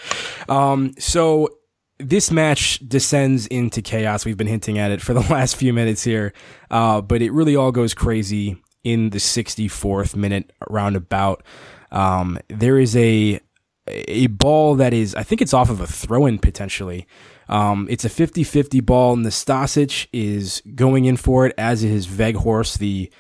Um, 0.48 0.94
so 0.96 1.58
this 1.98 2.30
match 2.30 2.78
descends 2.86 3.46
into 3.46 3.82
chaos. 3.82 4.24
We've 4.24 4.36
been 4.36 4.46
hinting 4.46 4.78
at 4.78 4.90
it 4.90 5.00
for 5.00 5.14
the 5.14 5.20
last 5.32 5.56
few 5.56 5.72
minutes 5.72 6.04
here, 6.04 6.32
uh, 6.70 7.00
but 7.00 7.22
it 7.22 7.32
really 7.32 7.56
all 7.56 7.72
goes 7.72 7.94
crazy 7.94 8.62
in 8.84 9.10
the 9.10 9.18
64th 9.18 10.14
minute 10.14 10.52
roundabout. 10.68 11.42
Um, 11.90 12.38
there 12.48 12.78
is 12.78 12.96
a 12.96 13.40
a 13.88 14.26
ball 14.26 14.74
that 14.74 14.92
is, 14.92 15.14
I 15.14 15.22
think 15.22 15.40
it's 15.40 15.54
off 15.54 15.70
of 15.70 15.80
a 15.80 15.86
throw 15.86 16.26
in 16.26 16.40
potentially. 16.40 17.06
Um, 17.48 17.86
it's 17.88 18.04
a 18.04 18.08
50 18.08 18.42
50 18.42 18.80
ball. 18.80 19.16
Nastasic 19.16 20.08
is 20.12 20.60
going 20.74 21.04
in 21.04 21.16
for 21.16 21.46
it, 21.46 21.54
as 21.56 21.84
is 21.84 22.08
Weghorst, 22.08 22.78
the 22.78 23.10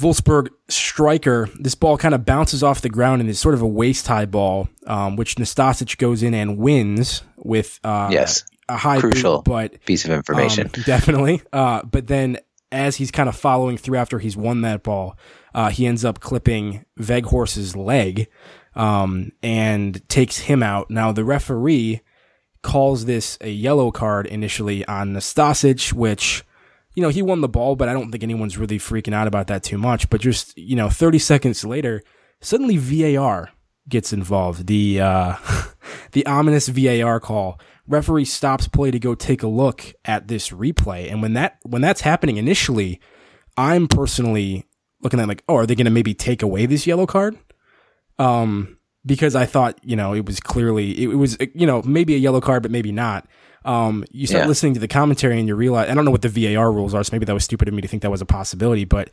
Wolfsburg 0.00 0.48
striker, 0.68 1.48
this 1.58 1.74
ball 1.74 1.96
kind 1.96 2.14
of 2.14 2.24
bounces 2.24 2.62
off 2.62 2.80
the 2.80 2.88
ground 2.88 3.20
and 3.20 3.30
is 3.30 3.38
sort 3.38 3.54
of 3.54 3.62
a 3.62 3.66
waist 3.66 4.06
high 4.06 4.26
ball, 4.26 4.68
um, 4.86 5.16
which 5.16 5.36
Nastasic 5.36 5.96
goes 5.98 6.22
in 6.22 6.34
and 6.34 6.58
wins 6.58 7.22
with 7.36 7.78
uh, 7.84 8.08
yes, 8.10 8.44
a 8.68 8.76
high 8.76 9.00
crucial 9.00 9.42
boot, 9.42 9.44
but 9.44 9.84
piece 9.84 10.04
of 10.04 10.10
information. 10.10 10.66
Um, 10.66 10.82
definitely. 10.84 11.42
Uh, 11.52 11.82
but 11.82 12.06
then 12.06 12.38
as 12.72 12.96
he's 12.96 13.10
kind 13.10 13.28
of 13.28 13.36
following 13.36 13.76
through 13.76 13.98
after 13.98 14.18
he's 14.18 14.36
won 14.36 14.62
that 14.62 14.82
ball, 14.82 15.16
uh, 15.54 15.70
he 15.70 15.86
ends 15.86 16.04
up 16.04 16.20
clipping 16.20 16.84
Weghorst's 16.98 17.74
leg 17.74 18.28
um, 18.74 19.32
and 19.42 20.08
takes 20.08 20.38
him 20.38 20.62
out. 20.62 20.90
Now 20.90 21.12
the 21.12 21.24
referee 21.24 22.00
calls 22.62 23.06
this 23.06 23.38
a 23.40 23.50
yellow 23.50 23.90
card 23.90 24.26
initially 24.26 24.84
on 24.84 25.14
Nastasic, 25.14 25.92
which, 25.92 26.44
you 26.94 27.02
know, 27.02 27.08
he 27.08 27.22
won 27.22 27.40
the 27.40 27.48
ball, 27.48 27.76
but 27.76 27.88
I 27.88 27.92
don't 27.92 28.10
think 28.10 28.22
anyone's 28.22 28.58
really 28.58 28.78
freaking 28.78 29.14
out 29.14 29.28
about 29.28 29.46
that 29.46 29.62
too 29.62 29.78
much. 29.78 30.10
But 30.10 30.20
just, 30.20 30.56
you 30.58 30.76
know, 30.76 30.88
30 30.88 31.18
seconds 31.18 31.64
later, 31.64 32.02
suddenly 32.40 32.76
VAR 32.76 33.50
gets 33.88 34.12
involved. 34.12 34.66
The, 34.66 35.00
uh, 35.00 35.36
the 36.12 36.26
ominous 36.26 36.68
VAR 36.68 37.20
call. 37.20 37.60
Referee 37.86 38.24
stops 38.24 38.68
play 38.68 38.90
to 38.90 38.98
go 38.98 39.14
take 39.14 39.42
a 39.42 39.48
look 39.48 39.84
at 40.04 40.28
this 40.28 40.50
replay. 40.50 41.10
And 41.10 41.22
when 41.22 41.32
that, 41.34 41.58
when 41.62 41.82
that's 41.82 42.02
happening 42.02 42.36
initially, 42.36 43.00
I'm 43.56 43.88
personally 43.88 44.64
looking 45.02 45.18
at 45.18 45.28
like, 45.28 45.42
oh, 45.48 45.56
are 45.56 45.66
they 45.66 45.74
going 45.74 45.86
to 45.86 45.90
maybe 45.90 46.14
take 46.14 46.42
away 46.42 46.66
this 46.66 46.86
yellow 46.86 47.06
card? 47.06 47.36
Um, 48.18 48.78
because 49.04 49.34
I 49.34 49.46
thought, 49.46 49.78
you 49.82 49.96
know, 49.96 50.12
it 50.12 50.26
was 50.26 50.40
clearly, 50.40 51.02
it, 51.02 51.16
was, 51.16 51.36
you 51.54 51.66
know, 51.66 51.82
maybe 51.82 52.14
a 52.14 52.18
yellow 52.18 52.40
card, 52.40 52.62
but 52.62 52.70
maybe 52.70 52.92
not. 52.92 53.26
Um, 53.64 54.04
you 54.10 54.26
start 54.26 54.44
yeah. 54.44 54.48
listening 54.48 54.74
to 54.74 54.80
the 54.80 54.88
commentary 54.88 55.38
and 55.38 55.46
you 55.46 55.54
realize, 55.54 55.90
I 55.90 55.94
don't 55.94 56.04
know 56.04 56.10
what 56.10 56.22
the 56.22 56.28
VAR 56.28 56.72
rules 56.72 56.94
are, 56.94 57.04
so 57.04 57.10
maybe 57.12 57.26
that 57.26 57.34
was 57.34 57.44
stupid 57.44 57.68
of 57.68 57.74
me 57.74 57.82
to 57.82 57.88
think 57.88 58.02
that 58.02 58.10
was 58.10 58.22
a 58.22 58.26
possibility, 58.26 58.84
but 58.84 59.10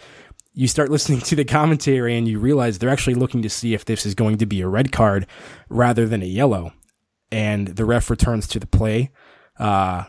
you 0.54 0.68
start 0.68 0.89
listening 0.91 1.20
to 1.22 1.36
the 1.36 1.45
commentary 1.45 2.18
and 2.18 2.28
you 2.28 2.39
realize 2.39 2.80
they're 2.80 2.89
actually 2.89 3.16
looking 3.16 3.41
to 3.41 3.50
see 3.50 3.74
if 3.74 3.86
this 3.86 4.06
is 4.06 4.16
going 4.16 4.38
to 4.38 4.45
be 4.45 4.62
a 4.62 4.68
red 4.68 4.91
card 4.91 5.28
rather 5.70 6.06
than 6.08 6.22
a 6.22 6.26
yellow. 6.26 6.74
And 7.32 7.68
the 7.68 7.84
ref 7.84 8.10
returns 8.10 8.48
to 8.48 8.60
the 8.60 8.68
play. 8.68 9.12
Uh, 9.60 10.06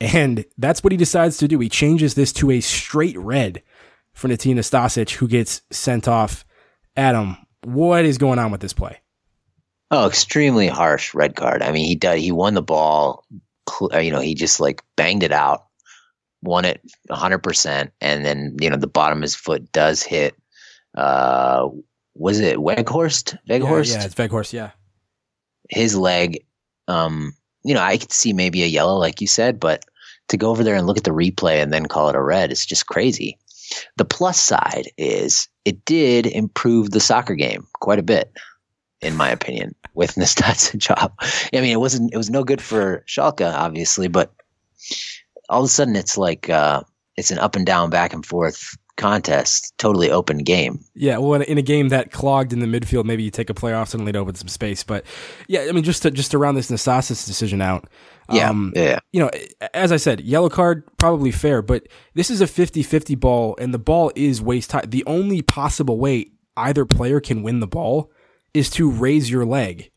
and 0.00 0.44
that's 0.58 0.84
what 0.84 0.92
he 0.92 0.96
decides 0.96 1.38
to 1.38 1.48
do. 1.48 1.58
He 1.58 1.68
changes 1.68 2.14
this 2.14 2.32
to 2.34 2.50
a 2.50 2.60
straight 2.60 3.16
red 3.18 3.62
for 4.12 4.28
Matija 4.28 4.54
Nastasic, 4.54 5.10
who 5.12 5.28
gets 5.28 5.62
sent 5.70 6.06
off. 6.06 6.44
Adam, 6.96 7.36
what 7.64 8.04
is 8.04 8.18
going 8.18 8.38
on 8.38 8.50
with 8.50 8.60
this 8.60 8.72
play? 8.72 9.00
Oh, 9.90 10.06
extremely 10.06 10.68
harsh 10.68 11.14
red 11.14 11.34
card. 11.34 11.62
I 11.62 11.72
mean, 11.72 11.86
he 11.86 11.94
did, 11.94 12.18
he 12.18 12.32
won 12.32 12.54
the 12.54 12.62
ball. 12.62 13.24
Uh, 13.80 13.98
you 13.98 14.10
know, 14.10 14.20
he 14.20 14.34
just 14.34 14.60
like 14.60 14.82
banged 14.96 15.22
it 15.22 15.32
out, 15.32 15.66
won 16.42 16.64
it 16.64 16.80
100%. 17.10 17.90
And 18.00 18.24
then, 18.24 18.56
you 18.60 18.70
know, 18.70 18.76
the 18.76 18.86
bottom 18.86 19.18
of 19.18 19.22
his 19.22 19.34
foot 19.34 19.70
does 19.72 20.02
hit, 20.02 20.34
uh, 20.96 21.68
was 22.14 22.40
it 22.40 22.56
Weghorst? 22.56 23.38
Weghorst? 23.48 23.92
Yeah, 23.92 24.00
yeah, 24.00 24.04
it's 24.04 24.14
Weghorst, 24.14 24.52
yeah. 24.52 24.70
His 25.70 25.96
leg, 25.96 26.44
um, 26.88 27.34
you 27.64 27.74
know, 27.74 27.82
I 27.82 27.98
could 27.98 28.12
see 28.12 28.32
maybe 28.32 28.62
a 28.62 28.66
yellow, 28.66 28.96
like 28.96 29.20
you 29.20 29.26
said, 29.26 29.60
but 29.60 29.84
to 30.28 30.36
go 30.36 30.50
over 30.50 30.64
there 30.64 30.74
and 30.74 30.86
look 30.86 30.98
at 30.98 31.04
the 31.04 31.10
replay 31.10 31.62
and 31.62 31.72
then 31.72 31.86
call 31.86 32.08
it 32.08 32.16
a 32.16 32.22
red, 32.22 32.50
it's 32.50 32.66
just 32.66 32.86
crazy. 32.86 33.38
The 33.96 34.04
plus 34.04 34.40
side 34.40 34.88
is 34.96 35.48
it 35.64 35.84
did 35.84 36.26
improve 36.26 36.90
the 36.90 37.00
soccer 37.00 37.34
game 37.34 37.66
quite 37.80 37.98
a 37.98 38.02
bit 38.02 38.32
in 39.00 39.16
my 39.16 39.30
opinion, 39.30 39.74
with 39.94 40.16
Nastasic 40.16 40.78
job. 40.78 41.12
I 41.20 41.60
mean, 41.60 41.72
it 41.72 41.80
wasn't 41.80 42.12
it 42.12 42.16
was 42.16 42.30
no 42.30 42.44
good 42.44 42.60
for 42.60 43.04
Schalke, 43.06 43.50
obviously, 43.52 44.08
but 44.08 44.32
all 45.48 45.60
of 45.60 45.66
a 45.66 45.68
sudden 45.68 45.96
it's 45.96 46.18
like 46.18 46.50
uh, 46.50 46.82
it's 47.16 47.30
an 47.30 47.38
up 47.38 47.56
and 47.56 47.66
down, 47.66 47.90
back 47.90 48.12
and 48.12 48.24
forth 48.24 48.76
contest, 48.98 49.72
totally 49.78 50.10
open 50.10 50.38
game. 50.38 50.84
Yeah, 50.94 51.18
well, 51.18 51.40
in 51.40 51.56
a 51.56 51.62
game 51.62 51.88
that 51.88 52.10
clogged 52.10 52.52
in 52.52 52.58
the 52.58 52.66
midfield, 52.66 53.04
maybe 53.04 53.22
you 53.22 53.30
take 53.30 53.48
a 53.48 53.54
player 53.54 53.76
off, 53.76 53.88
suddenly 53.88 54.10
it 54.10 54.16
open 54.16 54.34
some 54.34 54.48
space. 54.48 54.82
But 54.82 55.06
yeah, 55.46 55.66
I 55.68 55.72
mean, 55.72 55.84
just 55.84 56.02
to 56.02 56.10
just 56.10 56.32
to 56.32 56.38
round 56.38 56.56
this 56.56 56.70
Nastasic 56.70 57.24
decision 57.24 57.62
out. 57.62 57.88
Yeah, 58.30 58.50
um, 58.50 58.74
yeah. 58.76 58.98
You 59.12 59.20
know, 59.20 59.30
as 59.72 59.90
I 59.90 59.96
said, 59.96 60.20
yellow 60.20 60.50
card 60.50 60.84
probably 60.98 61.30
fair, 61.30 61.62
but 61.62 61.88
this 62.12 62.30
is 62.30 62.42
a 62.42 62.44
50-50 62.44 63.18
ball, 63.18 63.56
and 63.58 63.72
the 63.72 63.78
ball 63.78 64.12
is 64.14 64.42
waist 64.42 64.72
high. 64.72 64.84
The 64.86 65.02
only 65.06 65.40
possible 65.40 65.98
way 65.98 66.32
either 66.54 66.84
player 66.84 67.20
can 67.20 67.42
win 67.42 67.60
the 67.60 67.66
ball 67.66 68.12
is 68.54 68.70
to 68.70 68.90
raise 68.90 69.30
your 69.30 69.44
leg 69.44 69.90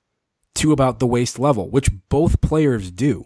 to 0.56 0.72
about 0.72 0.99
the 0.99 1.08
waist 1.08 1.39
level, 1.39 1.70
which 1.70 1.89
both 2.10 2.41
players 2.41 2.91
do. 2.91 3.24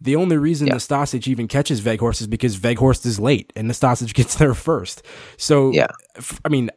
The 0.00 0.16
only 0.16 0.36
reason 0.36 0.68
yep. 0.68 0.76
Nastasic 0.76 1.26
even 1.26 1.48
catches 1.48 1.80
Weghorst 1.80 2.20
is 2.20 2.28
because 2.28 2.58
Weghorst 2.58 3.04
is 3.04 3.18
late 3.18 3.52
and 3.56 3.68
Nastasic 3.68 4.14
gets 4.14 4.36
there 4.36 4.54
first. 4.54 5.02
So, 5.36 5.72
yeah. 5.72 5.88
I 6.44 6.48
mean, 6.48 6.70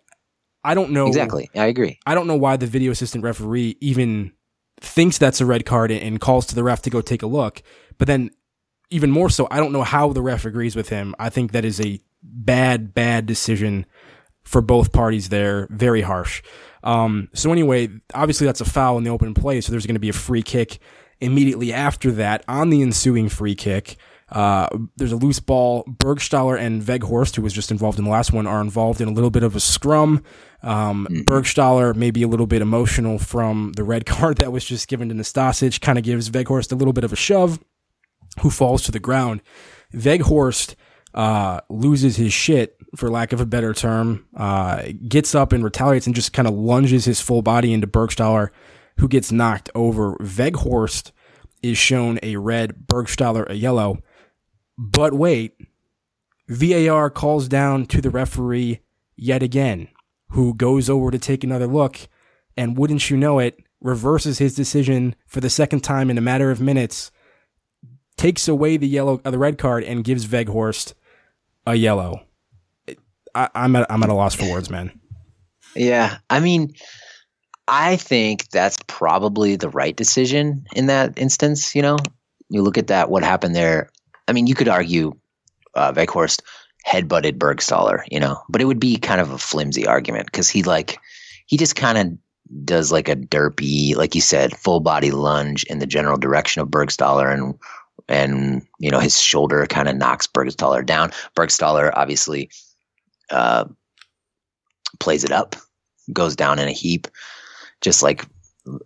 I 0.64 0.74
don't 0.74 0.92
know. 0.92 1.08
Exactly. 1.08 1.50
I 1.56 1.66
agree. 1.66 2.00
I 2.06 2.16
don't 2.16 2.28
know 2.28 2.36
why 2.36 2.58
the 2.58 2.68
video 2.68 2.92
assistant 2.92 3.24
referee 3.24 3.78
even 3.80 4.32
thinks 4.80 5.18
that's 5.18 5.42
a 5.42 5.46
red 5.46 5.66
card 5.66 5.92
and 5.92 6.20
calls 6.20 6.48
to 6.48 6.56
the 6.56 6.64
ref 6.64 6.82
to 6.84 6.90
go 6.90 7.02
take 7.02 7.22
a 7.22 7.28
look. 7.28 7.62
But 7.98 8.08
then, 8.08 8.32
even 8.90 9.12
more 9.12 9.30
so, 9.30 9.48
I 9.50 9.58
don't 9.58 9.72
know 9.72 9.84
how 9.84 10.12
the 10.12 10.22
ref 10.22 10.46
agrees 10.46 10.76
with 10.76 10.90
him. 10.90 11.16
I 11.20 11.30
think 11.30 11.52
that 11.52 11.64
is 11.64 11.80
a 11.80 12.00
bad, 12.24 12.94
bad 12.94 13.26
decision 13.26 13.86
for 14.44 14.62
both 14.62 14.92
parties 14.92 15.30
there. 15.30 15.68
Very 15.70 16.02
harsh. 16.02 16.42
Um, 16.84 17.30
so 17.34 17.52
anyway, 17.52 17.90
obviously 18.14 18.46
that's 18.46 18.62
a 18.62 18.66
foul 18.66 18.98
in 18.98 19.04
the 19.04 19.12
open 19.12 19.34
play, 19.34 19.62
so 19.62 19.72
there's 19.72 19.86
going 19.86 19.96
to 19.96 20.00
be 20.00 20.10
a 20.10 20.14
free 20.14 20.42
kick 20.42 20.80
immediately 21.20 21.72
after 21.72 22.12
that. 22.14 22.44
On 22.48 22.70
the 22.70 22.82
ensuing 22.82 23.30
free 23.30 23.56
kick, 23.56 23.98
uh, 24.32 24.68
there's 24.96 25.12
a 25.12 25.18
loose 25.18 25.40
ball. 25.40 25.84
Burgstaller 25.86 26.60
and 26.60 26.82
Weghorst, 26.82 27.36
who 27.36 27.42
was 27.42 27.54
just 27.54 27.72
involved 27.72 28.00
in 28.00 28.06
the 28.06 28.12
last 28.12 28.32
one, 28.32 28.48
are 28.48 28.62
involved 28.62 29.02
in 29.02 29.08
a 29.08 29.12
little 29.12 29.30
bit 29.30 29.44
of 29.44 29.56
a 29.56 29.60
scrum. 29.60 30.24
Um, 30.64 31.08
mm-hmm. 31.10 31.22
Burgstaller 31.22 31.96
may 31.96 32.12
be 32.12 32.24
a 32.24 32.28
little 32.28 32.48
bit 32.48 32.62
emotional 32.62 33.20
from 33.20 33.74
the 33.76 33.84
red 33.84 34.06
card 34.08 34.38
that 34.38 34.52
was 34.52 34.66
just 34.66 34.88
given 34.88 35.10
to 35.10 35.16
Nastasic, 35.16 35.82
kind 35.82 35.98
of 35.98 36.04
gives 36.04 36.30
Weghorst 36.30 36.72
a 36.72 36.76
little 36.76 36.94
bit 36.94 37.04
of 37.04 37.14
a 37.14 37.18
shove, 37.18 37.60
who 38.42 38.50
falls 38.50 38.84
to 38.84 38.92
the 38.92 39.00
ground. 39.00 39.42
Weghorst 39.94 40.76
uh, 41.14 41.62
loses 41.70 42.16
his 42.16 42.34
shit, 42.34 42.78
for 42.96 43.10
lack 43.10 43.32
of 43.32 43.40
a 43.40 43.46
better 43.46 43.74
term, 43.74 44.26
uh, 44.36 44.84
gets 45.08 45.34
up 45.34 45.54
and 45.54 45.64
retaliates 45.64 46.06
and 46.06 46.16
just 46.16 46.34
kind 46.34 46.48
of 46.48 46.54
lunges 46.54 47.06
his 47.06 47.22
full 47.22 47.42
body 47.42 47.74
into 47.74 47.88
Burgstaller, 47.88 48.50
who 48.98 49.08
gets 49.08 49.32
knocked 49.32 49.70
over. 49.74 50.16
Weghorst 50.16 51.12
is 51.62 51.78
shown 51.78 52.20
a 52.22 52.36
red, 52.38 52.88
Burgstaller 52.88 53.50
a 53.50 53.56
yellow. 53.56 54.00
But 54.78 55.14
wait, 55.14 55.56
VAR 56.50 57.10
calls 57.10 57.48
down 57.48 57.86
to 57.88 58.02
the 58.02 58.10
referee 58.10 58.82
yet 59.16 59.44
again, 59.44 59.88
who 60.32 60.54
goes 60.54 60.90
over 60.90 61.12
to 61.12 61.20
take 61.20 61.44
another 61.44 61.68
look, 61.68 61.98
and 62.58 62.78
wouldn't 62.78 63.10
you 63.10 63.16
know 63.16 63.40
it, 63.40 63.60
reverses 63.80 64.40
his 64.40 64.56
decision 64.56 65.16
for 65.26 65.40
the 65.40 65.50
second 65.50 65.82
time 65.82 66.10
in 66.10 66.18
a 66.18 66.22
matter 66.22 66.52
of 66.52 66.62
minutes, 66.62 67.12
takes 68.18 68.48
away 68.48 68.78
the 68.78 68.88
yellow, 68.88 69.22
uh, 69.24 69.32
the 69.32 69.38
red 69.38 69.58
card, 69.58 69.84
and 69.84 70.04
gives 70.04 70.28
Weghorst 70.28 70.94
a 71.66 71.76
yellow. 71.76 72.22
I, 73.34 73.50
I'm 73.56 73.76
at 73.76 73.90
I'm 73.92 74.04
at 74.04 74.10
a 74.10 74.14
loss 74.14 74.36
for 74.36 74.50
words, 74.50 74.70
man. 74.70 74.92
Yeah, 75.76 76.18
I 76.30 76.40
mean, 76.40 76.74
I 77.68 77.96
think 77.96 78.50
that's 78.50 78.78
probably 78.88 79.56
the 79.56 79.70
right 79.70 79.96
decision 79.96 80.66
in 80.76 80.88
that 80.88 81.18
instance. 81.18 81.76
You 81.76 81.82
know, 81.82 81.98
you 82.50 82.62
look 82.62 82.78
at 82.78 82.88
that, 82.88 83.10
what 83.10 83.24
happened 83.24 83.56
there. 83.56 83.90
I 84.28 84.34
mean, 84.34 84.48
you 84.48 84.56
could 84.56 84.68
argue 84.68 85.14
uh, 85.76 85.94
Weghorst 85.94 86.42
headbutted 86.86 87.38
Burgstaller, 87.38 88.04
you 88.10 88.20
know, 88.20 88.42
but 88.50 88.62
it 88.62 88.66
would 88.66 88.80
be 88.80 88.98
kind 88.98 89.22
of 89.22 89.32
a 89.32 89.38
flimsy 89.38 89.88
argument 89.88 90.26
because 90.26 90.50
he 90.50 90.64
like 90.64 90.98
he 91.46 91.58
just 91.58 91.76
kind 91.76 91.98
of 91.98 92.66
does 92.66 92.92
like 92.92 93.08
a 93.08 93.16
derpy, 93.16 93.96
like 93.96 94.16
you 94.16 94.22
said, 94.22 94.56
full 94.58 94.80
body 94.80 95.12
lunge 95.12 95.64
in 95.66 95.80
the 95.80 95.86
general 95.86 96.18
direction 96.18 96.62
of 96.62 96.70
Burgstaller 96.70 97.34
and 97.34 97.56
and 98.08 98.66
you 98.80 98.92
know 98.92 99.00
his 99.00 99.20
shoulder 99.20 99.66
kind 99.68 99.88
of 99.88 99.96
knocks 99.96 100.28
Burgstaller 100.28 100.86
down. 100.86 101.12
Burgstaller 101.36 101.92
obviously 101.96 102.50
uh, 103.30 103.66
plays 105.00 105.24
it 105.24 105.32
up, 105.32 105.56
goes 106.14 106.36
down 106.36 106.60
in 106.60 106.68
a 106.68 106.74
heap, 106.74 107.08
just 107.82 108.04
like 108.04 108.26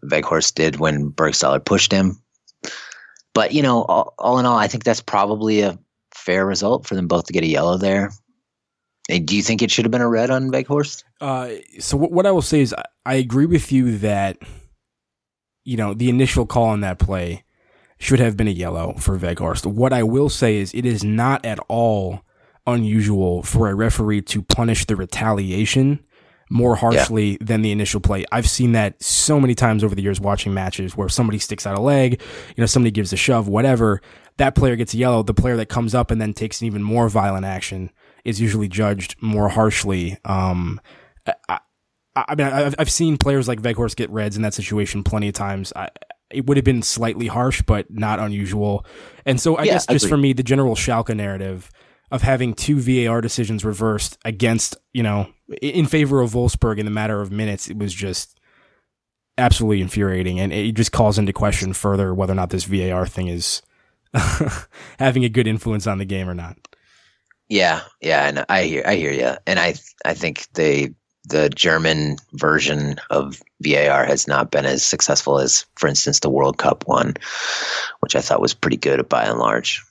Weghorst 0.04 0.56
did 0.56 0.78
when 0.78 1.12
Burgstaller 1.12 1.64
pushed 1.64 1.92
him. 1.92 2.22
But 3.34 3.52
you 3.54 3.62
know, 3.62 3.84
all, 3.84 4.14
all, 4.18 4.40
in 4.40 4.46
all, 4.46 4.58
I 4.58 4.68
think 4.68 4.84
that's 4.84 5.02
probably 5.02 5.62
a 5.62 5.78
fair 6.14 6.46
result 6.46 6.88
for 6.88 6.96
them 6.96 7.08
both 7.08 7.26
to 7.26 7.34
get 7.34 7.44
a 7.44 7.48
yellow 7.48 7.78
there. 7.78 8.12
And 9.10 9.28
do 9.28 9.36
you 9.36 9.44
think 9.44 9.62
it 9.62 9.70
should 9.70 9.86
have 9.86 9.92
been 9.92 10.02
a 10.02 10.10
red 10.10 10.32
on 10.32 10.52
Weghorst? 10.52 11.04
Uh, 11.22 11.50
so 11.80 11.96
what 11.98 12.26
I 12.26 12.32
will 12.32 12.42
say 12.42 12.62
is, 12.62 12.74
I, 12.74 12.86
I 13.06 13.14
agree 13.16 13.46
with 13.46 13.72
you 13.72 13.98
that 14.00 14.38
you 15.64 15.78
know 15.78 15.94
the 15.94 16.10
initial 16.10 16.46
call 16.46 16.66
on 16.66 16.82
that 16.82 17.00
play 17.00 17.45
should 18.06 18.20
have 18.20 18.38
been 18.38 18.48
a 18.48 18.52
yellow 18.52 18.94
for 19.00 19.18
Weghorst. 19.18 19.66
What 19.66 19.92
I 19.92 20.04
will 20.04 20.30
say 20.30 20.58
is 20.58 20.74
it 20.76 20.86
is 20.86 21.04
not 21.04 21.44
at 21.44 21.58
all 21.68 22.22
unusual 22.68 23.42
for 23.42 23.68
a 23.68 23.74
referee 23.74 24.22
to 24.22 24.44
punish 24.44 24.86
the 24.86 24.96
retaliation 24.96 26.06
more 26.52 26.76
harshly 26.76 27.32
yeah. 27.32 27.38
than 27.42 27.64
the 27.64 27.72
initial 27.72 28.00
play. 28.00 28.24
I've 28.32 28.48
seen 28.48 28.74
that 28.74 29.02
so 29.02 29.40
many 29.40 29.56
times 29.56 29.84
over 29.84 29.96
the 29.96 30.04
years 30.04 30.22
watching 30.22 30.54
matches 30.54 30.96
where 30.96 31.10
somebody 31.10 31.40
sticks 31.40 31.66
out 31.66 31.76
a 31.76 31.82
leg, 31.82 32.22
you 32.56 32.62
know, 32.62 32.68
somebody 32.68 32.92
gives 32.92 33.12
a 33.12 33.18
shove, 33.18 33.48
whatever. 33.48 34.02
That 34.38 34.54
player 34.54 34.76
gets 34.76 34.94
a 34.94 34.98
yellow. 34.98 35.24
The 35.24 35.34
player 35.34 35.58
that 35.58 35.70
comes 35.70 35.96
up 35.96 36.12
and 36.12 36.22
then 36.22 36.34
takes 36.34 36.62
an 36.62 36.68
even 36.68 36.84
more 36.84 37.10
violent 37.10 37.46
action 37.46 37.90
is 38.24 38.40
usually 38.40 38.68
judged 38.68 39.16
more 39.20 39.50
harshly. 39.50 40.20
Um, 40.26 40.80
I, 41.50 41.60
I 42.16 42.36
mean, 42.36 42.46
I've, 42.46 42.76
I've 42.78 42.92
seen 42.92 43.18
players 43.18 43.48
like 43.48 43.62
Weghorst 43.62 43.96
get 43.96 44.12
reds 44.12 44.36
in 44.36 44.44
that 44.44 44.54
situation 44.54 45.04
plenty 45.04 45.30
of 45.30 45.34
times. 45.34 45.74
I, 45.76 45.90
it 46.32 46.46
would 46.48 46.58
have 46.58 46.64
been 46.64 46.82
slightly 46.82 47.28
harsh, 47.28 47.62
but 47.62 47.90
not 47.90 48.20
unusual. 48.20 48.86
And 49.26 49.40
so 49.40 49.56
I 49.56 49.64
yeah, 49.64 49.74
guess 49.74 49.86
just 49.88 50.08
for 50.08 50.18
me, 50.18 50.34
the 50.34 50.44
general 50.44 50.76
Schalke 50.76 51.16
narrative 51.16 51.72
of 52.12 52.22
having 52.22 52.54
two 52.54 52.80
VAR 52.80 53.22
decisions 53.22 53.66
reversed 53.66 54.18
against, 54.26 54.78
you 54.94 55.04
know, 55.04 55.28
in 55.62 55.86
favor 55.86 56.22
of 56.22 56.32
Wolfsburg 56.32 56.78
in 56.78 56.86
the 56.86 56.92
matter 56.92 57.22
of 57.22 57.32
minutes, 57.32 57.70
it 57.70 57.78
was 57.78 57.94
just 57.94 58.40
absolutely 59.38 59.82
infuriating, 59.82 60.40
and 60.40 60.54
it 60.54 60.74
just 60.74 60.92
calls 60.92 61.18
into 61.18 61.34
question 61.34 61.74
further 61.74 62.14
whether 62.14 62.34
or 62.34 62.36
not 62.36 62.50
this 62.50 62.64
VAR 62.64 63.06
thing 63.06 63.28
is 63.28 63.62
having 65.00 65.26
a 65.26 65.30
good 65.30 65.48
influence 65.48 65.88
on 65.88 65.98
the 65.98 66.06
game 66.06 66.30
or 66.30 66.36
not. 66.36 66.58
Yeah, 67.48 67.82
yeah, 68.02 68.28
and 68.28 68.46
I 68.50 68.64
hear 68.64 68.84
I 68.86 68.96
hear 68.96 69.12
you, 69.12 69.34
and 69.46 69.60
I 69.60 69.76
I 70.04 70.14
think 70.14 70.48
they 70.54 70.94
the 71.28 71.50
German 71.50 72.18
version 72.34 72.98
of 73.10 73.42
VAR 73.62 74.06
has 74.06 74.28
not 74.28 74.52
been 74.52 74.66
as 74.66 74.86
successful 74.86 75.40
as, 75.40 75.66
for 75.76 75.88
instance, 75.88 76.20
the 76.20 76.30
World 76.30 76.58
Cup 76.58 76.88
one, 76.88 77.16
which 78.00 78.16
I 78.16 78.22
thought 78.22 78.42
was 78.42 78.54
pretty 78.54 78.78
good 78.78 79.08
by 79.10 79.24
and 79.24 79.40
large. 79.40 79.84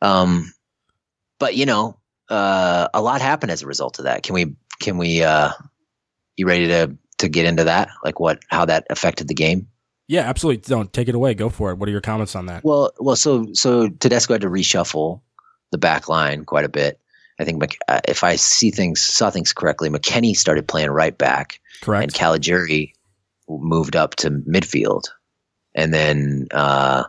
Um, 0.00 0.52
but 1.38 1.56
you 1.56 1.66
know, 1.66 1.96
uh, 2.28 2.88
a 2.94 3.02
lot 3.02 3.20
happened 3.20 3.52
as 3.52 3.62
a 3.62 3.66
result 3.66 3.98
of 3.98 4.04
that. 4.04 4.22
Can 4.22 4.34
we? 4.34 4.56
Can 4.80 4.98
we? 4.98 5.22
Uh, 5.22 5.50
you 6.36 6.46
ready 6.46 6.66
to 6.68 6.96
to 7.18 7.28
get 7.28 7.46
into 7.46 7.64
that? 7.64 7.88
Like 8.04 8.20
what? 8.20 8.42
How 8.48 8.64
that 8.64 8.86
affected 8.90 9.28
the 9.28 9.34
game? 9.34 9.68
Yeah, 10.08 10.22
absolutely. 10.22 10.62
Don't 10.62 10.92
take 10.92 11.08
it 11.08 11.14
away. 11.14 11.34
Go 11.34 11.48
for 11.48 11.70
it. 11.70 11.78
What 11.78 11.88
are 11.88 11.92
your 11.92 12.00
comments 12.00 12.36
on 12.36 12.46
that? 12.46 12.64
Well, 12.64 12.92
well, 12.98 13.16
so 13.16 13.52
so 13.54 13.88
Tedesco 13.88 14.34
had 14.34 14.42
to 14.42 14.48
reshuffle 14.48 15.20
the 15.70 15.78
back 15.78 16.08
line 16.08 16.44
quite 16.44 16.64
a 16.64 16.68
bit. 16.68 17.00
I 17.42 17.44
think 17.44 17.76
uh, 17.88 18.00
if 18.06 18.22
I 18.22 18.36
see 18.36 18.70
things 18.70 19.00
saw 19.00 19.30
things 19.30 19.52
correctly, 19.52 19.90
McKennie 19.90 20.36
started 20.36 20.68
playing 20.68 20.90
right 20.90 21.16
back, 21.16 21.60
correct, 21.82 22.04
and 22.04 22.14
Caligiuri 22.14 22.92
moved 23.48 23.96
up 23.96 24.14
to 24.16 24.30
midfield, 24.30 25.06
and 25.74 25.92
then 25.92 26.46
uh, 26.52 27.04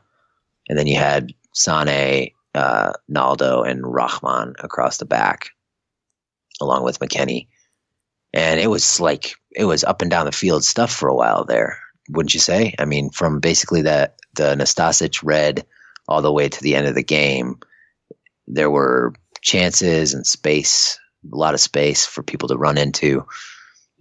and 0.68 0.78
then 0.78 0.88
you 0.88 0.98
had 0.98 1.34
Sane, 1.54 2.32
uh, 2.56 2.94
Naldo, 3.08 3.62
and 3.62 3.86
Rahman 3.86 4.56
across 4.60 4.98
the 4.98 5.06
back, 5.06 5.52
along 6.60 6.84
with 6.84 7.00
McKennie, 7.00 7.48
and 8.34 8.60
it 8.60 8.68
was 8.68 9.00
like 9.00 9.36
it 9.52 9.66
was 9.66 9.84
up 9.84 10.02
and 10.02 10.10
down 10.10 10.26
the 10.26 10.32
field 10.32 10.64
stuff 10.64 10.92
for 10.92 11.10
a 11.10 11.16
while 11.16 11.46
there, 11.46 11.78
wouldn't 12.10 12.34
you 12.34 12.40
say? 12.40 12.74
I 12.80 12.86
mean, 12.86 13.12
from 13.12 13.40
basically 13.40 13.84
that 13.84 14.16
the 14.34 14.56
Nastasic 14.56 15.22
red 15.22 15.64
all 16.08 16.24
the 16.24 16.34
way 16.34 16.50
to 16.50 16.62
the 16.64 16.76
end 16.76 16.88
of 16.88 16.96
the 16.96 17.04
game, 17.04 17.60
there 18.48 18.72
were 18.72 19.14
chances 19.44 20.14
and 20.14 20.26
space, 20.26 21.00
a 21.32 21.36
lot 21.36 21.54
of 21.54 21.60
space 21.60 22.06
for 22.06 22.24
people 22.24 22.48
to 22.50 22.58
run 22.58 22.78
into. 22.78 23.26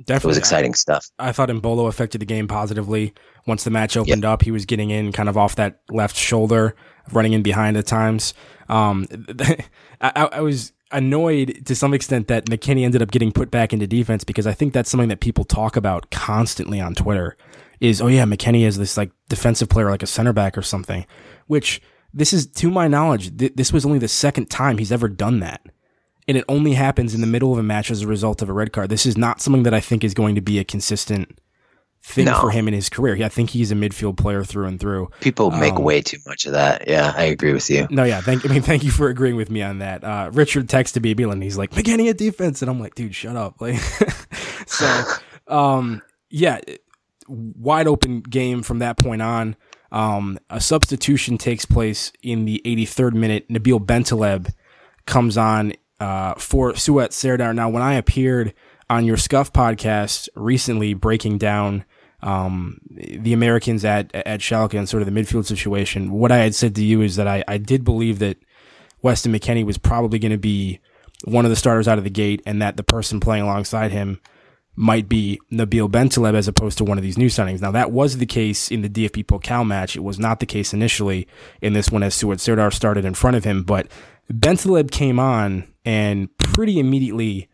Definitely. 0.04 0.28
It 0.28 0.30
was 0.30 0.38
exciting 0.38 0.74
stuff. 0.74 1.10
I 1.18 1.32
thought 1.32 1.50
Embolo 1.50 1.86
affected 1.88 2.20
the 2.20 2.26
game 2.26 2.48
positively. 2.48 3.12
Once 3.46 3.64
the 3.64 3.70
match 3.70 3.96
opened 3.96 4.22
yep. 4.22 4.32
up, 4.32 4.42
he 4.42 4.50
was 4.50 4.64
getting 4.64 4.90
in 4.90 5.12
kind 5.12 5.28
of 5.28 5.36
off 5.36 5.56
that 5.56 5.80
left 5.90 6.16
shoulder, 6.16 6.74
running 7.12 7.34
in 7.34 7.42
behind 7.42 7.76
at 7.76 7.86
times. 7.86 8.34
Um, 8.68 9.06
I, 10.00 10.28
I, 10.32 10.40
was 10.40 10.72
annoyed 10.90 11.62
to 11.66 11.76
some 11.76 11.94
extent 11.94 12.28
that 12.28 12.46
McKennie 12.46 12.84
ended 12.84 13.02
up 13.02 13.10
getting 13.10 13.32
put 13.32 13.50
back 13.50 13.72
into 13.72 13.86
defense 13.86 14.24
because 14.24 14.46
I 14.46 14.52
think 14.52 14.72
that's 14.72 14.90
something 14.90 15.08
that 15.08 15.20
people 15.20 15.44
talk 15.44 15.76
about 15.76 16.10
constantly 16.10 16.80
on 16.80 16.94
Twitter 16.94 17.36
is, 17.80 18.00
oh 18.00 18.06
yeah, 18.06 18.24
McKennie 18.24 18.66
is 18.66 18.78
this 18.78 18.96
like 18.96 19.10
defensive 19.28 19.68
player, 19.68 19.90
like 19.90 20.02
a 20.02 20.06
center 20.06 20.32
back 20.32 20.56
or 20.56 20.62
something, 20.62 21.04
which 21.46 21.82
this 22.14 22.32
is, 22.32 22.46
to 22.46 22.70
my 22.70 22.88
knowledge, 22.88 23.36
th- 23.36 23.54
this 23.54 23.72
was 23.72 23.86
only 23.86 23.98
the 23.98 24.08
second 24.08 24.50
time 24.50 24.78
he's 24.78 24.92
ever 24.92 25.08
done 25.08 25.40
that. 25.40 25.62
And 26.28 26.36
it 26.36 26.44
only 26.48 26.74
happens 26.74 27.14
in 27.14 27.20
the 27.20 27.26
middle 27.26 27.52
of 27.52 27.58
a 27.58 27.62
match 27.62 27.90
as 27.90 28.02
a 28.02 28.06
result 28.06 28.42
of 28.42 28.48
a 28.48 28.52
red 28.52 28.72
card. 28.72 28.90
This 28.90 29.06
is 29.06 29.18
not 29.18 29.40
something 29.40 29.64
that 29.64 29.74
I 29.74 29.80
think 29.80 30.04
is 30.04 30.14
going 30.14 30.36
to 30.36 30.40
be 30.40 30.58
a 30.58 30.64
consistent 30.64 31.38
thing 32.02 32.24
no. 32.24 32.40
for 32.40 32.50
him 32.50 32.68
in 32.68 32.74
his 32.74 32.88
career. 32.88 33.24
I 33.24 33.28
think 33.28 33.50
he's 33.50 33.70
a 33.70 33.74
midfield 33.74 34.16
player 34.16 34.44
through 34.44 34.66
and 34.66 34.78
through. 34.78 35.10
People 35.20 35.50
make 35.50 35.74
um, 35.74 35.82
way 35.82 36.00
too 36.00 36.18
much 36.26 36.46
of 36.46 36.52
that. 36.52 36.88
Yeah, 36.88 37.12
I 37.16 37.24
agree 37.24 37.52
with 37.52 37.70
you. 37.70 37.86
No, 37.90 38.04
yeah, 38.04 38.20
thank 38.20 38.44
I 38.44 38.52
mean 38.52 38.62
thank 38.62 38.82
you 38.82 38.90
for 38.90 39.08
agreeing 39.08 39.36
with 39.36 39.50
me 39.50 39.62
on 39.62 39.78
that. 39.78 40.02
Uh, 40.02 40.30
Richard 40.32 40.68
texted 40.68 41.02
me 41.02 41.12
and 41.24 41.42
he's 41.42 41.56
like, 41.56 41.70
McKennie 41.70 42.10
at 42.10 42.18
defense, 42.18 42.62
and 42.62 42.70
I'm 42.70 42.80
like, 42.80 42.94
dude, 42.94 43.14
shut 43.14 43.36
up. 43.36 43.60
Like, 43.60 43.78
so, 44.66 45.04
um, 45.46 46.02
yeah, 46.28 46.60
wide 47.28 47.86
open 47.86 48.20
game 48.20 48.62
from 48.62 48.80
that 48.80 48.96
point 48.96 49.22
on. 49.22 49.56
Um, 49.92 50.38
a 50.48 50.60
substitution 50.60 51.36
takes 51.38 51.66
place 51.66 52.12
in 52.22 52.46
the 52.46 52.60
83rd 52.64 53.12
minute. 53.12 53.48
Nabil 53.48 53.84
Bentaleb 53.84 54.52
comes 55.06 55.36
on 55.36 55.74
uh, 56.00 56.34
for 56.34 56.72
Suat 56.72 57.12
Serdar. 57.12 57.54
Now, 57.54 57.68
when 57.68 57.82
I 57.82 57.94
appeared 57.94 58.54
on 58.88 59.04
your 59.04 59.18
Scuffed 59.18 59.52
podcast 59.52 60.28
recently, 60.34 60.94
breaking 60.94 61.38
down 61.38 61.84
um, 62.22 62.80
the 62.90 63.32
Americans 63.34 63.84
at 63.84 64.14
at 64.14 64.40
Schalke 64.40 64.78
and 64.78 64.88
sort 64.88 65.02
of 65.02 65.12
the 65.12 65.20
midfield 65.20 65.44
situation, 65.44 66.10
what 66.10 66.32
I 66.32 66.38
had 66.38 66.54
said 66.54 66.74
to 66.76 66.84
you 66.84 67.02
is 67.02 67.16
that 67.16 67.28
I, 67.28 67.44
I 67.46 67.58
did 67.58 67.84
believe 67.84 68.18
that 68.20 68.38
Weston 69.02 69.32
McKennie 69.32 69.66
was 69.66 69.76
probably 69.76 70.18
going 70.18 70.32
to 70.32 70.38
be 70.38 70.80
one 71.24 71.44
of 71.44 71.50
the 71.50 71.56
starters 71.56 71.86
out 71.86 71.98
of 71.98 72.04
the 72.04 72.10
gate, 72.10 72.42
and 72.46 72.62
that 72.62 72.76
the 72.76 72.82
person 72.82 73.20
playing 73.20 73.44
alongside 73.44 73.92
him 73.92 74.20
might 74.74 75.08
be 75.08 75.38
Nabil 75.50 75.90
Bentaleb 75.90 76.34
as 76.34 76.48
opposed 76.48 76.78
to 76.78 76.84
one 76.84 76.98
of 76.98 77.04
these 77.04 77.18
new 77.18 77.26
signings. 77.26 77.60
Now 77.60 77.70
that 77.72 77.90
was 77.90 78.16
the 78.16 78.26
case 78.26 78.70
in 78.70 78.82
the 78.82 78.88
DFB 78.88 79.26
Pokal 79.26 79.66
match. 79.66 79.96
It 79.96 80.02
was 80.02 80.18
not 80.18 80.40
the 80.40 80.46
case 80.46 80.72
initially 80.72 81.28
in 81.60 81.72
this 81.74 81.90
one 81.90 82.02
as 82.02 82.14
Suat 82.14 82.40
Serdar 82.40 82.70
started 82.70 83.04
in 83.04 83.14
front 83.14 83.36
of 83.36 83.44
him, 83.44 83.64
but 83.64 83.88
Bentaleb 84.32 84.90
came 84.90 85.18
on 85.18 85.64
and 85.84 86.34
pretty 86.38 86.78
immediately 86.78 87.48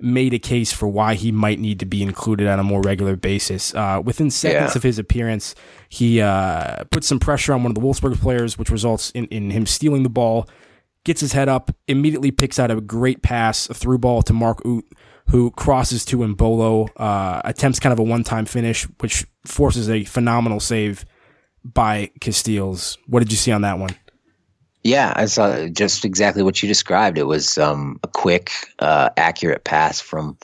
made 0.00 0.32
a 0.32 0.38
case 0.38 0.72
for 0.72 0.86
why 0.86 1.14
he 1.14 1.32
might 1.32 1.58
need 1.58 1.80
to 1.80 1.86
be 1.86 2.02
included 2.02 2.46
on 2.46 2.60
a 2.60 2.62
more 2.62 2.80
regular 2.82 3.16
basis. 3.16 3.74
Uh, 3.74 4.00
within 4.04 4.30
seconds 4.30 4.72
yeah. 4.72 4.78
of 4.78 4.82
his 4.82 4.98
appearance, 4.98 5.54
he 5.88 6.20
uh, 6.20 6.84
put 6.90 7.02
some 7.02 7.18
pressure 7.18 7.52
on 7.52 7.62
one 7.62 7.72
of 7.72 7.74
the 7.74 7.80
Wolfsburg 7.80 8.20
players, 8.20 8.56
which 8.56 8.70
results 8.70 9.10
in, 9.12 9.26
in 9.26 9.50
him 9.50 9.66
stealing 9.66 10.04
the 10.04 10.08
ball, 10.08 10.48
gets 11.04 11.20
his 11.20 11.32
head 11.32 11.48
up, 11.48 11.74
immediately 11.88 12.30
picks 12.30 12.58
out 12.58 12.70
a 12.70 12.80
great 12.80 13.22
pass, 13.22 13.68
a 13.70 13.74
through 13.74 13.98
ball 13.98 14.22
to 14.22 14.32
Mark 14.32 14.62
Uth, 14.64 14.84
who 15.28 15.50
crosses 15.52 16.04
to 16.06 16.18
Embolo, 16.18 16.88
uh, 16.96 17.40
attempts 17.44 17.78
kind 17.78 17.92
of 17.92 17.98
a 17.98 18.02
one 18.02 18.24
time 18.24 18.46
finish, 18.46 18.84
which 19.00 19.26
forces 19.44 19.88
a 19.88 20.04
phenomenal 20.04 20.60
save 20.60 21.04
by 21.64 22.10
Casteels. 22.20 22.96
What 23.06 23.20
did 23.20 23.30
you 23.30 23.36
see 23.36 23.52
on 23.52 23.62
that 23.62 23.78
one? 23.78 23.90
Yeah, 24.84 25.12
I 25.16 25.26
saw 25.26 25.66
just 25.66 26.04
exactly 26.04 26.42
what 26.42 26.62
you 26.62 26.68
described. 26.68 27.18
It 27.18 27.24
was 27.24 27.58
um, 27.58 27.98
a 28.02 28.08
quick, 28.08 28.52
uh, 28.78 29.10
accurate 29.16 29.64
pass 29.64 30.00
from 30.00 30.38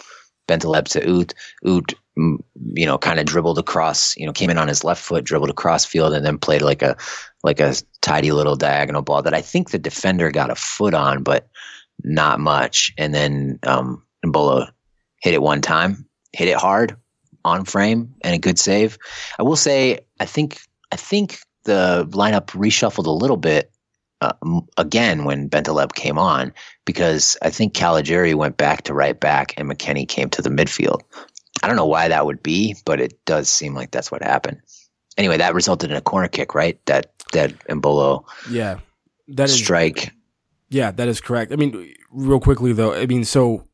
Bentaleb 0.48 0.86
to 0.88 1.00
Uth. 1.00 1.32
Uth, 1.64 1.94
mm, 2.18 2.36
you 2.74 2.84
know, 2.84 2.98
kind 2.98 3.18
of 3.18 3.26
dribbled 3.26 3.58
across, 3.58 4.14
you 4.18 4.26
know, 4.26 4.32
came 4.32 4.50
in 4.50 4.58
on 4.58 4.68
his 4.68 4.84
left 4.84 5.02
foot, 5.02 5.24
dribbled 5.24 5.50
across 5.50 5.84
field, 5.84 6.12
and 6.12 6.26
then 6.26 6.36
played 6.36 6.62
like 6.62 6.82
a 6.82 6.96
like 7.42 7.60
a 7.60 7.74
tidy 8.02 8.32
little 8.32 8.56
diagonal 8.56 9.02
ball 9.02 9.22
that 9.22 9.34
I 9.34 9.40
think 9.40 9.70
the 9.70 9.78
defender 9.78 10.30
got 10.30 10.50
a 10.50 10.56
foot 10.56 10.94
on, 10.94 11.22
but 11.22 11.48
not 12.02 12.40
much. 12.40 12.92
And 12.98 13.14
then 13.14 13.58
um, 13.62 14.02
hit 15.24 15.32
it 15.32 15.40
one 15.40 15.62
time, 15.62 16.06
hit 16.34 16.48
it 16.48 16.56
hard 16.56 16.98
on 17.46 17.64
frame, 17.64 18.14
and 18.20 18.34
a 18.34 18.38
good 18.38 18.58
save. 18.58 18.98
I 19.38 19.42
will 19.42 19.56
say, 19.56 20.00
I 20.20 20.26
think 20.26 20.60
I 20.92 20.96
think 20.96 21.38
the 21.64 22.06
lineup 22.10 22.48
reshuffled 22.48 23.06
a 23.06 23.10
little 23.10 23.38
bit 23.38 23.72
uh, 24.20 24.34
again 24.76 25.24
when 25.24 25.48
Bentaleb 25.48 25.94
came 25.94 26.18
on 26.18 26.52
because 26.84 27.38
I 27.40 27.48
think 27.48 27.72
Caligiuri 27.72 28.34
went 28.34 28.58
back 28.58 28.82
to 28.82 28.92
right 28.92 29.18
back 29.18 29.54
and 29.56 29.66
McKennie 29.66 30.06
came 30.06 30.28
to 30.28 30.42
the 30.42 30.50
midfield. 30.50 31.00
I 31.62 31.68
don't 31.68 31.76
know 31.76 31.86
why 31.86 32.08
that 32.08 32.26
would 32.26 32.42
be, 32.42 32.76
but 32.84 33.00
it 33.00 33.24
does 33.24 33.48
seem 33.48 33.74
like 33.74 33.92
that's 33.92 34.12
what 34.12 34.22
happened. 34.22 34.60
Anyway, 35.16 35.38
that 35.38 35.54
resulted 35.54 35.90
in 35.90 35.96
a 35.96 36.02
corner 36.02 36.28
kick, 36.28 36.54
right? 36.54 36.78
That 36.84 37.14
that 37.32 37.58
Embolo, 37.68 38.26
yeah, 38.50 38.80
that 39.28 39.48
is 39.48 39.56
strike. 39.56 40.12
Yeah, 40.68 40.90
that 40.90 41.08
is 41.08 41.22
correct. 41.22 41.50
I 41.50 41.56
mean, 41.56 41.94
real 42.10 42.40
quickly 42.40 42.74
though, 42.74 42.92
I 42.92 43.06
mean, 43.06 43.24
so 43.24 43.66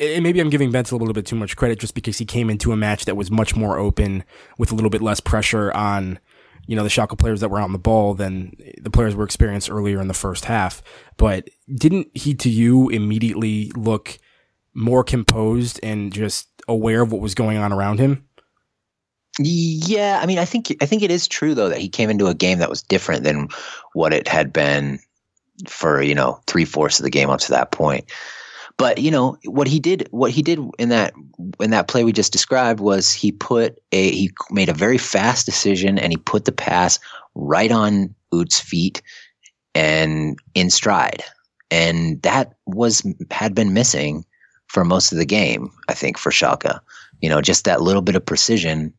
and 0.00 0.22
maybe 0.22 0.40
I'm 0.40 0.50
giving 0.50 0.72
Benz 0.72 0.90
a 0.90 0.96
little 0.96 1.12
bit 1.12 1.26
too 1.26 1.36
much 1.36 1.56
credit 1.56 1.78
just 1.78 1.94
because 1.94 2.18
he 2.18 2.24
came 2.24 2.48
into 2.48 2.72
a 2.72 2.76
match 2.76 3.04
that 3.04 3.16
was 3.16 3.30
much 3.30 3.54
more 3.54 3.78
open 3.78 4.24
with 4.58 4.72
a 4.72 4.74
little 4.74 4.90
bit 4.90 5.02
less 5.02 5.20
pressure 5.20 5.70
on, 5.72 6.18
you 6.66 6.74
know, 6.74 6.82
the 6.82 6.88
Schalke 6.88 7.18
players 7.18 7.40
that 7.40 7.50
were 7.50 7.60
on 7.60 7.72
the 7.72 7.78
ball 7.78 8.14
than 8.14 8.56
the 8.80 8.90
players 8.90 9.14
were 9.14 9.24
experienced 9.24 9.70
earlier 9.70 10.00
in 10.00 10.08
the 10.08 10.14
first 10.14 10.46
half. 10.46 10.82
But 11.18 11.50
didn't 11.72 12.08
he 12.14 12.34
to 12.36 12.48
you 12.48 12.88
immediately 12.88 13.70
look 13.76 14.18
more 14.72 15.04
composed 15.04 15.78
and 15.82 16.12
just 16.12 16.48
aware 16.66 17.02
of 17.02 17.12
what 17.12 17.20
was 17.20 17.34
going 17.34 17.58
on 17.58 17.72
around 17.72 17.98
him? 17.98 18.26
Yeah, 19.38 20.18
I 20.22 20.26
mean, 20.26 20.38
I 20.38 20.44
think 20.44 20.76
I 20.80 20.86
think 20.86 21.02
it 21.02 21.10
is 21.10 21.28
true 21.28 21.54
though 21.54 21.68
that 21.68 21.78
he 21.78 21.88
came 21.88 22.10
into 22.10 22.26
a 22.26 22.34
game 22.34 22.58
that 22.58 22.70
was 22.70 22.82
different 22.82 23.24
than 23.24 23.48
what 23.92 24.12
it 24.12 24.28
had 24.28 24.52
been 24.52 24.98
for 25.66 26.02
you 26.02 26.14
know 26.14 26.40
three 26.46 26.64
fourths 26.64 26.98
of 26.98 27.04
the 27.04 27.10
game 27.10 27.30
up 27.30 27.40
to 27.40 27.52
that 27.52 27.70
point. 27.70 28.10
But 28.80 28.96
you 28.96 29.10
know 29.10 29.36
what 29.44 29.68
he 29.68 29.78
did. 29.78 30.08
What 30.10 30.30
he 30.30 30.40
did 30.40 30.58
in 30.78 30.88
that 30.88 31.12
in 31.60 31.70
that 31.70 31.86
play 31.86 32.02
we 32.02 32.12
just 32.12 32.32
described 32.32 32.80
was 32.80 33.12
he 33.12 33.30
put 33.30 33.78
a 33.92 34.10
he 34.10 34.30
made 34.50 34.70
a 34.70 34.74
very 34.74 34.96
fast 34.96 35.44
decision 35.44 35.98
and 35.98 36.14
he 36.14 36.16
put 36.16 36.46
the 36.46 36.52
pass 36.52 36.98
right 37.34 37.70
on 37.70 38.14
Uth's 38.32 38.58
feet 38.58 39.02
and 39.74 40.38
in 40.54 40.70
stride, 40.70 41.22
and 41.70 42.22
that 42.22 42.54
was 42.64 43.06
had 43.30 43.54
been 43.54 43.74
missing 43.74 44.24
for 44.68 44.82
most 44.82 45.12
of 45.12 45.18
the 45.18 45.26
game. 45.26 45.70
I 45.88 45.92
think 45.92 46.16
for 46.16 46.30
Schalke, 46.30 46.80
you 47.20 47.28
know, 47.28 47.42
just 47.42 47.66
that 47.66 47.82
little 47.82 48.00
bit 48.00 48.16
of 48.16 48.24
precision 48.24 48.94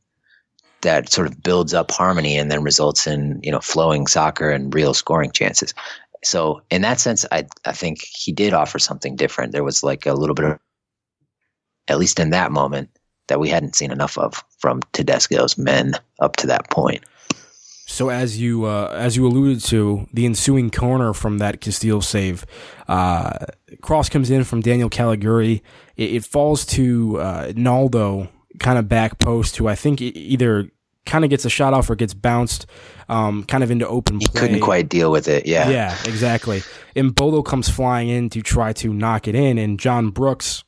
that 0.82 1.12
sort 1.12 1.26
of 1.26 1.42
builds 1.42 1.74
up 1.74 1.90
harmony 1.90 2.38
and 2.38 2.52
then 2.52 2.62
results 2.62 3.08
in 3.08 3.40
you 3.42 3.52
know 3.52 3.62
flowing 3.62 4.06
soccer 4.06 4.52
and 4.52 4.76
real 4.76 4.94
scoring 4.94 5.32
chances 5.32 5.74
so 6.24 6.62
in 6.70 6.82
that 6.84 7.00
sense, 7.00 7.26
I 7.32 7.48
I 7.66 7.72
think 7.72 8.02
he 8.02 8.32
did 8.32 8.54
offer 8.54 8.80
something 8.80 9.16
different. 9.16 9.52
There 9.52 9.64
was 9.64 9.84
like 9.84 10.06
a 10.06 10.14
little 10.14 10.36
bit 10.36 10.46
of, 10.46 10.60
at 11.88 12.00
least 12.00 12.20
in 12.20 12.30
that 12.32 12.52
moment, 12.52 12.90
that 13.28 13.40
we 13.40 13.50
hadn't 13.50 13.76
seen 13.76 13.92
enough 13.92 14.18
of 14.18 14.44
from 14.60 14.82
Tedesco's 14.94 15.58
men 15.58 15.94
up 16.20 16.36
to 16.38 16.48
that 16.48 16.70
point. 16.70 17.04
So 17.88 18.10
as 18.10 18.40
you 18.40 18.66
uh, 18.66 18.96
as 18.98 19.18
you 19.18 19.28
alluded 19.28 19.64
to, 19.66 20.08
the 20.14 20.26
ensuing 20.26 20.72
corner 20.72 21.14
from 21.14 21.40
that 21.40 21.60
Casteels 21.60 22.06
save, 22.06 22.46
uh, 22.88 23.46
cross 23.82 24.08
comes 24.08 24.30
in 24.30 24.44
from 24.44 24.62
Daniel 24.62 24.90
Caligiuri. 24.90 25.62
It, 25.98 26.16
it 26.16 26.26
falls 26.26 26.66
to 26.68 27.20
uh, 27.20 27.52
Naldo, 27.56 28.30
kind 28.60 28.80
of 28.80 28.88
back 28.88 29.20
post, 29.20 29.58
who 29.58 29.68
I 29.68 29.76
think 29.76 30.02
either 30.02 30.70
kind 31.06 31.24
of 31.24 31.30
gets 31.30 31.46
a 31.46 31.50
shot 31.50 31.74
off 31.74 31.90
or 31.90 31.96
gets 31.96 32.14
bounced, 32.14 32.66
um, 33.10 33.44
kind 33.44 33.64
of 33.64 33.72
into 33.72 33.88
open 33.88 34.20
play. 34.20 34.28
He 34.32 34.40
couldn't 34.40 34.62
quite 34.62 34.90
deal 34.90 35.12
with 35.12 35.28
it. 35.28 35.46
Yeah, 35.46 35.70
yeah, 35.70 35.98
exactly. 36.06 36.62
Embolo 36.96 37.44
comes 37.44 37.70
flying 37.70 38.10
in 38.10 38.30
to 38.30 38.42
try 38.42 38.74
to 38.74 38.94
knock 38.94 39.28
it 39.28 39.36
in, 39.36 39.58
and 39.58 39.80
John 39.80 40.10
Brooks 40.10 40.64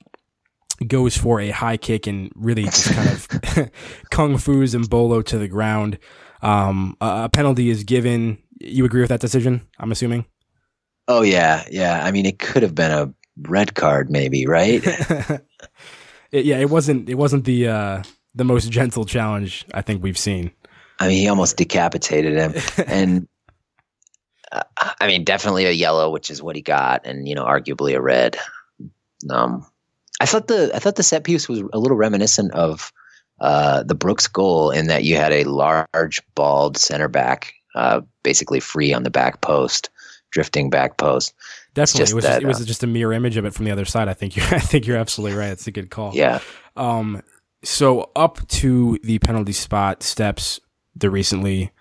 goes 0.87 1.17
for 1.17 1.39
a 1.39 1.49
high 1.49 1.77
kick 1.77 2.07
and 2.07 2.31
really 2.35 2.63
just 2.63 2.91
kind 2.91 3.09
of 3.09 3.71
kung 4.11 4.37
fu's 4.37 4.73
Embolo 4.73 5.23
to 5.25 5.37
the 5.37 5.47
ground. 5.47 5.99
Um, 6.41 6.97
a 6.99 7.29
penalty 7.29 7.69
is 7.69 7.83
given. 7.83 8.37
You 8.59 8.85
agree 8.85 9.01
with 9.01 9.09
that 9.09 9.21
decision? 9.21 9.67
I'm 9.79 9.91
assuming. 9.91 10.25
Oh 11.07 11.21
yeah, 11.21 11.63
yeah. 11.69 12.03
I 12.03 12.11
mean, 12.11 12.25
it 12.25 12.39
could 12.39 12.63
have 12.63 12.75
been 12.75 12.91
a 12.91 13.13
red 13.41 13.75
card, 13.75 14.09
maybe, 14.09 14.45
right? 14.45 14.81
it, 16.31 16.45
yeah, 16.45 16.57
it 16.57 16.69
wasn't. 16.69 17.09
It 17.09 17.15
wasn't 17.15 17.45
the 17.45 17.67
uh, 17.67 18.03
the 18.35 18.43
most 18.43 18.71
gentle 18.71 19.05
challenge 19.05 19.65
I 19.73 19.81
think 19.81 20.03
we've 20.03 20.17
seen. 20.17 20.51
I 20.99 21.07
mean, 21.07 21.17
he 21.17 21.27
almost 21.27 21.57
decapitated 21.57 22.33
him, 22.33 22.53
and 22.87 23.27
uh, 24.51 24.63
I 24.77 25.07
mean, 25.07 25.23
definitely 25.23 25.65
a 25.65 25.71
yellow, 25.71 26.11
which 26.11 26.29
is 26.29 26.41
what 26.41 26.55
he 26.55 26.61
got, 26.61 27.05
and 27.05 27.27
you 27.27 27.35
know, 27.35 27.45
arguably 27.45 27.95
a 27.95 28.01
red. 28.01 28.37
Um, 29.29 29.65
I 30.19 30.25
thought 30.25 30.47
the 30.47 30.71
I 30.73 30.79
thought 30.79 30.95
the 30.95 31.03
set 31.03 31.23
piece 31.23 31.49
was 31.49 31.63
a 31.73 31.79
little 31.79 31.97
reminiscent 31.97 32.53
of 32.53 32.93
uh, 33.39 33.83
the 33.83 33.95
Brooks 33.95 34.27
goal 34.27 34.71
in 34.71 34.87
that 34.87 35.03
you 35.03 35.15
had 35.15 35.33
a 35.33 35.43
large, 35.43 36.21
bald 36.35 36.77
center 36.77 37.07
back, 37.07 37.53
uh, 37.75 38.01
basically 38.23 38.59
free 38.59 38.93
on 38.93 39.03
the 39.03 39.09
back 39.09 39.41
post, 39.41 39.89
drifting 40.31 40.69
back 40.69 40.97
post. 40.97 41.33
Definitely, 41.73 42.11
it 42.11 42.15
was, 42.15 42.23
that, 42.23 42.29
just, 42.29 42.43
it 42.43 42.47
was 42.47 42.61
uh, 42.61 42.65
just 42.65 42.83
a 42.83 42.87
mirror 42.87 43.13
image 43.13 43.35
of 43.35 43.45
it 43.45 43.53
from 43.53 43.65
the 43.65 43.71
other 43.71 43.85
side. 43.85 44.07
I 44.07 44.13
think 44.13 44.35
you 44.37 44.43
I 44.51 44.59
think 44.59 44.87
you're 44.87 44.97
absolutely 44.97 45.37
right. 45.37 45.51
It's 45.51 45.67
a 45.67 45.71
good 45.71 45.89
call. 45.89 46.11
Yeah. 46.13 46.39
Um. 46.75 47.21
So 47.63 48.11
up 48.15 48.45
to 48.49 48.99
the 49.03 49.19
penalty 49.19 49.53
spot 49.53 50.03
steps 50.03 50.59
the 50.95 51.09
recently 51.09 51.71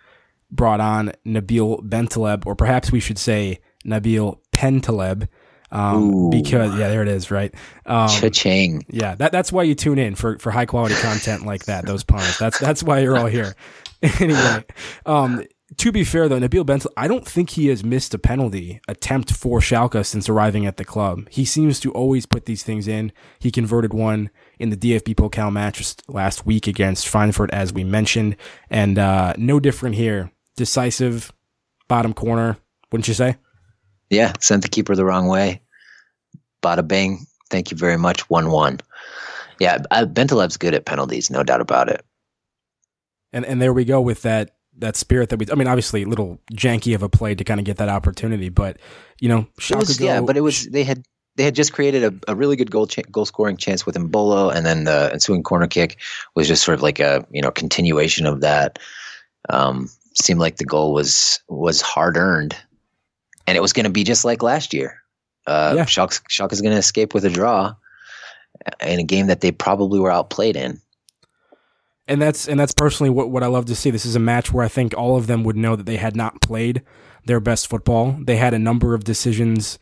brought 0.50 0.80
on 0.80 1.12
Nabil 1.26 1.82
Bentaleb, 1.88 2.46
or 2.46 2.54
perhaps 2.54 2.92
we 2.92 3.00
should 3.00 3.18
say 3.18 3.60
Nabil 3.84 4.38
Pentaleb. 4.52 5.28
Um, 5.70 6.28
because 6.28 6.78
yeah, 6.78 6.88
there 6.88 7.00
it 7.00 7.08
is, 7.08 7.30
right? 7.30 7.54
Um, 7.86 8.08
Cha-ching. 8.08 8.84
Yeah, 8.90 9.14
that, 9.14 9.32
that's 9.32 9.50
why 9.50 9.62
you 9.62 9.74
tune 9.74 9.98
in 9.98 10.14
for, 10.14 10.38
for 10.38 10.50
high 10.50 10.66
quality 10.66 10.94
content 10.96 11.46
like 11.46 11.64
that. 11.64 11.86
Those 11.86 12.04
puns. 12.04 12.38
That's 12.38 12.58
that's 12.58 12.82
why 12.82 12.98
you're 12.98 13.16
all 13.16 13.26
here. 13.26 13.54
anyway, 14.20 14.64
um, 15.06 15.42
to 15.78 15.92
be 15.92 16.04
fair 16.04 16.28
though, 16.28 16.38
Nabil 16.38 16.66
Bental, 16.66 16.90
I 16.96 17.08
don't 17.08 17.26
think 17.26 17.50
he 17.50 17.68
has 17.68 17.82
missed 17.82 18.12
a 18.12 18.18
penalty 18.18 18.80
attempt 18.86 19.32
for 19.32 19.60
Schalke 19.60 20.04
since 20.04 20.28
arriving 20.28 20.66
at 20.66 20.76
the 20.76 20.84
club. 20.84 21.26
He 21.30 21.46
seems 21.46 21.80
to 21.80 21.92
always 21.92 22.26
put 22.26 22.44
these 22.44 22.62
things 22.62 22.86
in. 22.86 23.12
He 23.38 23.50
converted 23.50 23.94
one 23.94 24.28
in 24.62 24.70
the 24.70 24.76
DFB 24.76 25.16
Pokal 25.16 25.52
match 25.52 25.96
last 26.06 26.46
week 26.46 26.68
against 26.68 27.08
Frankfurt, 27.08 27.50
as 27.50 27.72
we 27.72 27.82
mentioned, 27.82 28.36
and 28.70 28.96
uh, 28.96 29.34
no 29.36 29.58
different 29.58 29.96
here. 29.96 30.30
Decisive, 30.56 31.32
bottom 31.88 32.14
corner, 32.14 32.56
wouldn't 32.92 33.08
you 33.08 33.14
say? 33.14 33.36
Yeah, 34.08 34.32
sent 34.38 34.62
the 34.62 34.68
keeper 34.68 34.94
the 34.94 35.04
wrong 35.04 35.26
way. 35.26 35.62
Bada 36.62 36.86
bing. 36.86 37.26
Thank 37.50 37.72
you 37.72 37.76
very 37.76 37.96
much. 37.98 38.30
1 38.30 38.50
1. 38.50 38.78
Yeah, 39.58 39.78
Bentaleb's 40.04 40.56
good 40.58 40.74
at 40.74 40.84
penalties, 40.84 41.28
no 41.28 41.42
doubt 41.42 41.60
about 41.60 41.88
it. 41.88 42.04
And 43.32 43.44
and 43.44 43.60
there 43.60 43.72
we 43.72 43.84
go 43.84 44.00
with 44.00 44.22
that 44.22 44.54
that 44.78 44.94
spirit 44.94 45.30
that 45.30 45.38
we. 45.38 45.46
I 45.50 45.54
mean, 45.54 45.68
obviously, 45.68 46.02
a 46.02 46.06
little 46.06 46.38
janky 46.52 46.94
of 46.94 47.02
a 47.02 47.08
play 47.08 47.34
to 47.34 47.44
kind 47.44 47.58
of 47.58 47.66
get 47.66 47.78
that 47.78 47.88
opportunity, 47.88 48.48
but 48.48 48.78
you 49.20 49.28
know, 49.28 49.46
was, 49.74 50.00
yeah, 50.00 50.20
but 50.20 50.36
it 50.36 50.42
was 50.42 50.66
they 50.66 50.84
had 50.84 51.02
they 51.36 51.44
had 51.44 51.54
just 51.54 51.72
created 51.72 52.04
a, 52.04 52.32
a 52.32 52.34
really 52.34 52.56
good 52.56 52.70
goal 52.70 52.86
ch- 52.86 53.10
goal 53.10 53.24
scoring 53.24 53.56
chance 53.56 53.86
with 53.86 53.96
Embolo, 53.96 54.54
and 54.54 54.66
then 54.66 54.84
the 54.84 55.10
ensuing 55.12 55.42
corner 55.42 55.66
kick 55.66 55.98
was 56.34 56.48
just 56.48 56.62
sort 56.62 56.74
of 56.76 56.82
like 56.82 57.00
a 57.00 57.26
you 57.30 57.42
know 57.42 57.50
continuation 57.50 58.26
of 58.26 58.40
that. 58.40 58.78
Um, 59.48 59.88
seemed 60.14 60.40
like 60.40 60.56
the 60.56 60.64
goal 60.64 60.92
was 60.92 61.40
was 61.48 61.80
hard 61.80 62.16
earned, 62.16 62.56
and 63.46 63.56
it 63.56 63.60
was 63.60 63.72
going 63.72 63.84
to 63.84 63.90
be 63.90 64.04
just 64.04 64.24
like 64.24 64.42
last 64.42 64.74
year. 64.74 64.98
Uh, 65.46 65.74
yeah. 65.76 65.84
Schalke, 65.84 66.22
Schalke 66.28 66.52
is 66.52 66.60
going 66.60 66.72
to 66.72 66.78
escape 66.78 67.14
with 67.14 67.24
a 67.24 67.30
draw 67.30 67.74
in 68.80 69.00
a 69.00 69.04
game 69.04 69.26
that 69.26 69.40
they 69.40 69.50
probably 69.50 69.98
were 69.98 70.10
outplayed 70.10 70.56
in. 70.56 70.80
And 72.08 72.20
that's 72.20 72.48
and 72.48 72.58
that's 72.58 72.74
personally 72.74 73.10
what, 73.10 73.30
what 73.30 73.42
I 73.42 73.46
love 73.46 73.66
to 73.66 73.74
see. 73.74 73.90
This 73.90 74.04
is 74.04 74.16
a 74.16 74.20
match 74.20 74.52
where 74.52 74.64
I 74.64 74.68
think 74.68 74.96
all 74.96 75.16
of 75.16 75.28
them 75.28 75.44
would 75.44 75.56
know 75.56 75.76
that 75.76 75.86
they 75.86 75.96
had 75.96 76.16
not 76.16 76.40
played 76.40 76.82
their 77.24 77.40
best 77.40 77.68
football. 77.68 78.16
They 78.20 78.36
had 78.36 78.54
a 78.54 78.58
number 78.58 78.94
of 78.94 79.04
decisions 79.04 79.78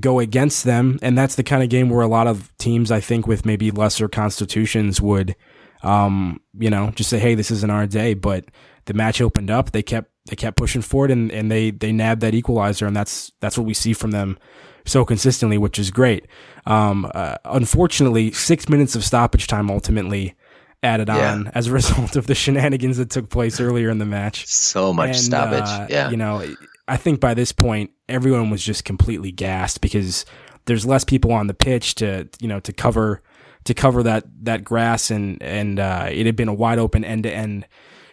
go 0.00 0.20
against 0.20 0.64
them, 0.64 0.98
and 1.02 1.16
that's 1.16 1.34
the 1.34 1.42
kind 1.42 1.62
of 1.62 1.68
game 1.68 1.88
where 1.88 2.02
a 2.02 2.08
lot 2.08 2.26
of 2.26 2.56
teams, 2.58 2.90
I 2.90 3.00
think, 3.00 3.26
with 3.26 3.46
maybe 3.46 3.70
lesser 3.70 4.08
constitutions 4.08 5.00
would, 5.00 5.36
um, 5.82 6.40
you 6.58 6.70
know, 6.70 6.90
just 6.94 7.10
say, 7.10 7.18
"Hey, 7.18 7.34
this 7.34 7.50
isn't 7.50 7.70
our 7.70 7.86
day." 7.86 8.14
But 8.14 8.46
the 8.86 8.94
match 8.94 9.20
opened 9.20 9.50
up. 9.50 9.72
They 9.72 9.82
kept 9.82 10.10
they 10.28 10.36
kept 10.36 10.56
pushing 10.56 10.82
forward 10.82 11.10
and, 11.10 11.30
and 11.32 11.50
they 11.50 11.70
they 11.70 11.92
nabbed 11.92 12.20
that 12.20 12.34
equalizer 12.34 12.86
and 12.86 12.94
that's 12.94 13.32
that's 13.40 13.58
what 13.58 13.66
we 13.66 13.74
see 13.74 13.92
from 13.92 14.12
them 14.12 14.38
so 14.84 15.04
consistently, 15.04 15.58
which 15.58 15.78
is 15.78 15.90
great. 15.90 16.26
Um, 16.66 17.10
uh, 17.14 17.36
unfortunately, 17.44 18.32
six 18.32 18.68
minutes 18.68 18.94
of 18.94 19.04
stoppage 19.04 19.46
time 19.46 19.70
ultimately 19.70 20.34
added 20.82 21.08
yeah. 21.08 21.32
on 21.32 21.48
as 21.54 21.68
a 21.68 21.72
result 21.72 22.16
of 22.16 22.26
the 22.26 22.34
shenanigans 22.34 22.96
that 22.96 23.10
took 23.10 23.28
place 23.28 23.60
earlier 23.60 23.90
in 23.90 23.98
the 23.98 24.04
match. 24.04 24.46
So 24.46 24.92
much 24.92 25.08
and, 25.08 25.18
stoppage. 25.18 25.68
Uh, 25.68 25.86
yeah, 25.88 26.10
you 26.10 26.16
know, 26.16 26.44
I 26.88 26.96
think 26.96 27.20
by 27.20 27.34
this 27.34 27.52
point 27.52 27.90
everyone 28.08 28.50
was 28.50 28.62
just 28.62 28.84
completely 28.84 29.32
gassed 29.32 29.80
because 29.80 30.24
there's 30.66 30.86
less 30.86 31.04
people 31.04 31.32
on 31.32 31.46
the 31.46 31.54
pitch 31.54 31.94
to 31.96 32.28
you 32.40 32.48
know 32.48 32.60
to 32.60 32.72
cover 32.72 33.22
to 33.64 33.74
cover 33.74 34.02
that 34.02 34.24
that 34.42 34.64
grass 34.64 35.10
and 35.10 35.42
and 35.42 35.78
uh, 35.78 36.08
it 36.10 36.26
had 36.26 36.36
been 36.36 36.48
a 36.48 36.54
wide 36.54 36.78
open 36.78 37.04
end 37.04 37.24
to 37.24 37.32
end 37.32 37.66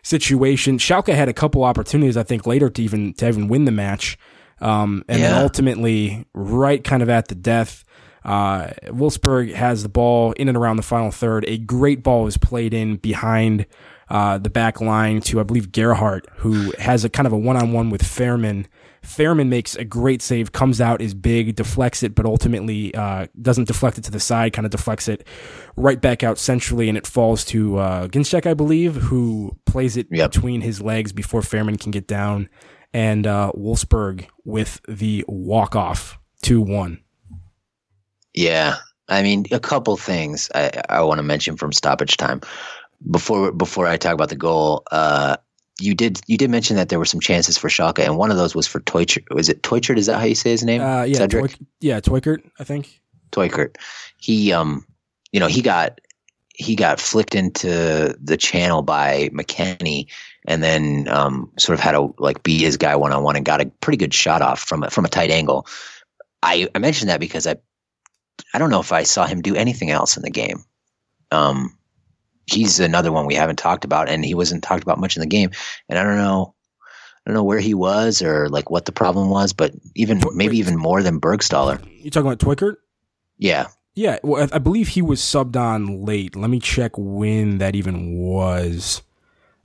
situation. 0.04 0.78
Schalke 0.78 1.14
had 1.14 1.30
a 1.30 1.34
couple 1.34 1.64
opportunities, 1.64 2.18
I 2.18 2.24
think, 2.24 2.46
later 2.46 2.70
to 2.70 2.82
even 2.82 3.14
to 3.16 3.28
even 3.28 3.48
win 3.48 3.66
the 3.66 3.72
match, 3.72 4.18
um, 4.62 5.04
and 5.08 5.20
yeah. 5.20 5.32
then 5.32 5.42
ultimately, 5.42 6.26
right 6.34 6.84
kind 6.84 7.04
of 7.04 7.10
at 7.10 7.28
the 7.28 7.36
death, 7.36 7.84
uh, 8.24 8.68
Wolfsburg 8.86 9.54
has 9.54 9.84
the 9.84 9.90
ball 9.90 10.34
in 10.34 10.48
and 10.48 10.58
around 10.58 10.78
the 10.78 10.84
final 10.84 11.12
third. 11.12 11.46
A 11.48 11.58
great 11.58 12.04
ball 12.04 12.28
is 12.28 12.38
played 12.38 12.74
in 12.74 12.98
behind 12.98 13.66
uh, 14.10 14.38
the 14.38 14.50
back 14.50 14.82
line 14.82 15.22
to 15.22 15.40
I 15.40 15.44
believe 15.44 15.72
Gerhardt, 15.72 16.26
who 16.38 16.74
has 16.80 17.04
a 17.06 17.10
kind 17.10 17.28
of 17.28 17.34
a 17.34 17.38
one 17.38 17.58
on 17.58 17.72
one 17.72 17.90
with 17.90 18.04
Fährmann 18.04 18.66
Fährmann 19.04 19.48
makes 19.48 19.76
a 19.76 19.86
great 19.86 20.22
save, 20.22 20.52
comes 20.52 20.82
out, 20.82 21.02
is 21.02 21.14
big, 21.14 21.56
deflects 21.56 22.04
it, 22.04 22.16
but 22.16 22.26
ultimately 22.26 22.94
uh, 22.96 23.28
doesn't 23.42 23.66
deflect 23.66 23.98
it 23.98 24.04
to 24.06 24.12
the 24.12 24.20
side, 24.20 24.54
kind 24.54 24.66
of 24.66 24.72
deflects 24.72 25.08
it 25.08 25.26
right 25.76 26.02
back 26.02 26.24
out 26.24 26.38
centrally, 26.38 26.90
and 26.90 26.98
it 26.98 27.08
falls 27.08 27.46
to 27.46 27.78
uh, 27.78 28.08
Ginczek, 28.08 28.46
I 28.46 28.54
believe, 28.54 28.96
who 28.96 29.58
plays 29.66 29.96
it 29.96 30.08
yep. 30.12 30.32
between 30.32 30.62
his 30.62 30.82
legs 30.82 31.12
before 31.12 31.42
Fährmann 31.42 31.80
can 31.80 31.92
get 31.92 32.08
down. 32.08 32.50
And 32.94 33.28
uh, 33.28 33.52
Wolfsburg 33.56 34.28
with 34.46 34.82
the 34.88 35.24
walk 35.28 35.76
off 35.76 36.18
2 36.42 36.62
1. 36.62 37.00
Yeah. 38.34 38.78
I 39.08 39.22
mean, 39.22 39.46
a 39.52 39.60
couple 39.60 39.96
things 39.96 40.50
I, 40.54 40.82
I 40.90 41.02
want 41.02 41.20
to 41.20 41.24
mention 41.24 41.56
from 41.56 41.72
stoppage 41.72 42.18
time 42.18 42.42
before 43.10 43.52
before 43.52 43.88
I 43.88 43.98
talk 43.98 44.14
about 44.14 44.30
the 44.30 44.36
goal. 44.36 44.84
Uh, 44.92 45.38
you 45.80 45.96
did 45.96 46.22
you 46.28 46.38
did 46.38 46.50
mention 46.50 46.76
that 46.76 46.90
there 46.90 47.00
were 47.00 47.06
some 47.06 47.20
chances 47.20 47.58
for 47.58 47.70
Schalke, 47.70 48.00
and 48.00 48.18
one 48.18 48.32
of 48.32 48.38
those 48.38 48.54
was 48.54 48.68
for 48.68 48.80
Teuchert. 48.80 49.34
Was 49.34 49.50
it 49.50 49.64
Teuchert? 49.64 49.98
Is 49.98 50.08
that 50.08 50.20
how 50.20 50.26
you 50.26 50.36
say 50.36 50.52
his 50.52 50.64
name? 50.64 50.82
Uh, 50.82 51.04
yeah, 51.04 51.18
Cedric. 51.20 51.52
Toy, 51.52 51.66
yeah, 51.80 52.00
Teuchert, 52.00 52.50
I 52.60 52.64
think. 52.64 53.02
Teuchert. 53.32 53.78
He 54.18 54.52
um, 54.52 54.86
you 55.32 55.40
know, 55.40 55.48
he 55.48 55.62
got 55.62 56.02
he 56.54 56.76
got 56.76 57.00
flicked 57.00 57.36
into 57.36 58.16
the 58.22 58.38
channel 58.38 58.82
by 58.82 59.30
McKennie, 59.30 60.08
and 60.46 60.62
then 60.62 61.08
um, 61.08 61.52
sort 61.58 61.78
of 61.78 61.84
had 61.84 61.94
to 61.94 62.14
like 62.18 62.44
beat 62.44 62.62
his 62.62 62.78
guy 62.78 62.96
one 62.96 63.14
on 63.14 63.24
one, 63.24 63.36
and 63.36 63.46
got 63.46 63.62
a 63.62 63.72
pretty 63.82 63.98
good 63.98 64.14
shot 64.14 64.42
off 64.42 64.60
from 64.60 64.84
a, 64.84 64.90
from 64.90 65.06
a 65.06 65.10
tight 65.10 65.32
angle. 65.32 65.68
I, 66.44 66.68
I 66.76 66.80
mentioned 66.80 67.10
that 67.10 67.20
because 67.20 67.48
I 67.48 67.56
I 68.54 68.60
don't 68.60 68.70
know 68.70 68.80
if 68.82 68.92
I 68.92 69.04
saw 69.04 69.26
him 69.26 69.42
do 69.42 69.56
anything 69.56 69.92
else 69.92 70.18
in 70.18 70.24
the 70.24 70.32
game. 70.32 70.64
Um, 71.32 71.78
he's 72.52 72.80
another 72.80 73.12
one 73.12 73.26
we 73.26 73.36
haven't 73.36 73.58
talked 73.58 73.86
about, 73.86 74.10
and 74.10 74.26
he 74.26 74.34
wasn't 74.34 74.64
talked 74.64 74.84
about 74.84 75.00
much 75.00 75.16
in 75.16 75.22
the 75.22 75.28
game. 75.28 75.52
And 75.88 75.98
I 75.98 76.04
don't 76.04 76.18
know, 76.18 76.54
I 77.26 77.30
don't 77.30 77.36
know 77.36 77.44
where 77.44 77.60
he 77.60 77.74
was 77.74 78.22
or 78.22 78.50
like 78.50 78.70
what 78.70 78.86
the 78.86 78.92
problem 78.92 79.30
was, 79.30 79.54
but 79.54 79.74
even 79.96 80.22
maybe 80.34 80.58
even 80.58 80.78
more 80.78 81.04
than 81.04 81.20
Burgstaller. 81.20 81.84
You 82.02 82.10
talking 82.10 82.32
about 82.32 82.40
Teuchert? 82.40 82.76
Yeah. 83.38 83.68
Yeah, 83.96 84.20
well, 84.24 84.48
I 84.54 84.60
believe 84.60 84.90
he 84.90 85.02
was 85.02 85.20
subbed 85.20 85.58
on 85.58 86.06
late. 86.06 86.36
Let 86.36 86.50
me 86.50 86.60
check 86.60 86.94
when 86.96 87.58
that 87.58 87.76
even 87.76 88.14
was. 88.18 89.02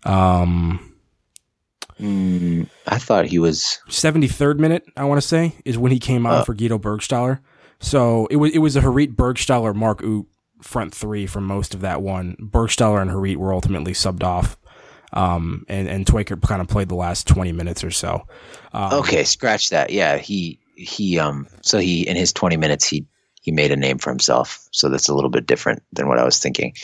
Um, 0.03 0.97
mm, 2.01 2.69
I 2.87 2.99
thought 2.99 3.27
he 3.27 3.39
was 3.39 3.79
73rd 3.89 4.59
minute. 4.59 4.85
I 4.97 5.05
want 5.05 5.21
to 5.21 5.27
say 5.27 5.55
is 5.65 5.79
when 5.79 5.93
he 5.93 6.01
came 6.01 6.27
on 6.27 6.35
uh, 6.35 6.45
for 6.45 6.55
Guido 6.55 6.79
Burgstaller. 6.79 7.41
So 7.81 8.27
it 8.27 8.37
was 8.37 8.53
it 8.53 8.59
was 8.59 8.77
a 8.77 8.81
Harit 8.81 9.15
Burgstaller 9.15 9.75
Mark 9.75 10.03
Uth 10.03 10.27
front 10.65 10.95
three 10.95 11.27
for 11.27 11.41
most 11.41 11.75
of 11.75 11.83
that 11.83 12.03
one. 12.03 12.37
Burgstaller 12.41 13.01
and 13.01 13.11
Harit 13.11 13.37
were 13.37 13.53
ultimately 13.53 13.93
subbed 13.93 14.25
off. 14.25 14.57
Um, 15.13 15.65
and, 15.69 15.89
and 15.89 16.05
Teuchert 16.05 16.43
kind 16.43 16.61
of 16.61 16.67
played 16.67 16.89
the 16.89 16.97
last 16.97 17.29
20 17.29 17.53
minutes 17.53 17.85
or 17.85 17.91
so. 17.91 18.27
Um, 18.73 18.95
okay. 18.95 19.23
Scratch 19.25 19.71
that. 19.71 19.91
Yeah. 19.91 20.17
He, 20.17 20.59
he, 20.75 21.19
um, 21.19 21.47
so 21.61 21.79
he, 21.79 22.09
in 22.09 22.17
his 22.17 22.33
20 22.33 22.57
minutes, 22.57 22.87
he, 22.87 23.07
he 23.43 23.53
made 23.53 23.71
a 23.71 23.77
name 23.77 23.99
for 23.99 24.11
himself. 24.11 24.67
So 24.73 24.89
that's 24.89 25.09
a 25.09 25.15
little 25.15 25.31
bit 25.31 25.47
different 25.47 25.83
than 25.93 26.09
what 26.09 26.19
I 26.19 26.25
was 26.25 26.39
thinking. 26.39 26.75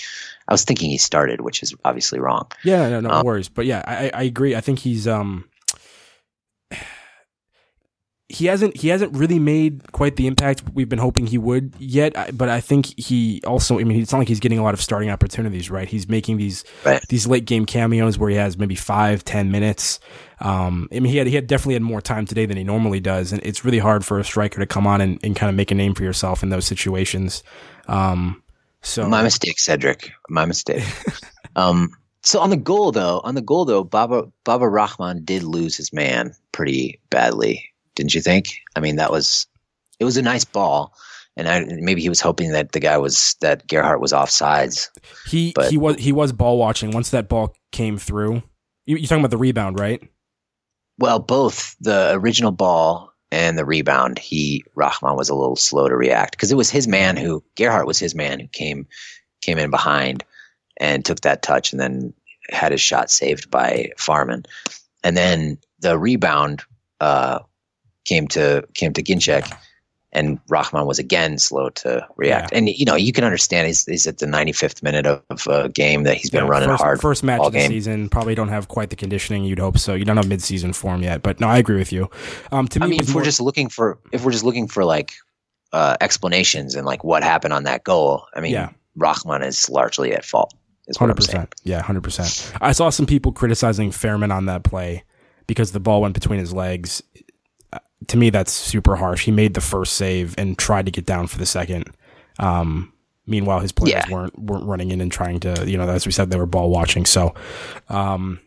I 0.46 0.52
was 0.52 0.64
thinking 0.64 0.90
he 0.90 0.98
started, 0.98 1.40
which 1.40 1.62
is 1.62 1.74
obviously 1.84 2.20
wrong. 2.20 2.46
Yeah, 2.62 2.88
no, 2.88 3.00
no 3.00 3.10
um, 3.10 3.26
worries. 3.26 3.48
But 3.48 3.66
yeah, 3.66 3.82
I, 3.86 4.10
I 4.12 4.22
agree. 4.24 4.54
I 4.54 4.60
think 4.60 4.78
he's, 4.78 5.08
um, 5.08 5.48
he 8.30 8.46
hasn't 8.46 8.76
he 8.76 8.88
hasn't 8.88 9.12
really 9.16 9.40
made 9.40 9.90
quite 9.90 10.14
the 10.14 10.28
impact 10.28 10.62
we've 10.72 10.88
been 10.88 11.00
hoping 11.00 11.26
he 11.26 11.36
would 11.36 11.74
yet. 11.80 12.14
But 12.36 12.48
I 12.48 12.60
think 12.60 12.96
he 12.96 13.42
also. 13.44 13.80
I 13.80 13.84
mean, 13.84 14.00
it's 14.00 14.12
not 14.12 14.18
like 14.18 14.28
he's 14.28 14.38
getting 14.38 14.60
a 14.60 14.62
lot 14.62 14.72
of 14.72 14.80
starting 14.80 15.10
opportunities, 15.10 15.68
right? 15.68 15.88
He's 15.88 16.08
making 16.08 16.36
these 16.36 16.62
right. 16.84 17.02
these 17.08 17.26
late 17.26 17.44
game 17.44 17.66
cameos 17.66 18.18
where 18.18 18.30
he 18.30 18.36
has 18.36 18.56
maybe 18.56 18.76
five, 18.76 19.24
ten 19.24 19.50
minutes. 19.50 19.98
Um, 20.38 20.88
I 20.92 21.00
mean, 21.00 21.10
he 21.10 21.18
had 21.18 21.26
he 21.26 21.34
had 21.34 21.48
definitely 21.48 21.74
had 21.74 21.82
more 21.82 22.00
time 22.00 22.24
today 22.24 22.46
than 22.46 22.56
he 22.56 22.62
normally 22.62 23.00
does, 23.00 23.32
and 23.32 23.42
it's 23.44 23.64
really 23.64 23.80
hard 23.80 24.04
for 24.04 24.20
a 24.20 24.24
striker 24.24 24.60
to 24.60 24.66
come 24.66 24.86
on 24.86 25.00
and, 25.00 25.18
and 25.24 25.34
kind 25.34 25.50
of 25.50 25.56
make 25.56 25.72
a 25.72 25.74
name 25.74 25.94
for 25.94 26.04
yourself 26.04 26.44
in 26.44 26.50
those 26.50 26.66
situations. 26.66 27.42
Um, 27.88 28.44
so 28.82 29.08
my 29.08 29.24
mistake, 29.24 29.58
Cedric. 29.58 30.12
My 30.28 30.44
mistake. 30.44 30.84
um, 31.56 31.90
so 32.22 32.38
on 32.38 32.50
the 32.50 32.56
goal 32.56 32.92
though, 32.92 33.20
on 33.24 33.34
the 33.34 33.42
goal 33.42 33.64
though, 33.64 33.82
Baba 33.82 34.30
Baba 34.44 34.68
Rahman 34.68 35.24
did 35.24 35.42
lose 35.42 35.76
his 35.76 35.92
man 35.92 36.32
pretty 36.52 37.00
badly 37.10 37.69
didn't 38.00 38.14
you 38.14 38.22
think? 38.22 38.46
I 38.74 38.80
mean, 38.80 38.96
that 38.96 39.10
was 39.10 39.46
it 39.98 40.06
was 40.06 40.16
a 40.16 40.22
nice 40.22 40.46
ball, 40.46 40.94
and 41.36 41.46
I, 41.46 41.66
maybe 41.68 42.00
he 42.00 42.08
was 42.08 42.22
hoping 42.22 42.52
that 42.52 42.72
the 42.72 42.80
guy 42.80 42.96
was 42.96 43.36
that 43.42 43.66
Gerhardt 43.68 44.00
was 44.00 44.12
offsides. 44.12 44.88
He 45.26 45.52
but, 45.54 45.70
he 45.70 45.76
was 45.76 45.96
he 45.96 46.10
was 46.10 46.32
ball 46.32 46.56
watching 46.56 46.92
once 46.92 47.10
that 47.10 47.28
ball 47.28 47.54
came 47.72 47.98
through. 47.98 48.42
You, 48.86 48.96
are 48.96 49.00
talking 49.00 49.18
about 49.18 49.32
the 49.32 49.36
rebound, 49.36 49.78
right? 49.78 50.02
Well, 50.98 51.18
both 51.18 51.76
the 51.78 52.12
original 52.14 52.52
ball 52.52 53.12
and 53.30 53.58
the 53.58 53.66
rebound. 53.66 54.18
He 54.18 54.64
Rahman 54.74 55.16
was 55.16 55.28
a 55.28 55.34
little 55.34 55.56
slow 55.56 55.86
to 55.86 55.94
react 55.94 56.32
because 56.32 56.50
it 56.50 56.56
was 56.56 56.70
his 56.70 56.88
man 56.88 57.18
who 57.18 57.44
Gerhardt 57.54 57.86
was 57.86 57.98
his 57.98 58.14
man 58.14 58.40
who 58.40 58.48
came 58.48 58.86
came 59.42 59.58
in 59.58 59.70
behind 59.70 60.24
and 60.78 61.04
took 61.04 61.20
that 61.20 61.42
touch 61.42 61.72
and 61.72 61.80
then 61.80 62.14
had 62.48 62.72
his 62.72 62.80
shot 62.80 63.10
saved 63.10 63.50
by 63.50 63.90
Fährmann. 63.98 64.46
And 65.04 65.18
then 65.18 65.58
the 65.80 65.98
rebound 65.98 66.62
uh, 67.00 67.40
came 68.04 68.28
to 68.28 68.66
came 68.74 68.92
to 68.92 69.02
Ginczek, 69.02 69.50
and 70.12 70.40
Rahman 70.48 70.86
was 70.86 70.98
again 70.98 71.38
slow 71.38 71.70
to 71.70 72.06
react. 72.16 72.52
Yeah. 72.52 72.58
And 72.58 72.68
you 72.68 72.84
know, 72.84 72.96
you 72.96 73.12
can 73.12 73.24
understand 73.24 73.66
he's, 73.66 73.84
he's 73.84 74.06
at 74.06 74.18
the 74.18 74.26
95th 74.26 74.82
minute 74.82 75.06
of, 75.06 75.22
of 75.30 75.46
a 75.46 75.68
game 75.68 76.02
that 76.04 76.16
he's 76.16 76.30
been 76.30 76.44
yeah, 76.44 76.50
running 76.50 76.68
first, 76.68 76.82
hard. 76.82 77.00
First 77.00 77.24
match 77.24 77.40
of 77.40 77.52
the 77.52 77.58
game. 77.58 77.70
season, 77.70 78.08
probably 78.08 78.34
don't 78.34 78.48
have 78.48 78.68
quite 78.68 78.90
the 78.90 78.96
conditioning 78.96 79.44
you'd 79.44 79.58
hope 79.58 79.78
so. 79.78 79.94
You 79.94 80.04
don't 80.04 80.16
have 80.16 80.28
mid-season 80.28 80.72
form 80.72 81.02
yet, 81.02 81.22
but 81.22 81.40
no, 81.40 81.48
I 81.48 81.58
agree 81.58 81.78
with 81.78 81.92
you. 81.92 82.10
Um, 82.50 82.66
to 82.68 82.80
me, 82.80 82.86
I 82.86 82.88
mean, 82.88 83.00
if 83.00 83.08
more- 83.08 83.20
we're 83.20 83.24
just 83.24 83.40
looking 83.40 83.68
for 83.68 83.98
if 84.12 84.24
we're 84.24 84.32
just 84.32 84.44
looking 84.44 84.66
for 84.66 84.84
like 84.84 85.12
uh, 85.72 85.96
explanations 86.00 86.74
and 86.74 86.86
like 86.86 87.04
what 87.04 87.22
happened 87.22 87.52
on 87.52 87.64
that 87.64 87.84
goal, 87.84 88.26
I 88.34 88.40
mean, 88.40 88.52
yeah. 88.52 88.70
Rahman 88.96 89.42
is 89.42 89.68
largely 89.70 90.12
at 90.12 90.24
fault. 90.24 90.54
Hundred 90.98 91.14
percent. 91.14 91.54
Yeah, 91.62 91.82
hundred 91.82 92.02
percent. 92.02 92.52
I 92.60 92.72
saw 92.72 92.90
some 92.90 93.06
people 93.06 93.30
criticizing 93.30 93.90
Fährmann 93.92 94.34
on 94.34 94.46
that 94.46 94.64
play 94.64 95.04
because 95.46 95.70
the 95.70 95.78
ball 95.78 96.00
went 96.00 96.14
between 96.14 96.40
his 96.40 96.52
legs 96.52 97.00
to 98.08 98.16
me, 98.16 98.30
that's 98.30 98.52
super 98.52 98.96
harsh. 98.96 99.24
He 99.24 99.30
made 99.30 99.54
the 99.54 99.60
first 99.60 99.94
save 99.94 100.34
and 100.38 100.58
tried 100.58 100.86
to 100.86 100.92
get 100.92 101.06
down 101.06 101.26
for 101.26 101.38
the 101.38 101.46
second. 101.46 101.84
Um, 102.38 102.92
meanwhile, 103.26 103.60
his 103.60 103.72
players 103.72 104.04
yeah. 104.08 104.12
weren't 104.12 104.38
weren't 104.38 104.64
running 104.64 104.90
in 104.90 105.00
and 105.00 105.12
trying 105.12 105.40
to, 105.40 105.64
you 105.68 105.76
know, 105.76 105.88
as 105.88 106.06
we 106.06 106.12
said, 106.12 106.30
they 106.30 106.38
were 106.38 106.46
ball 106.46 106.70
watching. 106.70 107.04
So, 107.06 107.34
um, 107.88 108.40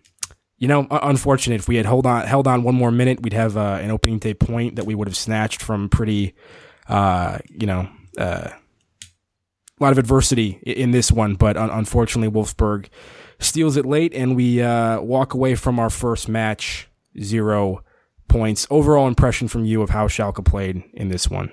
you 0.57 0.67
know, 0.67 0.87
unfortunate. 0.89 1.55
If 1.55 1.67
we 1.67 1.75
had 1.75 1.85
hold 1.85 2.05
on 2.05 2.25
held 2.25 2.47
on 2.47 2.63
one 2.63 2.75
more 2.75 2.91
minute, 2.91 3.21
we'd 3.21 3.33
have 3.33 3.57
uh, 3.57 3.79
an 3.81 3.91
opening 3.91 4.19
day 4.19 4.33
point 4.33 4.75
that 4.75 4.85
we 4.85 4.95
would 4.95 5.07
have 5.07 5.17
snatched 5.17 5.61
from 5.61 5.89
pretty, 5.89 6.33
uh, 6.87 7.39
you 7.49 7.67
know, 7.67 7.87
uh, 8.17 8.49
a 8.49 9.83
lot 9.83 9.91
of 9.91 9.97
adversity 9.97 10.59
in 10.63 10.91
this 10.91 11.11
one. 11.11 11.35
But 11.35 11.57
unfortunately, 11.57 12.33
Wolfsburg 12.33 12.87
steals 13.39 13.77
it 13.77 13.85
late, 13.85 14.13
and 14.13 14.35
we 14.35 14.61
uh, 14.61 15.01
walk 15.01 15.33
away 15.33 15.55
from 15.55 15.79
our 15.79 15.89
first 15.89 16.29
match 16.29 16.87
zero 17.21 17.83
points. 18.27 18.67
Overall 18.69 19.07
impression 19.07 19.47
from 19.47 19.65
you 19.65 19.81
of 19.81 19.89
how 19.89 20.07
Schalke 20.07 20.43
played 20.43 20.83
in 20.93 21.09
this 21.09 21.29
one? 21.29 21.51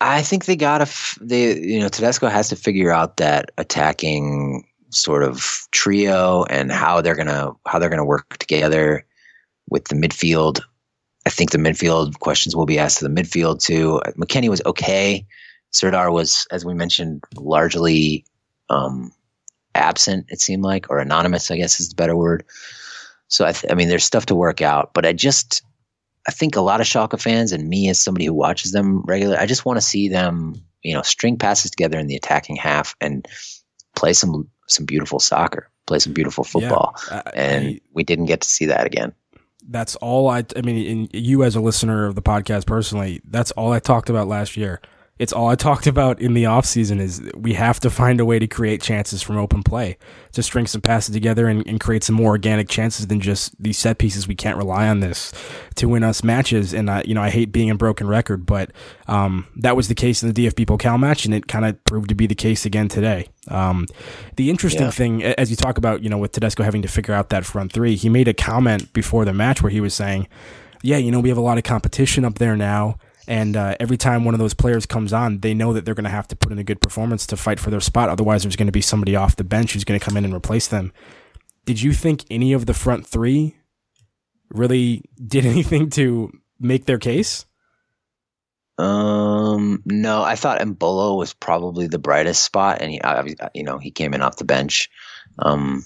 I 0.00 0.22
think 0.22 0.44
they 0.44 0.56
got 0.56 0.78
to, 0.78 0.82
f- 0.82 1.18
they, 1.20 1.58
you 1.58 1.80
know, 1.80 1.88
Tedesco 1.88 2.28
has 2.28 2.48
to 2.50 2.56
figure 2.56 2.92
out 2.92 3.16
that 3.16 3.50
attacking 3.58 4.64
sort 4.90 5.22
of 5.22 5.66
trio 5.70 6.44
and 6.44 6.72
how 6.72 7.00
they're 7.00 7.16
gonna 7.16 7.52
how 7.66 7.78
they're 7.78 7.90
gonna 7.90 8.04
work 8.04 8.38
together 8.38 9.04
with 9.68 9.84
the 9.88 9.94
midfield. 9.94 10.60
I 11.26 11.30
think 11.30 11.50
the 11.50 11.58
midfield 11.58 12.18
questions 12.20 12.56
will 12.56 12.64
be 12.64 12.78
asked 12.78 12.98
to 12.98 13.08
the 13.08 13.14
midfield 13.14 13.62
too. 13.62 14.00
McKennie 14.16 14.48
was 14.48 14.62
okay. 14.64 15.26
Serdar 15.72 16.10
was, 16.10 16.46
as 16.50 16.64
we 16.64 16.72
mentioned, 16.72 17.22
largely 17.36 18.24
um, 18.70 19.12
absent. 19.74 20.26
It 20.30 20.40
seemed 20.40 20.62
like, 20.62 20.86
or 20.88 20.98
anonymous, 20.98 21.50
I 21.50 21.56
guess 21.58 21.80
is 21.80 21.90
the 21.90 21.94
better 21.94 22.16
word. 22.16 22.44
So 23.28 23.44
I, 23.46 23.52
th- 23.52 23.70
I 23.70 23.74
mean, 23.74 23.88
there's 23.88 24.04
stuff 24.04 24.26
to 24.26 24.34
work 24.34 24.60
out, 24.60 24.92
but 24.94 25.06
I 25.06 25.12
just, 25.12 25.62
I 26.26 26.30
think 26.30 26.56
a 26.56 26.60
lot 26.60 26.80
of 26.80 26.86
Schalke 26.86 27.20
fans 27.20 27.52
and 27.52 27.68
me 27.68 27.88
as 27.88 28.00
somebody 28.00 28.26
who 28.26 28.34
watches 28.34 28.72
them 28.72 29.02
regularly, 29.02 29.38
I 29.38 29.46
just 29.46 29.64
want 29.64 29.76
to 29.76 29.86
see 29.86 30.08
them, 30.08 30.54
you 30.82 30.94
know, 30.94 31.02
string 31.02 31.38
passes 31.38 31.70
together 31.70 31.98
in 31.98 32.06
the 32.06 32.16
attacking 32.16 32.56
half 32.56 32.96
and 33.00 33.26
play 33.96 34.12
some 34.12 34.48
some 34.66 34.84
beautiful 34.84 35.18
soccer, 35.18 35.70
play 35.86 35.98
some 35.98 36.12
beautiful 36.12 36.44
football, 36.44 36.94
yeah, 37.10 37.22
I, 37.24 37.30
and 37.30 37.66
I, 37.66 37.80
we 37.94 38.04
didn't 38.04 38.26
get 38.26 38.42
to 38.42 38.48
see 38.48 38.66
that 38.66 38.86
again. 38.86 39.14
That's 39.66 39.96
all 39.96 40.28
I. 40.28 40.44
I 40.56 40.62
mean, 40.62 41.08
you 41.12 41.42
as 41.42 41.56
a 41.56 41.60
listener 41.60 42.06
of 42.06 42.14
the 42.14 42.22
podcast 42.22 42.66
personally, 42.66 43.20
that's 43.24 43.50
all 43.52 43.72
I 43.72 43.80
talked 43.80 44.08
about 44.08 44.28
last 44.28 44.56
year 44.56 44.80
it's 45.18 45.32
all 45.32 45.48
I 45.48 45.56
talked 45.56 45.86
about 45.86 46.20
in 46.20 46.34
the 46.34 46.44
offseason 46.44 47.00
is 47.00 47.20
we 47.34 47.54
have 47.54 47.80
to 47.80 47.90
find 47.90 48.20
a 48.20 48.24
way 48.24 48.38
to 48.38 48.46
create 48.46 48.80
chances 48.80 49.20
from 49.20 49.36
open 49.36 49.62
play 49.62 49.98
to 50.32 50.42
string 50.42 50.66
some 50.66 50.80
passes 50.80 51.12
together 51.12 51.48
and, 51.48 51.66
and, 51.66 51.80
create 51.80 52.04
some 52.04 52.14
more 52.14 52.30
organic 52.30 52.68
chances 52.68 53.06
than 53.08 53.20
just 53.20 53.60
these 53.60 53.78
set 53.78 53.98
pieces. 53.98 54.28
We 54.28 54.34
can't 54.34 54.56
rely 54.56 54.88
on 54.88 55.00
this 55.00 55.32
to 55.76 55.88
win 55.88 56.04
us 56.04 56.22
matches. 56.22 56.72
And 56.72 56.90
I, 56.90 57.02
you 57.04 57.14
know, 57.14 57.22
I 57.22 57.30
hate 57.30 57.50
being 57.50 57.70
a 57.70 57.74
broken 57.74 58.06
record, 58.06 58.46
but 58.46 58.70
um, 59.08 59.46
that 59.56 59.74
was 59.74 59.88
the 59.88 59.94
case 59.94 60.22
in 60.22 60.32
the 60.32 60.46
DFB 60.46 60.66
Pokal 60.66 61.00
match, 61.00 61.24
and 61.24 61.34
it 61.34 61.48
kind 61.48 61.64
of 61.64 61.82
proved 61.84 62.08
to 62.10 62.14
be 62.14 62.26
the 62.26 62.34
case 62.34 62.64
again 62.64 62.88
today. 62.88 63.28
Um, 63.48 63.86
the 64.36 64.50
interesting 64.50 64.82
yeah. 64.82 64.90
thing, 64.90 65.24
as 65.24 65.50
you 65.50 65.56
talk 65.56 65.78
about, 65.78 66.02
you 66.02 66.10
know, 66.10 66.18
with 66.18 66.32
Tedesco 66.32 66.62
having 66.62 66.82
to 66.82 66.88
figure 66.88 67.14
out 67.14 67.30
that 67.30 67.44
front 67.44 67.72
three, 67.72 67.96
he 67.96 68.08
made 68.08 68.28
a 68.28 68.34
comment 68.34 68.92
before 68.92 69.24
the 69.24 69.32
match 69.32 69.62
where 69.62 69.70
he 69.70 69.80
was 69.80 69.94
saying, 69.94 70.28
"Yeah, 70.82 70.98
you 70.98 71.10
know, 71.10 71.20
we 71.20 71.30
have 71.30 71.38
a 71.38 71.42
lot 71.42 71.58
of 71.58 71.64
competition 71.64 72.24
up 72.24 72.36
there 72.36 72.56
now." 72.56 72.98
And 73.28 73.58
uh, 73.58 73.76
every 73.78 73.98
time 73.98 74.24
one 74.24 74.34
of 74.34 74.40
those 74.40 74.54
players 74.54 74.86
comes 74.86 75.12
on, 75.12 75.40
they 75.40 75.52
know 75.52 75.74
that 75.74 75.84
they're 75.84 75.94
going 75.94 76.04
to 76.04 76.10
have 76.10 76.26
to 76.28 76.36
put 76.36 76.50
in 76.50 76.58
a 76.58 76.64
good 76.64 76.80
performance 76.80 77.26
to 77.26 77.36
fight 77.36 77.60
for 77.60 77.68
their 77.68 77.78
spot. 77.78 78.08
Otherwise, 78.08 78.42
there's 78.42 78.56
going 78.56 78.66
to 78.66 78.72
be 78.72 78.80
somebody 78.80 79.14
off 79.14 79.36
the 79.36 79.44
bench 79.44 79.74
who's 79.74 79.84
going 79.84 80.00
to 80.00 80.04
come 80.04 80.16
in 80.16 80.24
and 80.24 80.32
replace 80.32 80.66
them. 80.66 80.92
Did 81.66 81.82
you 81.82 81.92
think 81.92 82.24
any 82.30 82.54
of 82.54 82.64
the 82.64 82.72
front 82.72 83.06
three 83.06 83.54
really 84.48 85.04
did 85.26 85.44
anything 85.44 85.90
to 85.90 86.32
make 86.58 86.86
their 86.86 86.98
case? 86.98 87.44
Um, 88.78 89.82
no, 89.84 90.22
I 90.22 90.36
thought 90.36 90.60
Embolo 90.60 91.18
was 91.18 91.34
probably 91.34 91.86
the 91.86 91.98
brightest 91.98 92.42
spot, 92.42 92.80
and 92.80 92.90
he, 92.90 93.00
you 93.52 93.64
know, 93.64 93.76
he 93.76 93.90
came 93.90 94.14
in 94.14 94.22
off 94.22 94.36
the 94.36 94.44
bench. 94.44 94.88
Um, 95.38 95.84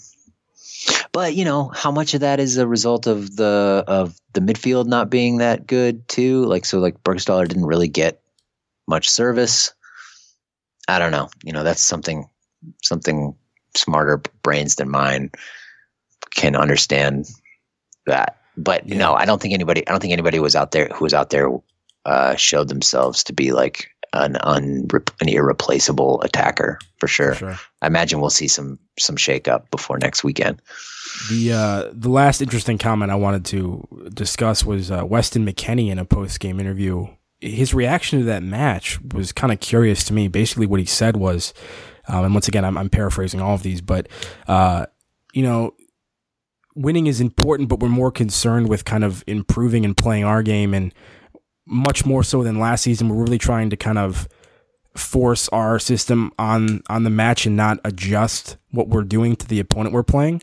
but 1.12 1.34
you 1.34 1.44
know, 1.44 1.68
how 1.68 1.90
much 1.90 2.14
of 2.14 2.20
that 2.20 2.40
is 2.40 2.56
a 2.56 2.66
result 2.66 3.06
of 3.06 3.36
the 3.36 3.84
of 3.86 4.18
the 4.32 4.40
midfield 4.40 4.86
not 4.86 5.10
being 5.10 5.38
that 5.38 5.66
good 5.66 6.08
too? 6.08 6.44
Like 6.44 6.64
so, 6.64 6.78
like 6.78 7.02
Burgstaller 7.04 7.46
didn't 7.46 7.66
really 7.66 7.88
get 7.88 8.22
much 8.88 9.08
service. 9.08 9.72
I 10.88 10.98
don't 10.98 11.12
know. 11.12 11.28
You 11.44 11.52
know, 11.52 11.62
that's 11.62 11.82
something 11.82 12.28
something 12.82 13.34
smarter 13.76 14.22
brains 14.42 14.76
than 14.76 14.88
mine 14.88 15.30
can 16.34 16.56
understand 16.56 17.28
that. 18.06 18.38
But 18.56 18.88
yeah. 18.88 18.98
no, 18.98 19.14
I 19.14 19.24
don't 19.24 19.40
think 19.40 19.54
anybody. 19.54 19.86
I 19.86 19.90
don't 19.90 20.00
think 20.00 20.12
anybody 20.12 20.38
was 20.38 20.56
out 20.56 20.72
there 20.72 20.88
who 20.88 21.04
was 21.04 21.14
out 21.14 21.30
there 21.30 21.50
uh, 22.04 22.36
showed 22.36 22.68
themselves 22.68 23.24
to 23.24 23.32
be 23.32 23.52
like 23.52 23.88
an 24.12 24.36
un, 24.42 24.88
an 25.20 25.28
irreplaceable 25.28 26.20
attacker 26.22 26.78
for 26.98 27.06
sure. 27.06 27.34
for 27.34 27.54
sure. 27.54 27.60
I 27.82 27.88
imagine 27.88 28.20
we'll 28.20 28.30
see 28.30 28.48
some 28.48 28.78
some 28.98 29.16
shakeup 29.16 29.68
before 29.72 29.98
next 29.98 30.22
weekend. 30.22 30.62
The 31.28 31.52
uh, 31.52 31.90
the 31.92 32.08
last 32.08 32.40
interesting 32.40 32.78
comment 32.78 33.10
I 33.10 33.16
wanted 33.16 33.44
to 33.46 34.10
discuss 34.14 34.64
was 34.64 34.90
uh, 34.90 35.04
Weston 35.04 35.44
McKennie 35.44 35.90
in 35.90 35.98
a 35.98 36.04
post 36.04 36.38
game 36.38 36.60
interview. 36.60 37.08
His 37.40 37.74
reaction 37.74 38.20
to 38.20 38.24
that 38.26 38.44
match 38.44 39.00
was 39.12 39.32
kind 39.32 39.52
of 39.52 39.58
curious 39.58 40.04
to 40.04 40.12
me. 40.12 40.28
Basically, 40.28 40.64
what 40.64 40.78
he 40.78 40.86
said 40.86 41.16
was, 41.16 41.52
um, 42.06 42.24
and 42.24 42.34
once 42.34 42.46
again, 42.46 42.64
I'm, 42.64 42.78
I'm, 42.78 42.88
paraphrasing 42.88 43.40
all 43.40 43.54
of 43.54 43.64
these, 43.64 43.80
but 43.80 44.08
uh, 44.46 44.86
you 45.32 45.42
know, 45.42 45.74
winning 46.76 47.08
is 47.08 47.20
important, 47.20 47.68
but 47.68 47.80
we're 47.80 47.88
more 47.88 48.12
concerned 48.12 48.68
with 48.68 48.84
kind 48.84 49.02
of 49.02 49.24
improving 49.26 49.84
and 49.84 49.96
playing 49.96 50.22
our 50.22 50.44
game 50.44 50.72
and 50.72 50.94
much 51.66 52.06
more 52.06 52.22
so 52.22 52.44
than 52.44 52.60
last 52.60 52.82
season. 52.82 53.08
We're 53.08 53.22
really 53.24 53.38
trying 53.38 53.70
to 53.70 53.76
kind 53.76 53.98
of 53.98 54.28
force 54.96 55.48
our 55.50 55.78
system 55.78 56.32
on 56.38 56.82
on 56.88 57.04
the 57.04 57.10
match 57.10 57.46
and 57.46 57.56
not 57.56 57.78
adjust 57.84 58.56
what 58.70 58.88
we're 58.88 59.02
doing 59.02 59.36
to 59.36 59.46
the 59.46 59.60
opponent 59.60 59.94
we're 59.94 60.02
playing. 60.02 60.42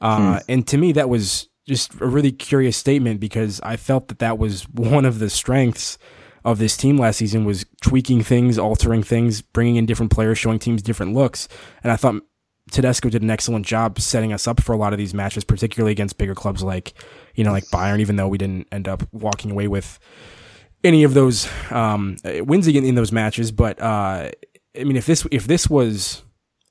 Uh, 0.00 0.40
hmm. 0.40 0.44
And 0.48 0.68
to 0.68 0.76
me, 0.76 0.92
that 0.92 1.08
was 1.08 1.48
just 1.66 2.00
a 2.00 2.06
really 2.06 2.32
curious 2.32 2.76
statement 2.76 3.20
because 3.20 3.60
I 3.62 3.76
felt 3.76 4.08
that 4.08 4.18
that 4.20 4.38
was 4.38 4.68
one 4.68 5.04
of 5.04 5.18
the 5.18 5.30
strengths 5.30 5.98
of 6.44 6.58
this 6.58 6.76
team 6.76 6.96
last 6.96 7.16
season 7.16 7.44
was 7.44 7.66
tweaking 7.82 8.22
things, 8.22 8.56
altering 8.56 9.02
things, 9.02 9.42
bringing 9.42 9.76
in 9.76 9.86
different 9.86 10.12
players, 10.12 10.38
showing 10.38 10.60
teams 10.60 10.80
different 10.80 11.12
looks. 11.12 11.48
And 11.82 11.90
I 11.90 11.96
thought 11.96 12.22
Tedesco 12.70 13.08
did 13.08 13.22
an 13.22 13.30
excellent 13.30 13.66
job 13.66 14.00
setting 14.00 14.32
us 14.32 14.46
up 14.46 14.60
for 14.60 14.72
a 14.72 14.76
lot 14.76 14.92
of 14.92 14.98
these 14.98 15.12
matches, 15.12 15.42
particularly 15.42 15.90
against 15.90 16.18
bigger 16.18 16.36
clubs 16.36 16.62
like, 16.62 16.94
you 17.34 17.42
know, 17.42 17.50
like 17.50 17.64
Bayern. 17.66 17.98
Even 17.98 18.14
though 18.14 18.28
we 18.28 18.38
didn't 18.38 18.68
end 18.70 18.86
up 18.86 19.02
walking 19.12 19.50
away 19.50 19.66
with 19.66 19.98
any 20.84 21.04
of 21.04 21.14
those 21.14 21.48
um, 21.70 22.16
wins 22.24 22.66
in, 22.66 22.84
in 22.84 22.94
those 22.94 23.12
matches, 23.12 23.50
but 23.52 23.80
uh, 23.80 24.30
I 24.78 24.84
mean, 24.84 24.96
if 24.96 25.06
this 25.06 25.26
if 25.30 25.46
this 25.46 25.68
was 25.68 26.22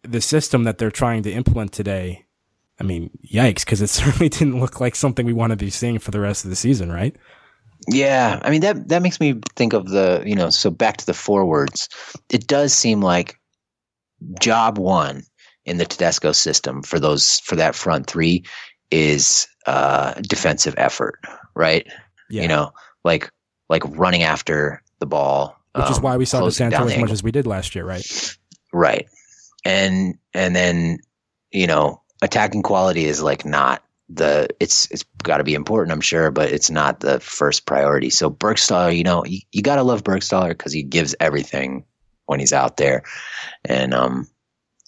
the 0.03 0.21
system 0.21 0.63
that 0.63 0.77
they're 0.77 0.91
trying 0.91 1.23
to 1.23 1.31
implement 1.31 1.71
today, 1.71 2.25
I 2.79 2.83
mean, 2.83 3.09
yikes, 3.25 3.65
because 3.65 3.81
it 3.81 3.89
certainly 3.89 4.29
didn't 4.29 4.59
look 4.59 4.79
like 4.79 4.95
something 4.95 5.25
we 5.25 5.33
want 5.33 5.51
to 5.51 5.57
be 5.57 5.69
seeing 5.69 5.99
for 5.99 6.11
the 6.11 6.19
rest 6.19 6.43
of 6.43 6.49
the 6.49 6.55
season, 6.55 6.91
right? 6.91 7.15
Yeah, 7.87 8.39
I 8.43 8.49
mean 8.49 8.61
that 8.61 8.87
that 8.87 9.01
makes 9.01 9.19
me 9.19 9.39
think 9.55 9.73
of 9.73 9.89
the 9.89 10.23
you 10.25 10.35
know 10.35 10.49
so 10.49 10.71
back 10.71 10.97
to 10.97 11.05
the 11.05 11.13
forwards. 11.13 11.89
It 12.29 12.47
does 12.47 12.73
seem 12.73 13.01
like 13.01 13.39
job 14.39 14.77
one 14.77 15.23
in 15.65 15.77
the 15.77 15.85
Tedesco 15.85 16.31
system 16.31 16.81
for 16.81 16.99
those 16.99 17.39
for 17.41 17.55
that 17.55 17.75
front 17.75 18.07
three 18.07 18.43
is 18.91 19.47
uh, 19.67 20.13
defensive 20.21 20.75
effort, 20.77 21.19
right? 21.55 21.87
Yeah. 22.29 22.43
You 22.43 22.47
know, 22.47 22.71
like 23.03 23.29
like 23.69 23.83
running 23.85 24.23
after 24.23 24.81
the 24.99 25.05
ball, 25.05 25.57
which 25.73 25.85
um, 25.85 25.91
is 25.91 25.99
why 25.99 26.17
we 26.17 26.25
saw 26.25 26.41
Di 26.41 26.49
Santo 26.49 26.85
as 26.85 26.97
much 26.97 27.11
as 27.11 27.23
we 27.23 27.31
did 27.31 27.47
last 27.47 27.75
year, 27.75 27.85
right? 27.85 28.37
Right, 28.73 29.07
and 29.63 30.17
and 30.33 30.55
then 30.55 30.99
you 31.51 31.67
know 31.67 32.01
attacking 32.21 32.63
quality 32.63 33.05
is 33.05 33.21
like 33.21 33.45
not 33.45 33.83
the 34.09 34.47
it's 34.59 34.89
it's 34.91 35.03
got 35.23 35.37
to 35.37 35.43
be 35.43 35.55
important, 35.55 35.91
I'm 35.91 36.01
sure, 36.01 36.31
but 36.31 36.51
it's 36.51 36.69
not 36.69 36.99
the 36.99 37.19
first 37.19 37.65
priority. 37.65 38.09
So 38.09 38.29
Burgstaller, 38.29 38.95
you 38.95 39.03
know, 39.03 39.25
you, 39.25 39.39
you 39.51 39.61
got 39.61 39.77
to 39.77 39.83
love 39.83 40.03
Burgstaller 40.03 40.49
because 40.49 40.73
he 40.73 40.83
gives 40.83 41.15
everything 41.19 41.85
when 42.25 42.39
he's 42.39 42.53
out 42.53 42.77
there, 42.77 43.03
and 43.63 43.93
um, 43.93 44.27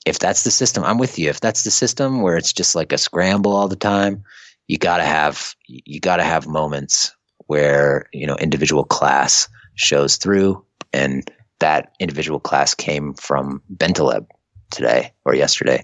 if 0.05 0.19
that's 0.19 0.43
the 0.43 0.51
system, 0.51 0.83
I'm 0.83 0.97
with 0.97 1.19
you. 1.19 1.29
If 1.29 1.39
that's 1.39 1.63
the 1.63 1.71
system 1.71 2.21
where 2.21 2.37
it's 2.37 2.53
just 2.53 2.75
like 2.75 2.93
a 2.93 2.97
scramble 2.97 3.55
all 3.55 3.67
the 3.67 3.75
time, 3.75 4.23
you 4.67 4.77
gotta 4.77 5.03
have 5.03 5.55
you 5.65 5.99
gotta 5.99 6.23
have 6.23 6.47
moments 6.47 7.15
where 7.47 8.07
you 8.13 8.27
know 8.27 8.35
individual 8.35 8.83
class 8.83 9.49
shows 9.75 10.17
through, 10.17 10.63
and 10.93 11.29
that 11.59 11.93
individual 11.99 12.39
class 12.39 12.73
came 12.73 13.13
from 13.15 13.61
Bentaleb 13.73 14.27
today 14.69 15.13
or 15.25 15.33
yesterday 15.33 15.83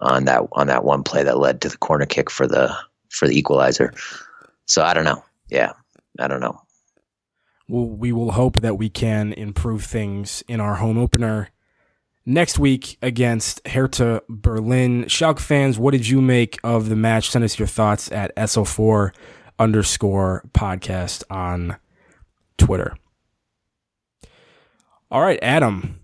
on 0.00 0.24
that 0.24 0.42
on 0.52 0.66
that 0.66 0.84
one 0.84 1.02
play 1.02 1.22
that 1.22 1.38
led 1.38 1.60
to 1.62 1.68
the 1.68 1.76
corner 1.76 2.06
kick 2.06 2.30
for 2.30 2.46
the 2.46 2.74
for 3.10 3.28
the 3.28 3.38
equalizer. 3.38 3.92
So 4.66 4.82
I 4.82 4.94
don't 4.94 5.04
know. 5.04 5.22
Yeah, 5.50 5.72
I 6.18 6.28
don't 6.28 6.40
know. 6.40 6.60
Well, 7.68 7.86
we 7.86 8.12
will 8.12 8.32
hope 8.32 8.60
that 8.60 8.76
we 8.76 8.88
can 8.88 9.32
improve 9.32 9.84
things 9.84 10.42
in 10.48 10.60
our 10.60 10.76
home 10.76 10.98
opener 10.98 11.50
next 12.24 12.58
week 12.58 12.98
against 13.02 13.66
Hertha 13.66 14.22
Berlin. 14.28 15.04
Schalke 15.04 15.40
fans, 15.40 15.78
what 15.78 15.92
did 15.92 16.08
you 16.08 16.20
make 16.20 16.58
of 16.62 16.88
the 16.88 16.96
match? 16.96 17.30
Send 17.30 17.44
us 17.44 17.58
your 17.58 17.68
thoughts 17.68 18.10
at 18.12 18.34
S04 18.36 19.12
underscore 19.58 20.42
podcast 20.52 21.24
on 21.30 21.76
Twitter. 22.58 22.96
All 25.10 25.20
right, 25.20 25.38
Adam, 25.42 26.00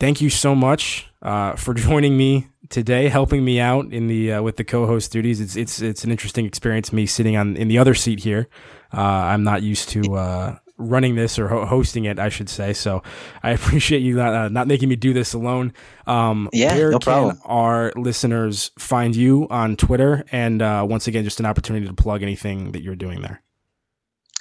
thank 0.00 0.20
you 0.20 0.30
so 0.30 0.54
much 0.54 1.08
uh, 1.22 1.54
for 1.54 1.74
joining 1.88 2.16
me 2.16 2.48
today, 2.68 3.08
helping 3.08 3.44
me 3.44 3.60
out 3.60 3.92
in 3.92 4.08
the 4.08 4.32
uh, 4.32 4.42
with 4.42 4.56
the 4.56 4.64
co-host 4.64 5.12
duties. 5.12 5.40
It's 5.40 5.56
it's 5.56 5.80
it's 5.80 6.04
an 6.04 6.10
interesting 6.10 6.46
experience. 6.46 6.92
Me 6.92 7.06
sitting 7.06 7.36
on 7.36 7.56
in 7.56 7.68
the 7.68 7.78
other 7.78 7.94
seat 7.94 8.20
here. 8.20 8.48
Uh, 8.92 9.00
I'm 9.00 9.44
not 9.44 9.62
used 9.62 9.90
to 9.90 10.14
uh, 10.14 10.58
running 10.78 11.16
this 11.16 11.38
or 11.38 11.48
ho- 11.48 11.66
hosting 11.66 12.04
it, 12.04 12.18
I 12.18 12.28
should 12.28 12.48
say. 12.48 12.72
So 12.72 13.02
I 13.42 13.50
appreciate 13.58 14.00
you 14.00 14.16
not, 14.16 14.34
uh, 14.34 14.48
not 14.48 14.66
making 14.66 14.88
me 14.88 14.96
do 14.96 15.12
this 15.12 15.34
alone. 15.34 15.72
Um, 16.06 16.48
yeah, 16.52 16.74
where 16.74 16.90
no 16.90 16.98
problem. 16.98 17.36
can 17.36 17.42
our 17.44 17.92
listeners 17.96 18.70
find 18.78 19.14
you 19.14 19.46
on 19.50 19.76
Twitter? 19.76 20.24
And 20.32 20.62
uh, 20.62 20.86
once 20.88 21.06
again, 21.06 21.24
just 21.24 21.40
an 21.40 21.46
opportunity 21.46 21.86
to 21.86 21.94
plug 21.94 22.22
anything 22.22 22.72
that 22.72 22.82
you're 22.82 22.96
doing 22.96 23.20
there. 23.20 23.42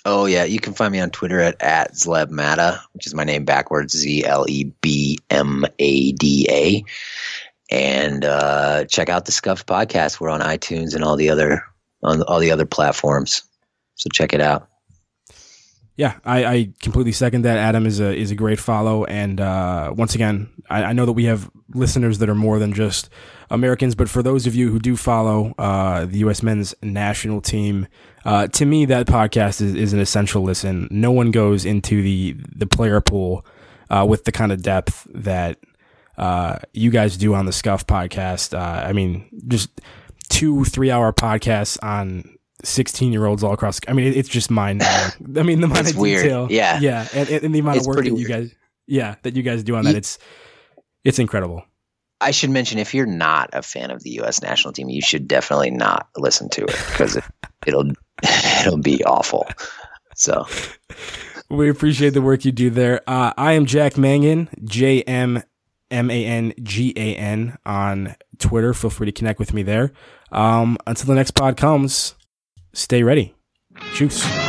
Oh 0.09 0.25
yeah, 0.25 0.45
you 0.45 0.61
can 0.61 0.73
find 0.73 0.93
me 0.93 1.01
on 1.01 1.09
Twitter 1.09 1.41
at 1.41 1.61
at 1.61 1.93
Zlebmada, 1.93 2.79
which 2.93 3.05
is 3.05 3.13
my 3.13 3.25
name 3.25 3.43
backwards, 3.43 3.93
Z 3.93 4.23
L 4.23 4.45
E 4.47 4.71
B 4.79 5.19
M 5.29 5.65
A 5.79 6.11
D 6.13 6.47
A, 6.49 6.83
and 7.69 8.23
uh, 8.23 8.85
check 8.85 9.09
out 9.09 9.25
the 9.25 9.33
Scuffed 9.33 9.67
podcast. 9.67 10.21
We're 10.21 10.29
on 10.29 10.39
iTunes 10.39 10.95
and 10.95 11.03
all 11.03 11.17
the 11.17 11.29
other 11.29 11.61
on 12.03 12.21
all 12.21 12.39
the 12.39 12.51
other 12.51 12.65
platforms, 12.65 13.43
so 13.95 14.09
check 14.13 14.31
it 14.31 14.39
out. 14.39 14.69
Yeah, 15.97 16.13
I, 16.23 16.45
I, 16.45 16.69
completely 16.79 17.11
second 17.11 17.41
that. 17.41 17.57
Adam 17.57 17.87
is 17.87 17.99
a 17.99 18.15
is 18.15 18.29
a 18.29 18.35
great 18.35 18.59
follow, 18.59 19.03
and 19.05 19.41
uh, 19.41 19.91
once 19.97 20.13
again, 20.13 20.47
I, 20.69 20.83
I, 20.83 20.93
know 20.93 21.07
that 21.07 21.13
we 21.13 21.25
have 21.25 21.49
listeners 21.73 22.19
that 22.19 22.29
are 22.29 22.35
more 22.35 22.59
than 22.59 22.71
just 22.71 23.09
Americans, 23.49 23.95
but 23.95 24.07
for 24.07 24.21
those 24.21 24.45
of 24.45 24.53
you 24.53 24.69
who 24.69 24.79
do 24.79 24.95
follow 24.95 25.55
uh, 25.57 26.05
the 26.05 26.19
U.S. 26.19 26.43
men's 26.43 26.75
national 26.83 27.41
team, 27.41 27.87
uh, 28.25 28.45
to 28.45 28.65
me 28.65 28.85
that 28.85 29.07
podcast 29.07 29.59
is, 29.59 29.73
is 29.73 29.91
an 29.91 29.99
essential 29.99 30.43
listen. 30.43 30.87
No 30.91 31.11
one 31.11 31.31
goes 31.31 31.65
into 31.65 32.03
the 32.03 32.35
the 32.55 32.67
player 32.67 33.01
pool 33.01 33.43
uh, 33.89 34.05
with 34.07 34.25
the 34.25 34.31
kind 34.31 34.51
of 34.51 34.61
depth 34.61 35.07
that 35.15 35.57
uh, 36.19 36.59
you 36.73 36.91
guys 36.91 37.17
do 37.17 37.33
on 37.33 37.47
the 37.47 37.51
Scuffed 37.51 37.87
podcast. 37.87 38.55
Uh, 38.55 38.85
I 38.85 38.93
mean, 38.93 39.27
just 39.47 39.81
two 40.29 40.63
three 40.63 40.91
hour 40.91 41.11
podcasts 41.11 41.79
on 41.81 42.36
16 42.63 43.13
year 43.13 43.25
olds 43.25 43.43
all 43.43 43.53
across. 43.53 43.79
I 43.87 43.93
mean, 43.93 44.13
it's 44.13 44.29
just 44.29 44.49
mind. 44.49 44.83
I 44.83 45.11
mean, 45.43 45.61
the 45.61 45.67
amount 45.67 45.89
of 45.89 45.97
weird. 45.97 46.23
detail. 46.23 46.47
Yeah. 46.49 46.79
Yeah. 46.79 47.07
And, 47.13 47.29
and 47.29 47.55
the 47.55 47.59
amount 47.59 47.77
it's 47.77 47.87
of 47.87 47.95
work 47.95 48.03
that 48.03 48.17
you 48.17 48.27
guys, 48.27 48.53
yeah, 48.87 49.15
that 49.23 49.35
you 49.35 49.43
guys 49.43 49.63
do 49.63 49.75
on 49.75 49.85
that. 49.85 49.95
It's, 49.95 50.17
it's 51.03 51.19
incredible. 51.19 51.63
I 52.19 52.31
should 52.31 52.49
mention 52.49 52.79
if 52.79 52.95
you're 52.95 53.05
not 53.05 53.51
a 53.53 53.61
fan 53.61 53.91
of 53.91 54.01
the 54.01 54.09
U.S. 54.11 54.41
national 54.41 54.73
team, 54.73 54.89
you 54.89 55.01
should 55.01 55.27
definitely 55.27 55.69
not 55.69 56.09
listen 56.17 56.49
to 56.49 56.63
it 56.63 56.75
because 56.91 57.15
it, 57.15 57.23
it'll, 57.67 57.91
it'll 58.61 58.79
be 58.79 59.03
awful. 59.03 59.45
So 60.15 60.47
we 61.49 61.69
appreciate 61.69 62.11
the 62.11 62.21
work 62.21 62.43
you 62.43 62.51
do 62.51 62.69
there. 62.71 63.01
Uh, 63.07 63.33
I 63.37 63.53
am 63.53 63.65
Jack 63.67 63.97
Mangan, 63.97 64.49
J 64.63 65.03
M 65.03 65.43
M 65.91 66.09
A 66.09 66.25
N 66.25 66.53
G 66.63 66.93
A 66.95 67.15
N 67.15 67.57
on 67.65 68.15
Twitter. 68.39 68.73
Feel 68.73 68.89
free 68.89 69.05
to 69.05 69.11
connect 69.11 69.39
with 69.39 69.53
me 69.53 69.63
there. 69.63 69.91
Um, 70.31 70.77
until 70.87 71.07
the 71.07 71.15
next 71.15 71.31
pod 71.31 71.55
comes, 71.55 72.15
stay 72.73 73.03
ready. 73.03 73.33
Juice. 73.93 74.46